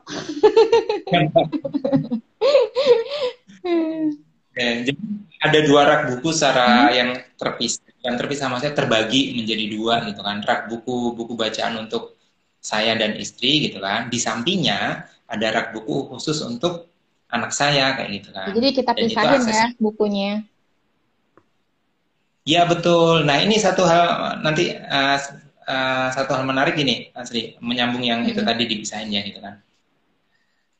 ya, 4.53 4.69
jadi 4.87 5.01
ada 5.43 5.59
dua 5.67 5.81
rak 5.83 6.01
buku 6.13 6.29
secara 6.31 6.87
hmm. 6.87 6.93
yang 6.95 7.09
terpisah 7.35 7.83
yang 8.03 8.15
terpisah 8.19 8.47
maksudnya 8.51 8.75
terbagi 8.75 9.35
menjadi 9.35 9.65
dua 9.71 10.03
gitu 10.07 10.21
kan 10.23 10.43
rak 10.43 10.67
buku 10.67 11.15
buku 11.15 11.33
bacaan 11.39 11.79
untuk 11.79 12.19
saya 12.63 12.95
dan 12.95 13.15
istri 13.19 13.67
gitu 13.67 13.83
kan 13.83 14.07
di 14.07 14.19
sampingnya 14.19 15.07
ada 15.27 15.47
rak 15.51 15.75
buku 15.75 16.11
khusus 16.11 16.39
untuk 16.43 16.93
anak 17.33 17.51
saya 17.51 17.97
kayak 17.97 18.09
gitu 18.21 18.29
kan. 18.29 18.53
Jadi 18.53 18.69
kita 18.77 18.91
pisahin 18.93 19.41
ya 19.49 19.65
bukunya. 19.81 20.31
Ya 22.45 22.67
betul. 22.69 23.25
Nah 23.25 23.41
ini 23.41 23.57
satu 23.57 23.87
hal 23.87 24.39
nanti 24.45 24.75
uh, 24.77 25.17
uh, 25.67 26.07
satu 26.11 26.35
hal 26.35 26.43
menarik 26.47 26.75
ini 26.79 27.11
Asri 27.15 27.55
menyambung 27.59 28.03
yang 28.03 28.23
hmm. 28.23 28.31
itu 28.31 28.41
tadi 28.43 28.63
dipisahin 28.67 29.11
ya 29.11 29.21
gitu 29.23 29.39
kan. 29.39 29.59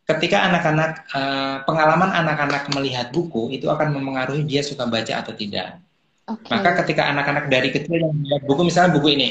Ketika 0.03 0.51
anak-anak 0.51 0.91
uh, 1.15 1.57
pengalaman 1.63 2.11
anak-anak 2.11 2.67
melihat 2.75 3.09
buku 3.15 3.55
itu 3.55 3.71
akan 3.71 3.95
mempengaruhi 3.95 4.43
dia 4.43 4.59
suka 4.59 4.83
baca 4.83 5.23
atau 5.23 5.31
tidak. 5.31 5.79
Okay. 6.23 6.51
Maka 6.55 6.83
ketika 6.83 7.07
anak-anak 7.11 7.51
dari 7.51 7.71
kecil 7.71 7.99
yang 7.99 8.15
melihat 8.15 8.43
buku 8.47 8.61
misalnya 8.67 8.95
buku 8.95 9.15
ini, 9.15 9.27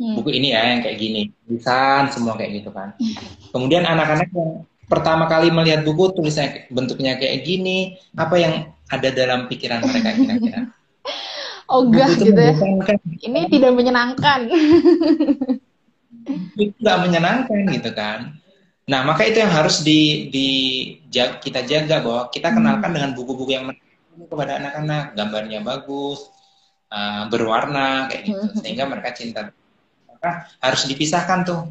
hmm. 0.00 0.14
buku 0.20 0.30
ini 0.32 0.52
ya 0.52 0.76
yang 0.76 0.80
kayak 0.84 0.96
gini, 1.00 1.22
tulisan 1.44 2.08
semua 2.12 2.36
kayak 2.36 2.64
gitu 2.64 2.70
kan. 2.72 2.96
Kemudian 3.52 3.84
anak-anak 3.84 4.28
yang 4.32 4.64
pertama 4.88 5.24
kali 5.28 5.48
melihat 5.48 5.84
buku 5.84 6.12
tulisannya 6.12 6.68
bentuknya 6.68 7.16
kayak 7.16 7.44
gini, 7.44 7.96
apa 8.16 8.36
yang 8.36 8.54
ada 8.92 9.08
dalam 9.08 9.48
pikiran 9.48 9.80
mereka 9.84 10.12
kira-kira? 10.16 10.60
Ogah 11.70 12.10
gitu 12.18 12.34
ya. 12.34 12.54
Ini 13.22 13.40
tidak 13.50 13.72
menyenangkan. 13.74 14.40
itu 16.54 16.74
nggak 16.78 16.98
menyenangkan 17.02 17.58
gitu 17.70 17.90
kan. 17.94 18.38
Nah, 18.86 19.06
maka 19.06 19.22
itu 19.26 19.38
yang 19.38 19.52
harus 19.54 19.86
di, 19.86 20.26
di 20.30 20.48
kita 21.12 21.62
jaga 21.62 22.02
bahwa 22.02 22.22
kita 22.34 22.50
kenalkan 22.50 22.90
hmm. 22.90 22.96
dengan 22.98 23.10
buku-buku 23.14 23.50
yang 23.54 23.70
kepada 24.26 24.58
anak-anak, 24.58 25.14
gambarnya 25.14 25.62
bagus, 25.62 26.28
uh, 26.92 27.24
berwarna 27.30 28.10
kayak 28.10 28.22
gitu, 28.28 28.42
hmm. 28.42 28.58
sehingga 28.60 28.84
mereka 28.90 29.10
cinta 29.14 29.40
maka 30.06 30.50
harus 30.60 30.82
dipisahkan 30.86 31.38
tuh. 31.46 31.62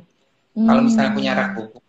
Hmm. 0.55 0.67
Kalau 0.67 0.81
misalnya 0.83 1.11
punya 1.15 1.31
rak 1.35 1.51
buku, 1.55 1.79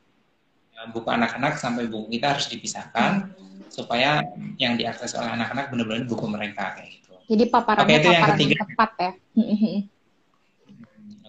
ya, 0.75 0.81
buku 0.91 1.09
anak-anak 1.11 1.59
sampai 1.59 1.91
buku 1.91 2.19
kita 2.19 2.37
harus 2.39 2.47
dipisahkan 2.51 3.35
hmm. 3.35 3.71
supaya 3.73 4.23
yang 4.59 4.79
diakses 4.79 5.15
oleh 5.19 5.33
anak-anak 5.33 5.71
benar-benar 5.71 6.05
buku 6.07 6.27
mereka 6.31 6.77
kayak 6.79 6.99
gitu. 6.99 7.02
Jadi 7.33 7.45
paparannya 7.49 7.89
Oke, 7.89 7.97
itu 7.97 8.09
yang 8.13 8.25
ketiga. 8.37 8.57
tepat 8.69 8.91
ya. 9.01 9.11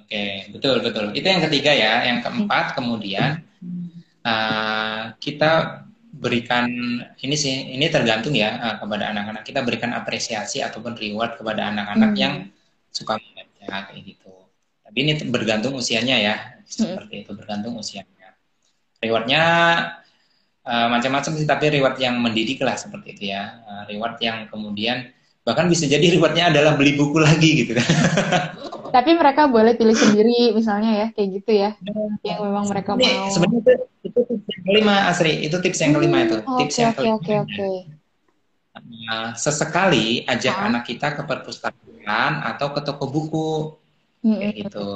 Oke, 0.03 0.23
betul 0.51 0.75
betul. 0.83 1.05
Itu 1.15 1.27
yang 1.31 1.41
ketiga 1.47 1.71
ya. 1.71 1.93
Yang 2.11 2.19
keempat 2.27 2.65
kemudian 2.75 3.39
uh, 4.27 5.15
kita 5.15 5.83
berikan 6.13 6.67
ini 7.23 7.35
sih 7.39 7.73
ini 7.73 7.87
tergantung 7.87 8.35
ya 8.35 8.59
uh, 8.59 8.75
kepada 8.83 9.15
anak-anak 9.15 9.43
kita 9.47 9.63
berikan 9.63 9.95
apresiasi 9.95 10.61
ataupun 10.61 10.93
reward 10.99 11.39
kepada 11.39 11.71
anak-anak 11.71 12.11
hmm. 12.13 12.19
yang 12.19 12.33
suka 12.91 13.15
membaca 13.17 13.89
kayak 13.89 14.03
gitu. 14.03 14.33
Tapi 14.83 14.97
ini 15.07 15.11
bergantung 15.31 15.73
usianya 15.73 16.19
ya, 16.21 16.35
seperti 16.67 17.25
itu 17.25 17.31
bergantung 17.33 17.79
usianya. 17.79 18.37
Rewardnya 19.01 19.43
uh, 20.67 20.87
macam-macam 20.91 21.31
sih, 21.33 21.47
tapi 21.49 21.73
reward 21.73 21.97
yang 21.97 22.21
mendidik 22.21 22.61
lah 22.61 22.77
seperti 22.77 23.17
itu 23.17 23.23
ya. 23.33 23.63
Uh, 23.65 23.83
reward 23.89 24.21
yang 24.21 24.45
kemudian 24.51 25.09
bahkan 25.43 25.67
bisa 25.67 25.83
jadi 25.85 26.15
rewardnya 26.15 26.49
adalah 26.49 26.79
beli 26.79 26.95
buku 26.95 27.19
lagi 27.19 27.49
gitu 27.63 27.75
kan. 27.75 27.87
Tapi 28.93 29.11
mereka 29.17 29.49
boleh 29.49 29.73
pilih 29.73 29.97
sendiri 29.97 30.53
misalnya 30.53 30.91
ya, 30.93 31.07
kayak 31.17 31.29
gitu 31.41 31.51
ya. 31.51 31.73
Yang 32.21 32.39
memang 32.45 32.65
mereka 32.69 32.93
Ini, 32.93 33.09
mau. 33.09 33.25
Sebenarnya 33.33 33.59
itu, 33.59 33.73
itu 34.05 34.19
tips 34.29 34.45
yang 34.53 34.63
kelima, 34.69 34.95
Asri. 35.09 35.33
Itu 35.41 35.57
tips 35.59 35.79
yang 35.81 35.93
kelima 35.97 36.17
itu. 36.23 36.37
Hmm, 36.45 36.57
tips 36.61 36.75
okay, 36.77 36.81
yang 36.81 36.93
kelima. 36.93 37.13
Oke, 37.17 37.25
okay, 37.25 37.37
oke, 37.41 37.53
okay. 37.57 37.75
Nah, 38.73 39.33
sesekali 39.33 40.25
ajak 40.29 40.55
ah. 40.57 40.65
anak 40.69 40.83
kita 40.85 41.13
ke 41.17 41.21
perpustakaan 41.25 42.33
atau 42.53 42.67
ke 42.69 42.81
toko 42.85 43.05
buku. 43.09 43.51
Hmm. 44.21 44.39
Kayak 44.39 44.53
gitu. 44.69 44.87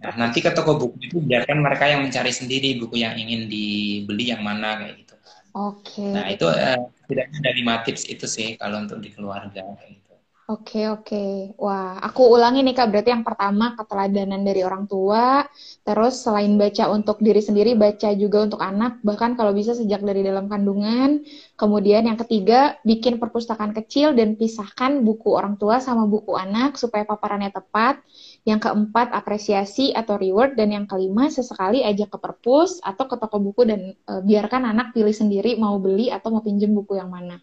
Nah, 0.00 0.14
nanti 0.16 0.42
ke 0.42 0.50
toko 0.50 0.74
buku 0.74 0.96
itu 1.04 1.16
biarkan 1.22 1.62
mereka 1.62 1.84
yang 1.86 2.02
mencari 2.02 2.32
sendiri 2.32 2.74
buku 2.80 3.06
yang 3.06 3.14
ingin 3.14 3.46
dibeli 3.46 4.34
yang 4.34 4.42
mana 4.42 4.80
kayak 4.82 4.98
gitu. 5.04 5.09
Oke. 5.54 5.98
Okay. 5.98 6.12
Nah 6.14 6.26
itu 6.30 6.46
uh, 6.46 6.78
setidaknya 7.02 7.36
ada 7.42 7.52
lima 7.54 7.74
tips 7.82 8.06
itu 8.06 8.26
sih 8.30 8.54
kalau 8.54 8.86
untuk 8.86 9.02
di 9.02 9.10
keluarga. 9.10 9.64
Gitu. 9.82 10.09
Oke, 10.50 10.80
oke. 10.90 11.54
Wah, 11.62 12.02
aku 12.06 12.22
ulangi 12.34 12.60
nih 12.66 12.74
Kak, 12.78 12.90
berarti 12.90 13.10
yang 13.14 13.22
pertama 13.28 13.78
keteladanan 13.78 14.42
dari 14.42 14.66
orang 14.66 14.84
tua, 14.90 15.46
terus 15.86 16.14
selain 16.26 16.58
baca 16.58 16.90
untuk 16.90 17.22
diri 17.26 17.38
sendiri, 17.38 17.78
baca 17.78 18.10
juga 18.18 18.38
untuk 18.50 18.58
anak, 18.58 18.98
bahkan 19.06 19.38
kalau 19.38 19.52
bisa 19.54 19.78
sejak 19.78 20.02
dari 20.02 20.26
dalam 20.26 20.50
kandungan. 20.50 21.22
Kemudian 21.54 22.02
yang 22.10 22.18
ketiga, 22.18 22.74
bikin 22.82 23.22
perpustakaan 23.22 23.70
kecil 23.78 24.10
dan 24.18 24.34
pisahkan 24.34 24.98
buku 25.06 25.28
orang 25.38 25.54
tua 25.54 25.78
sama 25.78 26.10
buku 26.10 26.34
anak 26.34 26.74
supaya 26.82 27.06
paparannya 27.06 27.54
tepat. 27.54 28.02
Yang 28.42 28.60
keempat, 28.66 29.14
apresiasi 29.14 29.94
atau 29.94 30.18
reward. 30.18 30.58
Dan 30.58 30.74
yang 30.74 30.86
kelima, 30.90 31.30
sesekali 31.30 31.86
ajak 31.86 32.10
ke 32.10 32.18
perpus 32.18 32.82
atau 32.82 33.06
ke 33.06 33.14
toko 33.22 33.38
buku 33.38 33.62
dan 33.70 33.80
e, 33.94 34.12
biarkan 34.26 34.66
anak 34.66 34.90
pilih 34.98 35.14
sendiri 35.14 35.54
mau 35.62 35.78
beli 35.78 36.10
atau 36.10 36.34
mau 36.34 36.42
pinjem 36.42 36.74
buku 36.74 36.98
yang 36.98 37.12
mana. 37.12 37.38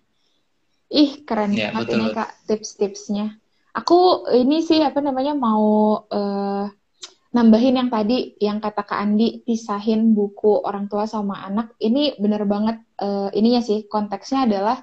Ih, 0.87 1.23
keren 1.27 1.51
ya, 1.51 1.71
banget 1.75 1.87
betul. 1.87 1.97
ini 1.99 2.07
Kak 2.15 2.29
tips-tipsnya. 2.47 3.25
Aku 3.75 4.25
ini 4.33 4.63
sih 4.65 4.81
apa 4.81 5.03
namanya 5.03 5.37
mau 5.37 6.01
uh, 6.07 6.65
nambahin 7.35 7.77
yang 7.77 7.89
tadi 7.91 8.33
yang 8.41 8.57
kata 8.57 8.81
Kak 8.87 8.97
Andi 8.97 9.43
pisahin 9.45 10.15
buku 10.15 10.63
orang 10.63 10.87
tua 10.87 11.05
sama 11.05 11.43
anak. 11.43 11.75
Ini 11.77 12.17
bener 12.17 12.47
banget 12.47 12.81
uh, 13.03 13.29
ininya 13.35 13.61
sih 13.61 13.85
konteksnya 13.85 14.47
adalah 14.47 14.81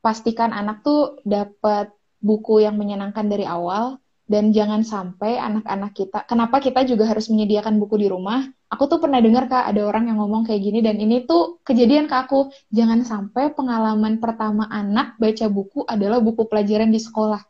pastikan 0.00 0.54
anak 0.56 0.82
tuh 0.86 1.20
dapat 1.22 1.92
buku 2.22 2.64
yang 2.64 2.80
menyenangkan 2.80 3.28
dari 3.28 3.44
awal 3.44 4.00
dan 4.26 4.50
jangan 4.50 4.82
sampai 4.82 5.38
anak-anak 5.38 5.94
kita 5.94 6.26
kenapa 6.26 6.58
kita 6.58 6.82
juga 6.82 7.06
harus 7.06 7.30
menyediakan 7.30 7.78
buku 7.78 8.02
di 8.02 8.10
rumah 8.10 8.42
aku 8.66 8.84
tuh 8.90 8.98
pernah 8.98 9.22
dengar 9.22 9.46
kak 9.46 9.70
ada 9.70 9.82
orang 9.86 10.10
yang 10.10 10.18
ngomong 10.18 10.42
kayak 10.46 10.62
gini 10.62 10.82
dan 10.82 10.98
ini 10.98 11.22
tuh 11.24 11.62
kejadian 11.62 12.10
ke 12.10 12.16
aku. 12.16 12.50
Jangan 12.74 13.06
sampai 13.06 13.54
pengalaman 13.54 14.18
pertama 14.18 14.66
anak 14.66 15.14
baca 15.22 15.46
buku 15.46 15.86
adalah 15.86 16.18
buku 16.18 16.46
pelajaran 16.50 16.90
di 16.90 16.98
sekolah. 16.98 17.42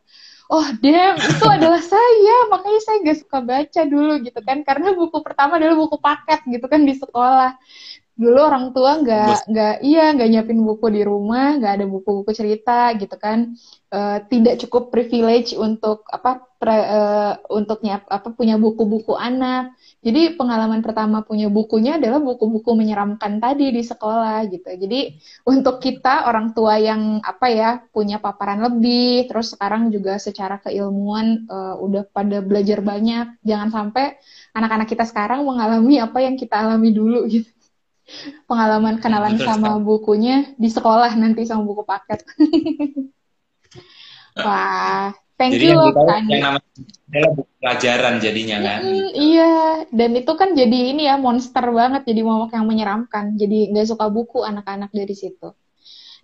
Oh 0.47 0.67
damn 0.79 1.19
itu 1.19 1.45
adalah 1.55 1.81
saya. 1.81 2.35
Makanya 2.53 2.81
saya 2.85 2.97
gak 3.03 3.19
suka 3.25 3.37
baca 3.41 3.81
dulu 3.83 4.13
gitu 4.23 4.39
kan. 4.45 4.61
Karena 4.61 4.93
buku 4.93 5.17
pertama 5.25 5.57
adalah 5.57 5.75
buku 5.75 5.97
paket 5.97 6.45
gitu 6.45 6.65
kan 6.69 6.81
di 6.85 6.93
sekolah. 6.93 7.57
Dulu 8.17 8.39
orang 8.41 8.73
tua 8.73 8.97
nggak 8.97 9.45
nggak 9.45 9.75
iya 9.85 10.09
nggak 10.09 10.29
nyiapin 10.33 10.57
buku 10.65 10.89
di 10.89 11.05
rumah 11.05 11.53
nggak 11.61 11.73
ada 11.77 11.85
buku-buku 11.85 12.33
cerita 12.33 12.89
gitu 12.97 13.13
kan. 13.13 13.53
Uh, 13.93 14.25
tidak 14.25 14.57
cukup 14.65 14.89
privilege 14.89 15.53
untuk 15.53 16.01
apa 16.09 16.41
pre, 16.57 16.77
uh, 16.81 17.37
untuk 17.53 17.85
nyiap 17.85 18.09
apa 18.09 18.33
punya 18.33 18.57
buku-buku 18.57 19.13
anak 19.13 19.69
jadi 19.97 20.37
pengalaman 20.37 20.85
pertama 20.85 21.25
punya 21.25 21.49
bukunya 21.49 21.97
adalah 21.97 22.21
buku-buku 22.21 22.77
menyeramkan 22.77 23.41
tadi 23.41 23.73
di 23.73 23.81
sekolah 23.81 24.45
gitu. 24.45 24.69
Jadi 24.69 25.17
untuk 25.49 25.81
kita 25.81 26.29
orang 26.29 26.53
tua 26.53 26.77
yang 26.77 27.17
apa 27.25 27.49
ya 27.49 27.69
punya 27.89 28.21
paparan 28.21 28.61
lebih 28.61 29.25
terus 29.25 29.57
sekarang 29.57 29.89
juga 29.89 30.21
secara 30.21 30.61
keilmuan 30.61 31.49
uh, 31.49 31.81
udah 31.81 32.05
pada 32.13 32.45
belajar 32.45 32.85
banyak. 32.85 33.41
Jangan 33.41 33.73
sampai 33.73 34.21
anak-anak 34.53 34.85
kita 34.85 35.05
sekarang 35.09 35.41
mengalami 35.41 35.97
apa 35.97 36.21
yang 36.21 36.37
kita 36.37 36.61
alami 36.61 36.93
dulu 36.93 37.25
gitu. 37.25 37.49
Pengalaman 38.47 39.01
kenalan 39.01 39.35
Betul 39.35 39.49
sama 39.49 39.81
bukunya 39.81 40.53
di 40.55 40.69
sekolah 40.69 41.09
nanti 41.17 41.43
sama 41.43 41.65
buku 41.65 41.83
paket. 41.83 42.21
Wah, 44.45 45.09
thank 45.37 45.55
jadi 45.55 45.71
you 45.71 45.77
loh 45.77 45.93
Kak 45.93 46.25
Yang 46.27 46.41
namanya 46.43 46.67
pelajaran 47.57 48.15
jadinya 48.19 48.57
kan. 48.59 48.79
Hmm, 48.83 49.09
iya, 49.15 49.53
dan 49.89 50.11
itu 50.17 50.31
kan 50.35 50.53
jadi 50.53 50.79
ini 50.93 51.07
ya 51.07 51.15
monster 51.15 51.63
banget, 51.71 52.03
jadi 52.03 52.21
momok 52.21 52.51
yang 52.53 52.67
menyeramkan. 52.67 53.39
Jadi 53.39 53.71
nggak 53.71 53.87
suka 53.87 54.11
buku 54.11 54.43
anak-anak 54.43 54.91
dari 54.91 55.15
situ. 55.15 55.55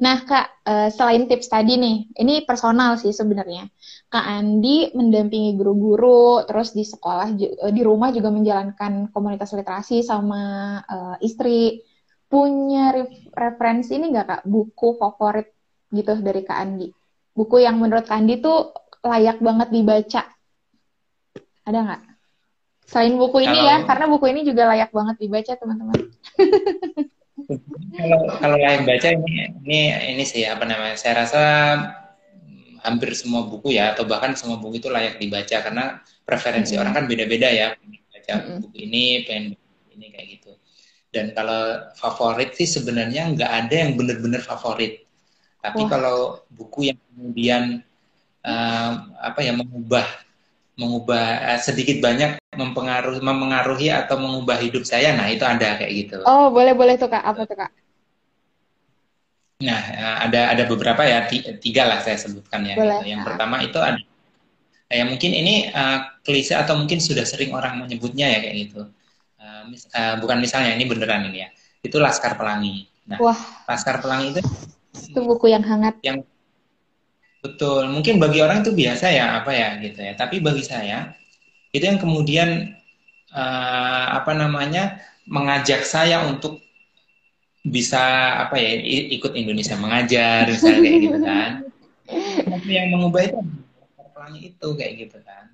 Nah, 0.02 0.26
Kak, 0.26 0.66
uh, 0.66 0.90
selain 0.90 1.30
tips 1.30 1.54
tadi 1.54 1.78
nih, 1.78 2.10
ini 2.18 2.42
personal 2.44 2.98
sih 2.98 3.14
sebenarnya. 3.14 3.70
Kak 4.10 4.26
Andi 4.26 4.90
mendampingi 4.98 5.54
guru-guru, 5.54 6.44
terus 6.50 6.74
di 6.74 6.82
sekolah, 6.82 7.30
uh, 7.38 7.72
di 7.72 7.82
rumah 7.86 8.10
juga 8.10 8.34
menjalankan 8.34 9.14
komunitas 9.14 9.54
literasi 9.54 10.02
sama 10.02 10.78
uh, 10.82 11.16
istri. 11.22 11.86
Punya 12.26 12.90
referensi 13.30 13.94
ini 14.02 14.10
nggak, 14.10 14.26
Kak, 14.26 14.42
buku 14.50 14.98
favorit 14.98 15.54
gitu 15.94 16.18
dari 16.20 16.42
Kak 16.42 16.58
Andi? 16.58 16.90
Buku 17.38 17.62
yang 17.62 17.78
menurut 17.78 18.10
Kak 18.10 18.18
Andi 18.18 18.42
tuh 18.42 18.74
layak 19.04 19.38
banget 19.44 19.70
dibaca. 19.70 20.24
Ada 21.68 21.80
nggak? 21.80 22.02
Selain 22.88 23.16
buku 23.16 23.44
ini 23.44 23.60
ya, 23.64 23.88
karena 23.88 24.06
buku 24.12 24.26
ini 24.32 24.44
juga 24.44 24.68
layak 24.72 24.92
banget 24.92 25.16
dibaca, 25.20 25.54
teman-teman. 25.56 26.00
kalau 27.94 28.20
kalau 28.40 28.58
lain 28.58 28.84
baca 28.88 29.08
ini 29.10 29.52
ini 29.64 29.80
ini 30.16 30.24
sih 30.24 30.48
apa 30.48 30.64
namanya 30.64 30.96
saya 30.96 31.26
rasa 31.26 31.44
hampir 32.84 33.16
semua 33.16 33.48
buku 33.48 33.76
ya 33.76 33.96
atau 33.96 34.04
bahkan 34.04 34.36
semua 34.36 34.60
buku 34.60 34.84
itu 34.84 34.92
layak 34.92 35.18
dibaca 35.18 35.58
karena 35.64 36.04
preferensi 36.28 36.74
mm 36.74 36.76
-hmm. 36.76 36.82
orang 36.84 36.94
kan 36.94 37.06
beda-beda 37.08 37.48
ya 37.48 37.68
baca 38.12 38.34
mm 38.34 38.42
-hmm. 38.44 38.60
buku 38.60 38.78
ini 38.80 39.04
pengen 39.24 39.46
ini 39.96 40.06
kayak 40.12 40.28
gitu 40.40 40.52
dan 41.14 41.32
kalau 41.32 41.94
favorit 41.96 42.58
sih 42.58 42.68
sebenarnya 42.68 43.30
nggak 43.38 43.52
ada 43.66 43.76
yang 43.88 43.92
benar-benar 43.96 44.42
favorit 44.44 45.06
tapi 45.64 45.82
oh. 45.86 45.88
kalau 45.88 46.18
buku 46.52 46.92
yang 46.92 47.00
kemudian 47.14 47.64
uh, 48.44 48.92
apa 49.20 49.40
ya 49.42 49.56
mengubah 49.56 50.06
mengubah 50.74 51.54
uh, 51.54 51.60
sedikit 51.62 52.02
banyak 52.04 52.40
mempengaruhi 52.54 53.22
mempengaruhi 53.22 53.88
atau 53.90 54.18
mengubah 54.20 54.58
hidup 54.62 54.86
saya. 54.86 55.14
Nah 55.16 55.30
itu 55.30 55.44
ada 55.46 55.80
kayak 55.80 55.92
gitu. 55.92 56.18
Oh 56.28 56.50
boleh 56.54 56.74
boleh 56.78 56.96
tuh 57.00 57.10
kak. 57.10 57.24
Apa 57.24 57.46
tuh 57.48 57.58
kak? 57.58 57.72
Nah 59.64 59.82
eh, 59.96 60.16
ada 60.30 60.42
ada 60.52 60.64
beberapa 60.68 61.02
ya 61.08 61.24
tiga 61.62 61.88
lah 61.88 62.04
saya 62.04 62.20
sebutkan 62.20 62.68
ya 62.68 62.76
boleh. 62.76 63.00
Gitu. 63.00 63.16
yang 63.16 63.22
pertama 63.24 63.64
itu 63.64 63.80
ada 63.80 64.02
ya 64.94 65.04
mungkin 65.10 65.32
ini 65.34 65.74
uh, 65.74 66.22
klise 66.22 66.54
atau 66.54 66.78
mungkin 66.78 67.02
sudah 67.02 67.26
sering 67.26 67.50
orang 67.56 67.82
menyebutnya 67.82 68.30
ya 68.30 68.40
kayak 68.44 68.56
gitu. 68.70 68.82
Uh, 69.40 69.62
mis, 69.72 69.88
uh, 69.96 70.20
bukan 70.20 70.38
misalnya 70.38 70.76
ini 70.76 70.86
beneran 70.86 71.26
ini 71.32 71.48
ya. 71.48 71.50
Itu 71.82 71.98
Laskar 71.98 72.36
Pelangi. 72.36 72.86
Nah 73.10 73.18
Wah. 73.24 73.40
Laskar 73.66 74.04
Pelangi 74.04 74.38
itu 74.38 74.42
itu 74.94 75.20
buku 75.26 75.50
yang 75.50 75.66
hangat. 75.66 75.98
yang 76.06 76.22
Betul, 77.44 77.92
mungkin 77.92 78.24
bagi 78.24 78.40
orang 78.40 78.64
itu 78.64 78.72
biasa 78.72 79.12
ya 79.12 79.44
apa 79.44 79.52
ya 79.52 79.76
gitu 79.84 80.00
ya. 80.00 80.16
Tapi 80.16 80.40
bagi 80.40 80.64
saya 80.64 81.12
itu 81.76 81.84
yang 81.84 82.00
kemudian 82.00 82.72
uh, 83.36 84.06
apa 84.16 84.32
namanya 84.32 85.04
mengajak 85.28 85.84
saya 85.84 86.24
untuk 86.24 86.64
bisa 87.68 88.00
apa 88.48 88.56
ya 88.56 88.80
ikut 89.20 89.36
Indonesia 89.36 89.76
mengajar 89.76 90.48
misalnya 90.48 90.80
kayak 90.88 91.00
gitu 91.04 91.20
kan. 91.20 91.52
Tapi 92.48 92.70
yang 92.72 92.88
mengubah 92.96 93.22
itu 93.28 93.38
pelangi 94.16 94.40
itu 94.56 94.68
kayak 94.80 94.94
gitu 95.04 95.18
kan. 95.28 95.52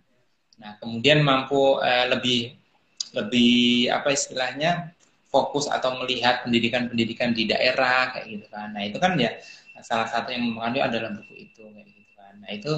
Nah 0.61 0.77
kemudian 0.77 1.25
mampu 1.25 1.81
uh, 1.81 2.05
lebih 2.05 2.53
lebih 3.17 3.89
apa 3.89 4.13
istilahnya 4.13 4.93
fokus 5.29 5.65
atau 5.65 5.97
melihat 6.01 6.45
pendidikan-pendidikan 6.45 7.33
di 7.33 7.49
daerah 7.49 8.13
kayak 8.13 8.29
gitu 8.29 8.45
kan. 8.53 8.77
Nah 8.77 8.85
itu 8.85 9.01
kan 9.01 9.17
ya 9.17 9.33
salah 9.85 10.07
satu 10.07 10.29
yang 10.31 10.49
mempengaruhi 10.49 10.81
adalah 10.83 11.09
buku 11.15 11.33
itu 11.49 11.61
kayak 11.63 11.87
gitu 11.87 12.11
kan 12.15 12.33
nah 12.39 12.51
itu 12.51 12.71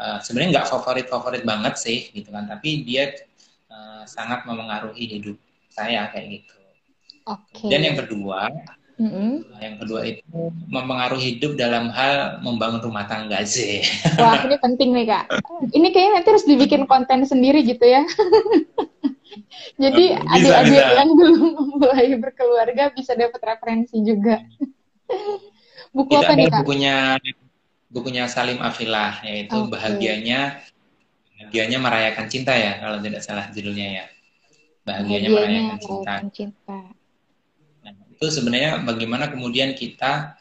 uh, 0.00 0.18
sebenarnya 0.20 0.50
nggak 0.60 0.68
favorit 0.70 1.06
favorit 1.08 1.42
banget 1.42 1.74
sih 1.80 2.08
gitu 2.12 2.28
kan 2.32 2.48
tapi 2.48 2.84
dia 2.86 3.12
uh, 3.72 4.02
sangat 4.04 4.44
memengaruhi 4.48 5.04
hidup 5.18 5.36
saya 5.72 6.08
kayak 6.12 6.42
gitu 6.42 6.56
okay. 7.26 7.68
dan 7.70 7.80
yang 7.82 7.96
kedua 7.98 8.48
Mm-hmm. 8.94 9.58
Yang 9.58 9.74
kedua 9.82 10.00
itu 10.06 10.22
mempengaruhi 10.70 11.34
hidup 11.34 11.58
dalam 11.58 11.90
hal 11.90 12.38
membangun 12.46 12.78
rumah 12.78 13.10
tangga 13.10 13.42
sih. 13.42 13.82
Wah 14.22 14.38
ini 14.46 14.54
penting 14.62 14.94
nih 14.94 15.06
kak. 15.10 15.24
Ini 15.74 15.86
kayaknya 15.90 16.12
nanti 16.22 16.28
harus 16.30 16.46
dibikin 16.46 16.86
konten 16.86 17.26
sendiri 17.26 17.66
gitu 17.66 17.82
ya. 17.82 18.06
Jadi 19.82 20.14
adik-adik 20.14 20.84
yang 20.94 21.10
belum 21.10 21.42
mulai 21.82 22.14
berkeluarga 22.22 22.94
bisa 22.94 23.18
dapat 23.18 23.42
referensi 23.42 23.98
juga. 24.06 24.38
Buku 25.94 26.10
itu 26.10 26.26
apa 26.26 26.32
nih, 26.34 26.46
Kak? 26.50 26.58
bukunya 26.66 26.96
bukunya 27.86 28.26
Salim 28.26 28.58
Afilah 28.58 29.22
yaitu 29.22 29.54
okay. 29.54 29.70
bahagianya 29.70 30.58
bahagianya 31.38 31.78
merayakan 31.78 32.26
cinta 32.26 32.50
ya 32.50 32.82
kalau 32.82 32.98
tidak 32.98 33.22
salah 33.22 33.46
judulnya 33.54 34.02
ya. 34.02 34.04
Bahagianya, 34.82 35.30
bahagianya 35.30 35.60
merayakan 35.70 35.78
cinta. 35.78 36.14
cinta. 36.34 36.78
Nah, 37.86 37.92
itu 38.10 38.26
sebenarnya 38.26 38.82
bagaimana 38.82 39.30
kemudian 39.30 39.70
kita 39.78 40.34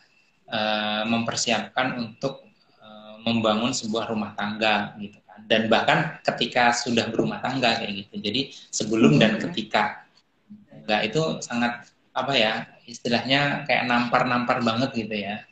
uh, 0.50 1.06
mempersiapkan 1.06 2.02
untuk 2.02 2.50
uh, 2.82 3.22
membangun 3.22 3.72
sebuah 3.78 4.10
rumah 4.10 4.34
tangga 4.34 4.98
gitu 4.98 5.22
kan. 5.22 5.46
dan 5.46 5.70
bahkan 5.70 6.18
ketika 6.26 6.74
sudah 6.74 7.14
berumah 7.14 7.38
tangga 7.46 7.78
kayak 7.78 8.10
gitu. 8.10 8.18
Jadi 8.18 8.42
sebelum 8.74 9.22
dan 9.22 9.38
ketika 9.38 10.10
enggak 10.74 11.14
itu 11.14 11.22
sangat 11.46 11.94
apa 12.14 12.34
ya 12.34 12.73
istilahnya 12.88 13.64
kayak 13.68 13.88
nampar-nampar 13.88 14.60
banget 14.62 14.92
gitu 14.96 15.16
ya 15.16 15.44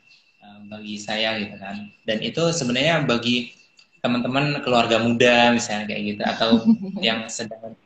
eh, 0.42 0.58
bagi 0.68 0.96
saya 1.00 1.38
gitu 1.40 1.56
kan. 1.56 1.88
Dan 2.04 2.18
itu 2.20 2.42
sebenarnya 2.52 3.04
bagi 3.04 3.54
teman-teman 4.02 4.58
keluarga 4.66 4.98
muda 4.98 5.54
misalnya 5.54 5.86
kayak 5.86 6.02
gitu 6.14 6.22
atau 6.26 6.50
yang 7.06 7.30
sedang 7.30 7.78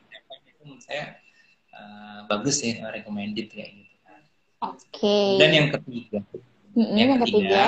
itu 0.49 0.61
menurut 0.65 0.81
saya 0.81 1.21
uh, 1.77 2.25
bagus 2.25 2.57
sih 2.65 2.81
recommended 2.81 3.53
kayak 3.53 3.71
gitu. 3.77 3.95
Kan. 4.01 4.21
Oke. 4.73 4.81
Okay. 4.97 5.29
Dan 5.37 5.49
yang 5.53 5.67
ketiga, 5.69 6.19
mm-hmm, 6.73 6.95
yang, 6.97 7.09
yang 7.13 7.19
ketiga, 7.21 7.37
ketiga 7.37 7.63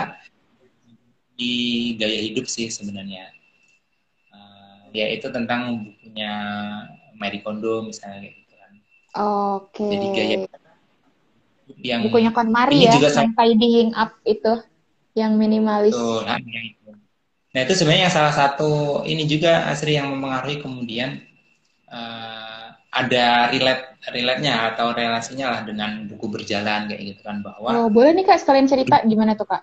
di 1.40 1.54
gaya 1.96 2.20
hidup 2.26 2.46
sih 2.50 2.68
sebenarnya 2.68 3.32
yaitu 4.94 5.30
tentang 5.30 5.86
bukunya 5.86 6.34
Marie 7.18 7.42
Kondo 7.44 7.86
misalnya 7.86 8.26
kayak 8.26 8.36
gitu 8.42 8.54
kan. 8.58 8.72
Oke. 9.22 9.78
Okay. 9.78 9.90
Jadi 9.94 10.08
gaya 10.16 10.36
yang 11.82 12.02
bukunya 12.06 12.32
KonMari 12.32 12.88
ya, 12.88 12.94
juga 12.96 13.10
yang 13.16 13.34
tidying 13.36 13.90
up 13.96 14.12
itu, 14.28 14.54
yang 15.16 15.36
minimalis. 15.40 15.96
Nah, 15.96 16.38
itu. 16.40 16.92
nah 17.56 17.60
itu 17.64 17.74
sebenarnya 17.76 18.10
salah 18.12 18.34
satu 18.36 19.02
ini 19.08 19.26
juga 19.26 19.68
Asri 19.72 19.96
yang 19.96 20.12
mempengaruhi 20.12 20.60
kemudian 20.60 21.24
uh, 21.88 22.76
ada 22.90 23.54
relate 23.54 24.02
relate-nya 24.12 24.74
atau 24.74 24.92
relasinya 24.92 25.54
lah 25.54 25.62
dengan 25.64 26.10
buku 26.10 26.26
berjalan 26.28 26.90
kayak 26.90 27.02
gitu 27.16 27.22
kan 27.22 27.40
bahwa. 27.46 27.70
Oh 27.86 27.88
boleh 27.88 28.12
nih 28.18 28.26
kak 28.26 28.42
sekalian 28.42 28.68
cerita 28.68 29.02
gimana 29.06 29.38
tuh 29.38 29.48
kak? 29.48 29.62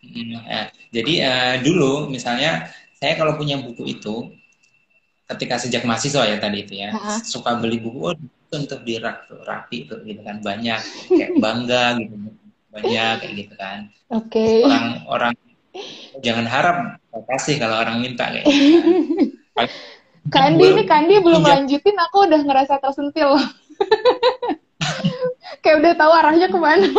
Hmm, 0.00 0.42
eh, 0.42 0.66
jadi 0.90 1.14
uh, 1.22 1.54
dulu 1.62 2.10
misalnya 2.10 2.66
saya 2.98 3.14
kalau 3.14 3.38
punya 3.38 3.60
buku 3.62 3.94
itu 3.94 4.32
ketika 5.30 5.62
sejak 5.62 5.86
mahasiswa 5.86 6.26
ya 6.26 6.36
tadi 6.42 6.66
itu 6.66 6.74
ya 6.82 6.90
uh-huh. 6.90 7.22
suka 7.22 7.54
beli 7.62 7.78
buku 7.78 7.98
oh, 8.10 8.16
untuk 8.50 8.82
dirak 8.82 9.30
rapi 9.46 9.86
tuh 9.86 10.02
gitu 10.02 10.26
kan 10.26 10.42
banyak 10.42 10.80
kayak 11.06 11.38
bangga 11.38 12.02
gitu 12.02 12.14
banyak 12.70 13.14
kayak 13.22 13.34
gitu 13.34 13.54
kan 13.54 13.78
oke 14.10 14.26
okay. 14.26 14.66
orang 14.66 14.86
orang 15.06 15.32
jangan 16.18 16.46
harap 16.50 16.76
kasih 17.30 17.62
kalau 17.62 17.78
orang 17.78 18.02
minta 18.02 18.26
kayak 18.30 18.46
gitu 18.46 19.38
kan. 19.54 19.70
Kandi 20.28 20.76
ini 20.76 20.84
Kandi 20.84 21.16
belum 21.16 21.40
pinjam. 21.40 21.64
lanjutin 21.64 21.96
aku 21.96 22.28
udah 22.28 22.40
ngerasa 22.44 22.76
tersentil 22.76 23.40
kayak 25.64 25.80
udah 25.80 25.92
tahu 25.96 26.12
arahnya 26.12 26.52
ke 26.52 26.58
mana 26.60 26.86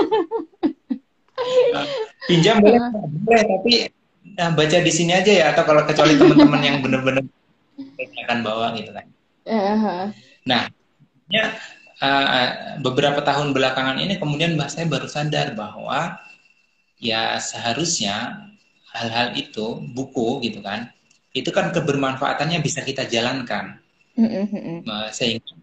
pinjam 2.30 2.62
boleh, 2.62 2.82
boleh 3.26 3.44
tapi 3.46 3.74
nah, 4.38 4.50
baca 4.58 4.78
di 4.82 4.92
sini 4.94 5.14
aja 5.14 5.32
ya 5.32 5.46
atau 5.54 5.64
kalau 5.70 5.86
kecuali 5.86 6.18
teman-teman 6.18 6.62
yang 6.66 6.78
benar-benar 6.82 7.26
akan 8.26 8.38
bawa 8.46 8.74
gitu 8.78 8.94
kan. 8.94 9.06
Uh-huh. 9.46 10.04
Nah, 10.46 10.70
ya, 11.32 11.56
uh, 12.04 12.48
beberapa 12.84 13.24
tahun 13.24 13.56
belakangan 13.56 13.98
ini 14.04 14.20
kemudian 14.20 14.60
saya 14.68 14.86
baru 14.86 15.08
sadar 15.08 15.56
bahwa 15.56 16.20
ya 17.02 17.40
seharusnya 17.42 18.48
hal-hal 18.92 19.34
itu 19.40 19.82
buku 19.96 20.44
gitu 20.46 20.60
kan 20.62 20.92
itu 21.32 21.48
kan 21.50 21.72
kebermanfaatannya 21.72 22.60
bisa 22.60 22.84
kita 22.84 23.08
jalankan. 23.08 23.80
Uh-huh. 24.12 25.08
sehingga 25.16 25.56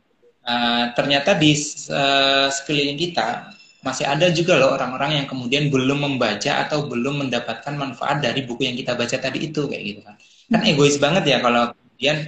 uh, 0.48 0.84
ternyata 0.96 1.36
di 1.36 1.52
uh, 1.92 2.48
sekeliling 2.48 2.96
kita 2.96 3.52
masih 3.84 4.08
ada 4.08 4.32
juga 4.32 4.56
loh 4.56 4.72
orang-orang 4.72 5.20
yang 5.22 5.26
kemudian 5.28 5.68
belum 5.68 6.00
membaca 6.00 6.64
atau 6.64 6.88
belum 6.88 7.28
mendapatkan 7.28 7.76
manfaat 7.76 8.24
dari 8.24 8.48
buku 8.48 8.64
yang 8.64 8.74
kita 8.74 8.96
baca 8.96 9.16
tadi 9.20 9.52
itu 9.52 9.68
kayak 9.68 9.84
gitu 9.84 10.00
kan. 10.00 10.16
Kan 10.48 10.60
egois 10.64 10.96
banget 10.96 11.28
ya 11.28 11.38
kalau 11.44 11.76
kemudian 11.76 12.24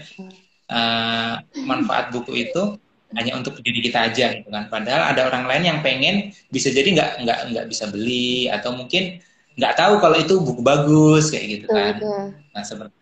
uh, 0.69 1.41
manfaat 1.65 2.13
buku 2.13 2.53
itu 2.53 2.77
hanya 3.17 3.33
untuk 3.35 3.59
diri 3.63 3.81
kita 3.83 4.11
aja 4.11 4.35
gitu 4.39 4.49
kan. 4.51 4.71
Padahal 4.71 5.11
ada 5.15 5.27
orang 5.27 5.45
lain 5.51 5.65
yang 5.67 5.79
pengen 5.83 6.31
bisa 6.51 6.71
jadi 6.71 6.87
nggak 6.95 7.11
nggak 7.27 7.39
nggak 7.55 7.67
bisa 7.67 7.91
beli 7.91 8.47
atau 8.47 8.75
mungkin 8.75 9.19
nggak 9.59 9.75
tahu 9.75 9.95
kalau 9.99 10.17
itu 10.17 10.35
buku 10.39 10.63
bagus 10.63 11.35
kayak 11.35 11.47
gitu 11.61 11.67
kan. 11.71 11.99
nah 12.55 12.63
seperti 12.63 12.95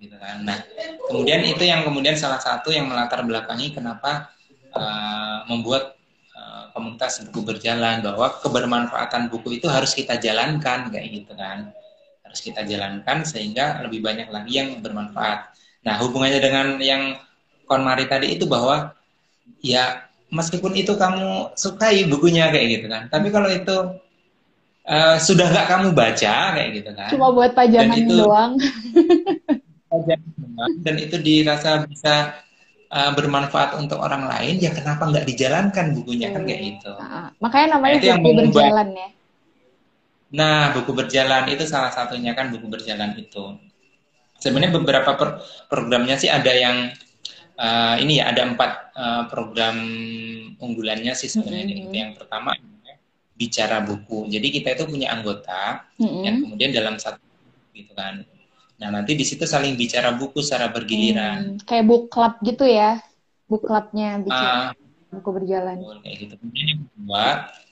gitu 0.00 0.16
kan. 0.16 0.42
Nah 0.42 0.58
kemudian 1.08 1.44
itu 1.44 1.62
yang 1.62 1.84
kemudian 1.84 2.16
salah 2.16 2.40
satu 2.40 2.72
yang 2.72 2.88
melatar 2.88 3.20
belakangi 3.22 3.76
kenapa 3.76 4.32
uh, 4.72 5.44
membuat 5.46 6.00
komunitas 6.72 7.20
buku 7.28 7.44
berjalan 7.44 8.00
bahwa 8.00 8.40
kebermanfaatan 8.40 9.28
buku 9.28 9.60
itu 9.60 9.68
harus 9.68 9.92
kita 9.92 10.16
jalankan 10.18 10.88
kayak 10.88 11.08
gitu 11.12 11.32
kan. 11.36 11.70
Harus 12.24 12.40
kita 12.40 12.64
jalankan 12.64 13.28
sehingga 13.28 13.84
lebih 13.84 14.00
banyak 14.00 14.32
lagi 14.32 14.52
yang 14.58 14.80
bermanfaat. 14.80 15.52
Nah 15.84 16.00
hubungannya 16.00 16.40
dengan 16.40 16.66
yang 16.80 17.20
konmari 17.68 18.08
tadi 18.08 18.40
itu 18.40 18.48
bahwa 18.48 18.96
ya 19.62 20.06
meskipun 20.32 20.72
itu 20.74 20.96
kamu 20.96 21.54
sukai 21.54 22.08
bukunya 22.08 22.48
kayak 22.48 22.66
gitu 22.80 22.86
kan 22.88 23.02
tapi 23.12 23.28
kalau 23.28 23.48
itu 23.52 23.76
uh, 24.88 25.16
sudah 25.20 25.46
nggak 25.50 25.68
kamu 25.68 25.88
baca 25.94 26.34
kayak 26.56 26.70
gitu 26.82 26.90
kan 26.94 27.10
cuma 27.12 27.30
buat 27.30 27.52
pajangan 27.52 27.96
dan 27.96 28.04
itu, 28.06 28.14
doang 28.16 28.52
dan 30.84 30.96
itu 30.96 31.16
dirasa 31.20 31.84
bisa 31.84 32.42
uh, 32.92 33.12
bermanfaat 33.16 33.80
untuk 33.80 33.98
orang 33.98 34.28
lain, 34.28 34.60
ya 34.60 34.70
kenapa 34.70 35.08
nggak 35.08 35.26
dijalankan 35.26 35.96
bukunya 35.96 36.28
hmm. 36.30 36.34
kan 36.36 36.42
kayak 36.44 36.60
gitu. 36.60 36.92
Nah, 36.96 37.28
makanya 37.40 37.66
namanya 37.80 37.96
nah, 37.96 38.16
buku 38.20 38.30
berjalan 38.36 38.88
ya. 38.92 39.08
Nah, 40.32 40.60
buku 40.72 40.90
berjalan 40.96 41.44
itu 41.52 41.64
salah 41.68 41.92
satunya 41.92 42.32
kan 42.36 42.52
buku 42.52 42.66
berjalan 42.68 43.16
itu. 43.16 43.56
Sebenarnya 44.40 44.74
beberapa 44.74 45.10
per 45.14 45.28
programnya 45.68 46.16
sih 46.18 46.28
ada 46.28 46.50
yang 46.50 46.90
uh, 47.58 47.96
ini 48.00 48.20
ya 48.22 48.32
ada 48.32 48.46
empat 48.46 48.72
uh, 48.94 49.22
program 49.28 49.76
unggulannya 50.56 51.12
sih 51.16 51.28
sebenarnya. 51.28 51.88
-hmm. 51.88 51.92
Yang 51.92 52.12
pertama 52.20 52.54
bicara 53.32 53.82
buku. 53.82 54.30
Jadi 54.30 54.48
kita 54.54 54.76
itu 54.76 54.84
punya 54.86 55.10
anggota 55.10 55.88
-hmm. 55.98 56.22
yang 56.22 56.36
kemudian 56.46 56.70
dalam 56.70 56.94
satu 57.00 57.18
gitu 57.72 57.96
kan 57.96 58.22
Nah, 58.82 58.90
nanti 58.90 59.14
di 59.14 59.22
situ 59.22 59.46
saling 59.46 59.78
bicara 59.78 60.10
buku 60.10 60.42
secara 60.42 60.66
bergiliran. 60.74 61.54
Hmm, 61.54 61.62
kayak 61.62 61.86
book 61.86 62.10
club 62.10 62.34
gitu 62.42 62.66
ya? 62.66 62.98
Book 63.46 63.62
clubnya 63.62 64.18
bicara 64.18 64.74
uh, 64.74 65.14
buku 65.14 65.30
berjalan. 65.30 65.78
Kayak 66.02 66.16
gitu. 66.26 66.34
Kemudian 66.42 66.66
yang 66.66 66.80
kedua, 66.90 67.24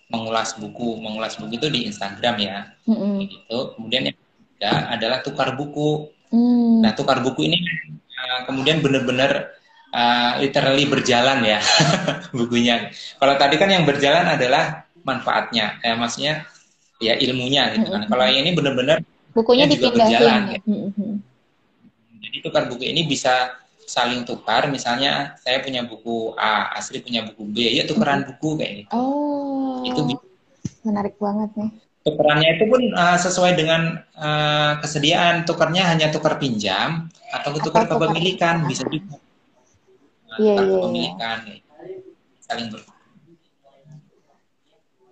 mengulas 0.06 0.54
buku. 0.54 0.88
Mengulas 1.02 1.34
buku 1.34 1.58
itu 1.58 1.66
di 1.66 1.90
Instagram 1.90 2.36
ya. 2.38 2.58
Mm-hmm. 2.86 3.12
Kayak 3.18 3.30
gitu. 3.34 3.58
Kemudian 3.74 4.02
yang 4.06 4.16
ketiga 4.22 4.72
adalah 4.86 5.18
tukar 5.26 5.48
buku. 5.58 6.14
Mm. 6.30 6.86
Nah, 6.86 6.94
tukar 6.94 7.18
buku 7.26 7.50
ini 7.50 7.58
uh, 8.14 8.40
kemudian 8.46 8.78
benar-benar 8.78 9.50
uh, 9.94 10.32
literally 10.38 10.86
berjalan 10.86 11.42
ya 11.44 11.58
bukunya. 12.36 12.90
Kalau 13.18 13.34
tadi 13.36 13.54
kan 13.58 13.70
yang 13.70 13.84
berjalan 13.86 14.26
adalah 14.26 14.86
manfaatnya, 15.02 15.80
eh, 15.82 15.96
maksudnya 15.96 16.46
ya 17.00 17.16
ilmunya 17.16 17.74
gitu 17.78 17.88
kan. 17.90 18.06
Kalau 18.06 18.24
yang 18.26 18.46
ini 18.46 18.52
benar-benar 18.54 19.02
bukunya 19.32 19.66
juga 19.70 19.94
berjalan. 19.94 20.58
Ya. 20.58 20.60
Mm-hmm. 20.66 21.12
Jadi 22.20 22.36
tukar 22.44 22.68
buku 22.68 22.84
ini 22.84 23.06
bisa 23.08 23.58
saling 23.86 24.22
tukar. 24.22 24.70
Misalnya 24.70 25.34
saya 25.40 25.62
punya 25.64 25.82
buku 25.82 26.36
A, 26.38 26.76
Asri 26.76 27.02
punya 27.02 27.26
buku 27.26 27.42
B, 27.48 27.56
ya 27.66 27.84
tukaran 27.88 28.22
mm-hmm. 28.22 28.30
buku 28.36 28.50
kayak 28.60 28.72
gitu. 28.84 28.94
Oh. 28.94 29.82
Itu 29.82 30.00
menarik 30.84 31.16
banget 31.16 31.50
nih. 31.56 31.70
Tukarannya 32.00 32.48
itu 32.56 32.64
pun 32.64 32.82
uh, 32.96 33.18
sesuai 33.20 33.52
dengan 33.60 34.00
uh, 34.16 34.80
kesediaan. 34.80 35.44
Tukarnya 35.44 35.84
hanya 35.84 36.08
tukar 36.08 36.40
pinjam 36.40 37.12
atau 37.28 37.52
tukar 37.60 37.84
kepemilikan 37.84 38.64
bisa 38.64 38.88
juga. 38.88 39.20
Iya, 40.40 40.54
iya, 40.56 41.32
iya. 41.44 41.56
saling 42.40 42.72
bertukar 42.72 43.00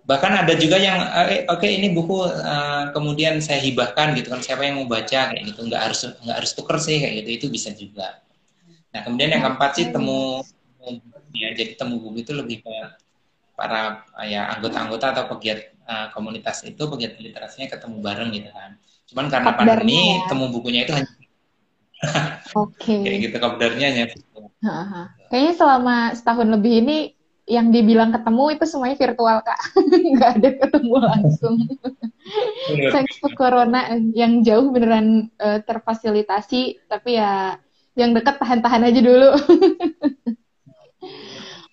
bahkan 0.09 0.33
ada 0.33 0.57
juga 0.57 0.81
yang 0.81 1.05
eh, 1.29 1.45
oke 1.45 1.61
okay, 1.61 1.77
ini 1.77 1.93
buku 1.93 2.25
uh, 2.25 2.89
kemudian 2.97 3.37
saya 3.45 3.61
hibahkan 3.61 4.17
gitu 4.17 4.33
kan 4.33 4.41
siapa 4.41 4.65
yang 4.65 4.81
mau 4.81 4.89
baca 4.89 5.29
kayak 5.29 5.43
gitu 5.45 5.69
nggak 5.69 5.81
harus 5.85 6.01
nggak 6.25 6.33
harus 6.33 6.51
tuker 6.57 6.81
sih 6.81 6.97
kayak 6.97 7.13
gitu 7.21 7.29
itu 7.29 7.45
bisa 7.53 7.69
juga 7.77 8.17
nah 8.89 9.05
kemudian 9.05 9.37
yang 9.37 9.45
keempat 9.45 9.77
sih 9.77 9.93
temu 9.93 10.41
ya 11.37 11.53
jadi 11.53 11.77
temu 11.77 12.01
buku 12.01 12.25
itu 12.25 12.33
lebih 12.33 12.65
ke 12.65 12.73
para 13.53 14.01
ya 14.25 14.49
anggota-anggota 14.57 15.13
atau 15.13 15.23
pegiat 15.37 15.77
uh, 15.85 16.09
komunitas 16.09 16.65
itu 16.65 16.89
pegiat 16.89 17.21
literasinya 17.21 17.69
ketemu 17.69 18.01
bareng 18.01 18.29
gitu 18.33 18.49
kan 18.49 18.81
cuman 19.13 19.25
karena 19.29 19.49
pandemi 19.53 20.17
ya. 20.17 20.25
temu 20.25 20.49
bukunya 20.49 20.89
itu 20.89 20.93
hanya 20.97 21.19
Oke. 22.55 22.79
Okay. 22.79 22.99
kayak 23.05 23.17
gitu 23.27 23.35
kopdarnya 23.43 23.85
hanya. 23.91 24.05
Kayaknya 25.31 25.53
selama 25.55 25.95
setahun 26.15 26.47
lebih 26.51 26.73
ini 26.83 26.97
yang 27.49 27.73
dibilang 27.73 28.13
ketemu 28.13 28.43
itu 28.53 28.65
semuanya 28.69 28.97
virtual 28.99 29.37
kak. 29.41 29.59
Nggak 30.13 30.31
ada 30.37 30.49
ketemu 30.61 30.95
langsung. 31.01 31.55
Thanks 32.93 33.17
to 33.23 33.29
corona. 33.33 33.89
Yang 34.13 34.33
jauh 34.45 34.69
beneran 34.69 35.33
uh, 35.41 35.57
terfasilitasi 35.65 36.85
tapi 36.85 37.17
ya 37.17 37.57
yang 37.97 38.13
dekat 38.13 38.37
tahan-tahan 38.37 38.85
aja 38.85 39.01
dulu. 39.01 39.31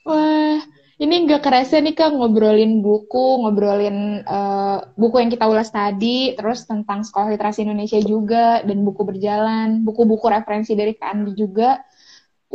Wah 0.09 0.65
ini 0.97 1.29
nggak 1.29 1.45
kerasa 1.45 1.77
nih 1.85 1.93
kak 1.93 2.17
ngobrolin 2.17 2.81
buku, 2.81 3.45
ngobrolin 3.45 4.25
uh, 4.25 4.81
buku 4.97 5.21
yang 5.21 5.29
kita 5.29 5.45
ulas 5.45 5.69
tadi, 5.69 6.33
terus 6.33 6.65
tentang 6.65 7.05
sekolah 7.05 7.37
literasi 7.37 7.69
Indonesia 7.69 8.01
juga 8.01 8.65
dan 8.65 8.81
buku 8.81 9.05
berjalan, 9.05 9.85
buku-buku 9.85 10.25
referensi 10.33 10.73
dari 10.73 10.97
Kak 10.97 11.13
Andi 11.13 11.37
juga. 11.37 11.85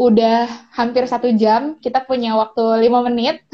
Udah 0.02 0.50
hampir 0.74 1.06
satu 1.06 1.30
jam, 1.38 1.78
kita 1.78 2.02
punya 2.10 2.34
waktu 2.34 2.90
lima 2.90 3.06
menit 3.06 3.46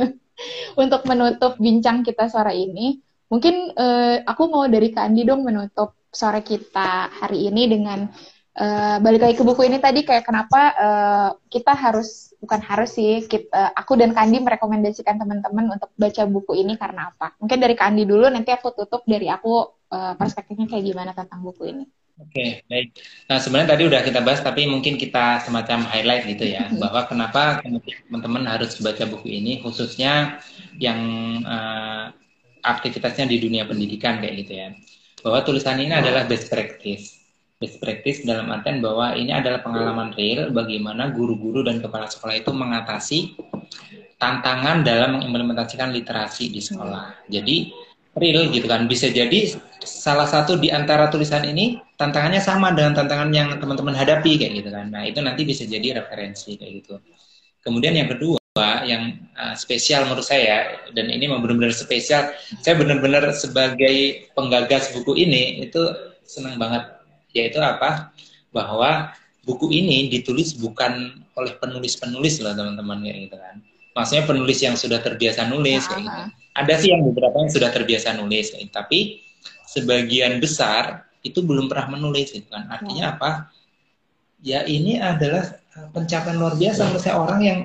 untuk 0.82 1.04
menutup 1.04 1.60
bincang 1.60 2.00
kita 2.00 2.32
sore 2.32 2.56
ini. 2.56 2.96
Mungkin 3.28 3.76
uh, 3.76 4.24
aku 4.24 4.48
mau 4.48 4.64
dari 4.64 4.88
Kak 4.88 5.12
Andi 5.12 5.28
dong 5.28 5.44
menutup 5.44 6.00
sore 6.08 6.40
kita 6.40 7.12
hari 7.12 7.48
ini 7.52 7.68
dengan 7.68 8.08
uh, 8.56 8.96
balik 9.00 9.24
lagi 9.24 9.34
ke 9.36 9.44
buku 9.44 9.68
ini 9.68 9.80
tadi 9.80 10.04
kayak 10.04 10.24
kenapa 10.24 10.60
uh, 10.76 11.28
kita 11.48 11.72
harus 11.72 12.36
bukan 12.40 12.60
harus 12.60 12.92
sih 12.92 13.24
kita, 13.24 13.48
uh, 13.52 13.70
aku 13.76 13.96
dan 13.96 14.12
Kandi 14.12 14.40
merekomendasikan 14.40 15.16
teman-teman 15.20 15.76
untuk 15.76 15.92
baca 15.96 16.22
buku 16.24 16.52
ini 16.60 16.76
karena 16.76 17.12
apa? 17.12 17.36
Mungkin 17.40 17.58
dari 17.60 17.76
Kandi 17.76 18.08
dulu 18.08 18.28
nanti 18.32 18.52
aku 18.52 18.72
tutup 18.76 19.04
dari 19.08 19.28
aku 19.28 19.64
uh, 19.92 20.16
perspektifnya 20.16 20.68
kayak 20.68 20.84
gimana 20.84 21.10
tentang 21.12 21.40
buku 21.40 21.68
ini. 21.68 21.84
Oke, 22.20 22.28
okay, 22.28 22.50
baik. 22.68 22.86
Nah, 23.26 23.38
sebenarnya 23.40 23.68
tadi 23.72 23.82
udah 23.88 24.00
kita 24.04 24.20
bahas, 24.20 24.44
tapi 24.44 24.68
mungkin 24.68 25.00
kita 25.00 25.42
semacam 25.48 25.88
highlight 25.88 26.24
gitu 26.28 26.44
ya, 26.44 26.68
bahwa 26.76 27.08
kenapa 27.08 27.64
teman-teman 27.64 28.44
harus 28.46 28.76
baca 28.84 29.08
buku 29.08 29.32
ini, 29.32 29.64
khususnya 29.64 30.38
yang 30.76 31.00
uh, 31.42 32.12
aktivitasnya 32.62 33.26
di 33.26 33.40
dunia 33.40 33.64
pendidikan 33.64 34.20
kayak 34.20 34.44
gitu 34.44 34.52
ya. 34.60 34.68
Bahwa 35.24 35.40
tulisan 35.40 35.80
ini 35.80 35.94
adalah 35.96 36.28
best 36.28 36.52
practice 36.52 37.22
best 37.62 37.78
practice 37.78 38.26
dalam 38.26 38.50
artian 38.50 38.82
bahwa 38.82 39.14
ini 39.14 39.30
adalah 39.30 39.62
pengalaman 39.62 40.10
real 40.18 40.50
bagaimana 40.50 41.14
guru-guru 41.14 41.62
dan 41.62 41.78
kepala 41.78 42.10
sekolah 42.10 42.34
itu 42.42 42.50
mengatasi 42.50 43.38
tantangan 44.18 44.82
dalam 44.82 45.18
mengimplementasikan 45.18 45.94
literasi 45.94 46.50
di 46.50 46.58
sekolah. 46.58 47.30
Jadi 47.30 47.70
real 48.12 48.52
gitu 48.52 48.68
kan 48.68 48.84
bisa 48.84 49.08
jadi 49.08 49.56
salah 49.82 50.28
satu 50.28 50.60
di 50.60 50.68
antara 50.68 51.08
tulisan 51.08 51.42
ini 51.48 51.80
tantangannya 51.96 52.44
sama 52.44 52.70
dengan 52.76 52.92
tantangan 52.92 53.32
yang 53.32 53.48
teman-teman 53.56 53.96
hadapi 53.96 54.36
kayak 54.38 54.52
gitu 54.62 54.70
kan. 54.70 54.92
Nah, 54.92 55.02
itu 55.08 55.18
nanti 55.24 55.42
bisa 55.48 55.64
jadi 55.64 56.02
referensi 56.02 56.54
kayak 56.60 56.72
gitu. 56.84 56.94
Kemudian 57.62 57.94
yang 57.94 58.10
kedua 58.10 58.38
yang 58.84 59.16
uh, 59.38 59.56
spesial 59.56 60.04
menurut 60.04 60.26
saya 60.26 60.84
dan 60.92 61.08
ini 61.08 61.24
benar-benar 61.30 61.72
spesial. 61.72 62.36
Saya 62.60 62.76
benar-benar 62.76 63.32
sebagai 63.32 64.28
penggagas 64.36 64.92
buku 64.92 65.16
ini 65.16 65.64
itu 65.64 65.80
senang 66.26 66.60
banget 66.60 66.84
yaitu 67.32 67.58
apa? 67.64 68.12
Bahwa 68.52 69.16
buku 69.48 69.72
ini 69.72 70.12
ditulis 70.12 70.52
bukan 70.58 71.24
oleh 71.32 71.56
penulis-penulis 71.56 72.44
loh 72.44 72.52
teman-teman 72.52 73.00
ya 73.08 73.14
gitu 73.16 73.40
kan. 73.40 73.56
Maksudnya 73.96 74.24
penulis 74.28 74.58
yang 74.60 74.76
sudah 74.76 75.00
terbiasa 75.00 75.48
nulis 75.48 75.88
kayak 75.88 76.02
gitu. 76.04 76.41
Ada 76.52 76.74
sih 76.84 76.92
yang 76.92 77.02
beberapa 77.08 77.32
yang 77.40 77.48
sudah 77.48 77.72
terbiasa 77.72 78.12
nulis 78.20 78.52
gitu. 78.52 78.68
tapi 78.68 79.24
sebagian 79.64 80.36
besar 80.36 81.08
itu 81.24 81.40
belum 81.40 81.70
pernah 81.70 81.96
menulis 81.96 82.34
gitu 82.34 82.48
kan. 82.52 82.68
Artinya 82.68 83.04
ya. 83.08 83.14
apa? 83.16 83.30
Ya 84.42 84.60
ini 84.66 84.98
adalah 84.98 85.56
pencapaian 85.96 86.36
luar 86.36 86.58
biasa 86.58 86.90
menurut 86.90 87.02
saya 87.02 87.16
orang 87.16 87.40
yang 87.40 87.60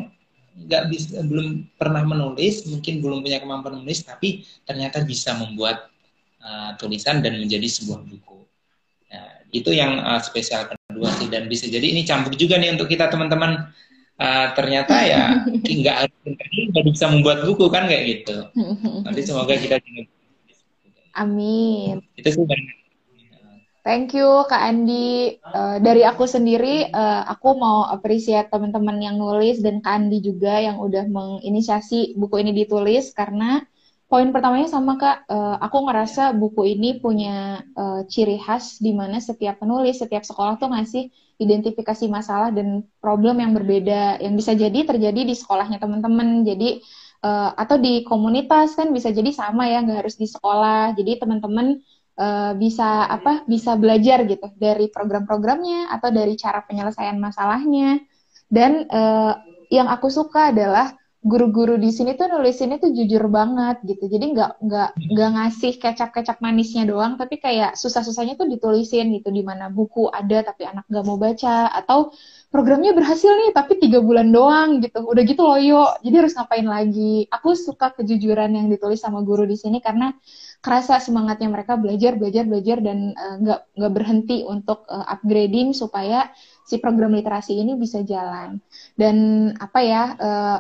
nggak 0.57 0.83
bisa 0.89 1.21
belum 1.21 1.69
pernah 1.77 2.01
menulis 2.01 2.65
mungkin 2.65 3.03
belum 3.03 3.21
punya 3.21 3.37
kemampuan 3.37 3.77
menulis 3.77 4.01
tapi 4.01 4.41
ternyata 4.65 5.05
bisa 5.05 5.37
membuat 5.37 5.91
uh, 6.41 6.73
tulisan 6.81 7.21
dan 7.21 7.37
menjadi 7.37 7.67
sebuah 7.69 8.01
buku 8.01 8.37
itu 9.51 9.71
yang 9.71 10.03
uh, 10.03 10.19
spesial 10.19 10.67
kedua 10.67 11.09
sih 11.15 11.31
dan 11.31 11.47
bisa 11.47 11.71
jadi 11.71 11.83
ini 11.83 12.03
campur 12.03 12.35
juga 12.35 12.59
nih 12.59 12.75
untuk 12.75 12.91
kita 12.91 13.07
teman-teman 13.07 13.71
uh, 14.17 14.47
ternyata 14.53 14.95
ya 15.05 15.45
nggak 15.81 15.95
harus 16.05 16.17
nggak 16.73 16.85
bisa 16.91 17.05
membuat 17.09 17.45
buku 17.45 17.65
kan 17.69 17.89
kayak 17.89 18.03
gitu. 18.05 18.37
Nanti 19.05 19.21
semoga 19.23 19.55
kita 19.57 19.81
juga 19.81 20.01
amin. 21.17 22.03
Itu 22.17 22.29
sih 22.33 22.45
Thank 23.87 24.19
you 24.19 24.43
Kak 24.51 24.67
Andi. 24.67 25.39
Uh, 25.47 25.79
dari 25.79 26.03
aku 26.03 26.27
sendiri, 26.27 26.91
uh, 26.91 27.23
aku 27.23 27.55
mau 27.55 27.87
appreciate 27.87 28.51
teman-teman 28.51 28.99
yang 28.99 29.15
nulis 29.15 29.63
dan 29.63 29.79
Kak 29.79 29.95
Andi 29.95 30.19
juga 30.19 30.59
yang 30.59 30.83
udah 30.83 31.07
menginisiasi 31.07 32.19
buku 32.19 32.43
ini 32.43 32.51
ditulis 32.51 33.15
karena 33.15 33.63
Poin 34.07 34.31
pertamanya 34.31 34.71
sama 34.71 34.95
Kak, 34.95 35.27
uh, 35.27 35.59
aku 35.59 35.83
ngerasa 35.83 36.31
buku 36.31 36.79
ini 36.79 36.95
punya 36.95 37.59
uh, 37.75 38.07
ciri 38.07 38.39
khas 38.39 38.79
di 38.79 38.95
mana 38.95 39.19
setiap 39.19 39.59
penulis, 39.59 39.99
setiap 39.99 40.23
sekolah 40.23 40.55
tuh 40.55 40.71
ngasih 40.71 41.11
identifikasi 41.37 42.05
masalah 42.09 42.49
dan 42.49 42.81
problem 42.97 43.37
yang 43.37 43.53
berbeda, 43.53 44.17
yang 44.21 44.33
bisa 44.33 44.57
jadi 44.57 44.83
terjadi 44.85 45.21
di 45.21 45.33
sekolahnya 45.37 45.77
teman-teman. 45.77 46.41
Jadi 46.41 46.81
uh, 47.21 47.53
atau 47.53 47.77
di 47.77 48.01
komunitas 48.05 48.73
kan 48.73 48.89
bisa 48.89 49.13
jadi 49.13 49.29
sama 49.29 49.69
ya, 49.69 49.85
nggak 49.85 50.05
harus 50.05 50.17
di 50.17 50.25
sekolah. 50.25 50.97
Jadi 50.97 51.21
teman-teman 51.21 51.77
uh, 52.17 52.51
bisa 52.57 53.05
apa? 53.05 53.45
Bisa 53.45 53.77
belajar 53.77 54.25
gitu 54.25 54.49
dari 54.57 54.89
program-programnya 54.89 55.93
atau 55.93 56.09
dari 56.09 56.33
cara 56.35 56.65
penyelesaian 56.65 57.21
masalahnya. 57.21 58.01
Dan 58.49 58.89
uh, 58.89 59.37
yang 59.69 59.87
aku 59.91 60.09
suka 60.09 60.49
adalah 60.49 60.95
guru-guru 61.27 61.75
di 61.75 61.91
sini 61.91 62.15
tuh 62.15 62.31
nulisinnya 62.31 62.79
tuh 62.79 62.95
jujur 62.95 63.27
banget 63.27 63.83
gitu. 63.83 64.07
Jadi 64.07 64.31
nggak 64.31 64.51
nggak 64.63 64.89
nggak 65.11 65.29
ngasih 65.35 65.73
kecap-kecap 65.75 66.39
manisnya 66.39 66.87
doang 66.87 67.19
tapi 67.19 67.35
kayak 67.43 67.75
susah-susahnya 67.75 68.39
tuh 68.39 68.47
ditulisin 68.47 69.11
gitu 69.19 69.27
di 69.35 69.43
mana 69.43 69.67
buku 69.67 70.07
ada 70.07 70.47
tapi 70.47 70.63
anak 70.63 70.87
nggak 70.87 71.03
mau 71.03 71.19
baca 71.19 71.67
atau 71.75 72.15
programnya 72.47 72.95
berhasil 72.95 73.27
nih 73.27 73.51
tapi 73.51 73.75
tiga 73.83 73.99
bulan 73.99 74.31
doang 74.31 74.79
gitu. 74.79 75.03
Udah 75.03 75.23
gitu 75.27 75.43
loyo 75.43 75.99
jadi 75.99 76.15
harus 76.23 76.33
ngapain 76.39 76.67
lagi? 76.67 77.27
Aku 77.27 77.51
suka 77.59 77.91
kejujuran 77.99 78.55
yang 78.55 78.71
ditulis 78.71 79.03
sama 79.03 79.19
guru 79.27 79.43
di 79.43 79.59
sini 79.59 79.83
karena 79.83 80.15
kerasa 80.63 80.97
semangatnya 80.97 81.51
mereka 81.51 81.77
belajar 81.77 82.17
belajar 82.17 82.43
belajar 82.47 82.77
dan 82.81 83.13
eh, 83.13 83.35
nggak 83.43 83.59
uh, 83.61 83.73
nggak 83.77 83.91
berhenti 83.93 84.37
untuk 84.47 84.87
uh, 84.89 85.05
upgrading 85.11 85.75
supaya 85.75 86.31
si 86.67 86.83
program 86.83 87.15
literasi 87.15 87.55
ini 87.55 87.79
bisa 87.79 88.03
jalan. 88.03 88.59
Dan 88.99 89.49
apa 89.55 89.79
ya 89.79 90.03
uh, 90.19 90.59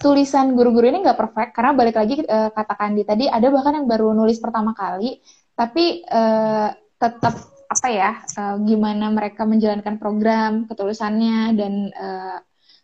tulisan 0.00 0.56
guru-guru 0.56 0.88
ini 0.88 1.04
nggak 1.04 1.18
perfect 1.18 1.50
karena 1.52 1.72
balik 1.76 1.96
lagi 2.00 2.24
uh, 2.24 2.48
kata 2.48 2.74
Kandi 2.78 3.02
tadi 3.04 3.24
ada 3.28 3.52
bahkan 3.52 3.76
yang 3.76 3.88
baru 3.90 4.16
nulis 4.16 4.40
pertama 4.40 4.72
kali 4.72 5.20
tapi 5.52 6.00
uh, 6.08 6.72
tetap 6.96 7.34
apa 7.68 7.88
ya 7.88 8.10
uh, 8.36 8.56
gimana 8.64 9.12
mereka 9.12 9.44
menjalankan 9.44 9.96
program 10.00 10.64
ketulisannya 10.68 11.56
dan 11.56 11.92
uh, 11.92 12.38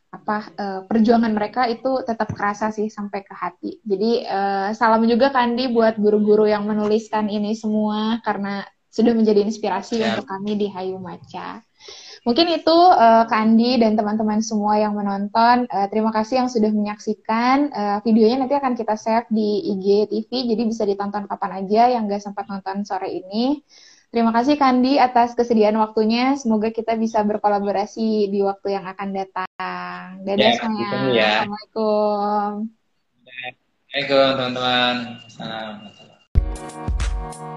apa 0.09 0.39
uh, 0.57 0.81
perjuangan 0.89 1.33
mereka 1.37 1.69
itu 1.69 2.01
tetap 2.01 2.33
kerasa 2.33 2.73
sih 2.73 2.89
sampai 2.89 3.21
ke 3.21 3.35
hati. 3.37 3.77
Jadi 3.85 4.25
uh, 4.25 4.73
salam 4.73 5.05
juga 5.05 5.29
Kandi 5.29 5.69
buat 5.69 6.01
guru-guru 6.01 6.49
yang 6.49 6.65
menuliskan 6.65 7.29
ini 7.29 7.53
semua 7.53 8.17
karena 8.25 8.65
sudah 8.89 9.13
menjadi 9.13 9.45
inspirasi 9.45 10.01
ya. 10.01 10.17
untuk 10.17 10.25
kami 10.25 10.57
di 10.57 10.73
Hayu 10.73 10.97
Maca. 10.97 11.61
Mungkin 12.29 12.61
itu 12.61 12.77
uh, 12.77 13.25
Kandi 13.25 13.81
dan 13.81 13.97
teman-teman 13.97 14.45
semua 14.45 14.77
yang 14.77 14.93
menonton. 14.93 15.65
Uh, 15.73 15.89
terima 15.89 16.13
kasih 16.13 16.45
yang 16.45 16.53
sudah 16.53 16.69
menyaksikan. 16.69 17.73
Uh, 17.73 17.99
videonya 18.05 18.45
nanti 18.45 18.53
akan 18.53 18.77
kita 18.77 19.01
save 19.01 19.25
di 19.33 19.65
IG 19.65 20.13
TV, 20.13 20.53
jadi 20.53 20.63
bisa 20.69 20.85
ditonton 20.85 21.25
kapan 21.25 21.65
aja 21.65 21.89
yang 21.89 22.05
nggak 22.05 22.21
sempat 22.21 22.45
nonton 22.53 22.85
sore 22.85 23.09
ini. 23.09 23.65
Terima 24.13 24.29
kasih 24.37 24.61
Kandi 24.61 25.01
atas 25.01 25.33
kesediaan 25.33 25.81
waktunya. 25.81 26.37
Semoga 26.37 26.69
kita 26.69 27.01
bisa 27.01 27.25
berkolaborasi 27.25 28.29
di 28.29 28.45
waktu 28.45 28.77
yang 28.77 28.85
akan 28.85 29.09
datang. 29.17 30.05
Dadah 30.21 30.49
ya, 30.53 30.61
semuanya. 30.61 31.01
Ya. 31.09 31.49
Assalamualaikum. 31.49 32.53
Assalamualaikum 33.89 34.37
teman-teman. 34.37 34.95
Salam. 35.33 37.57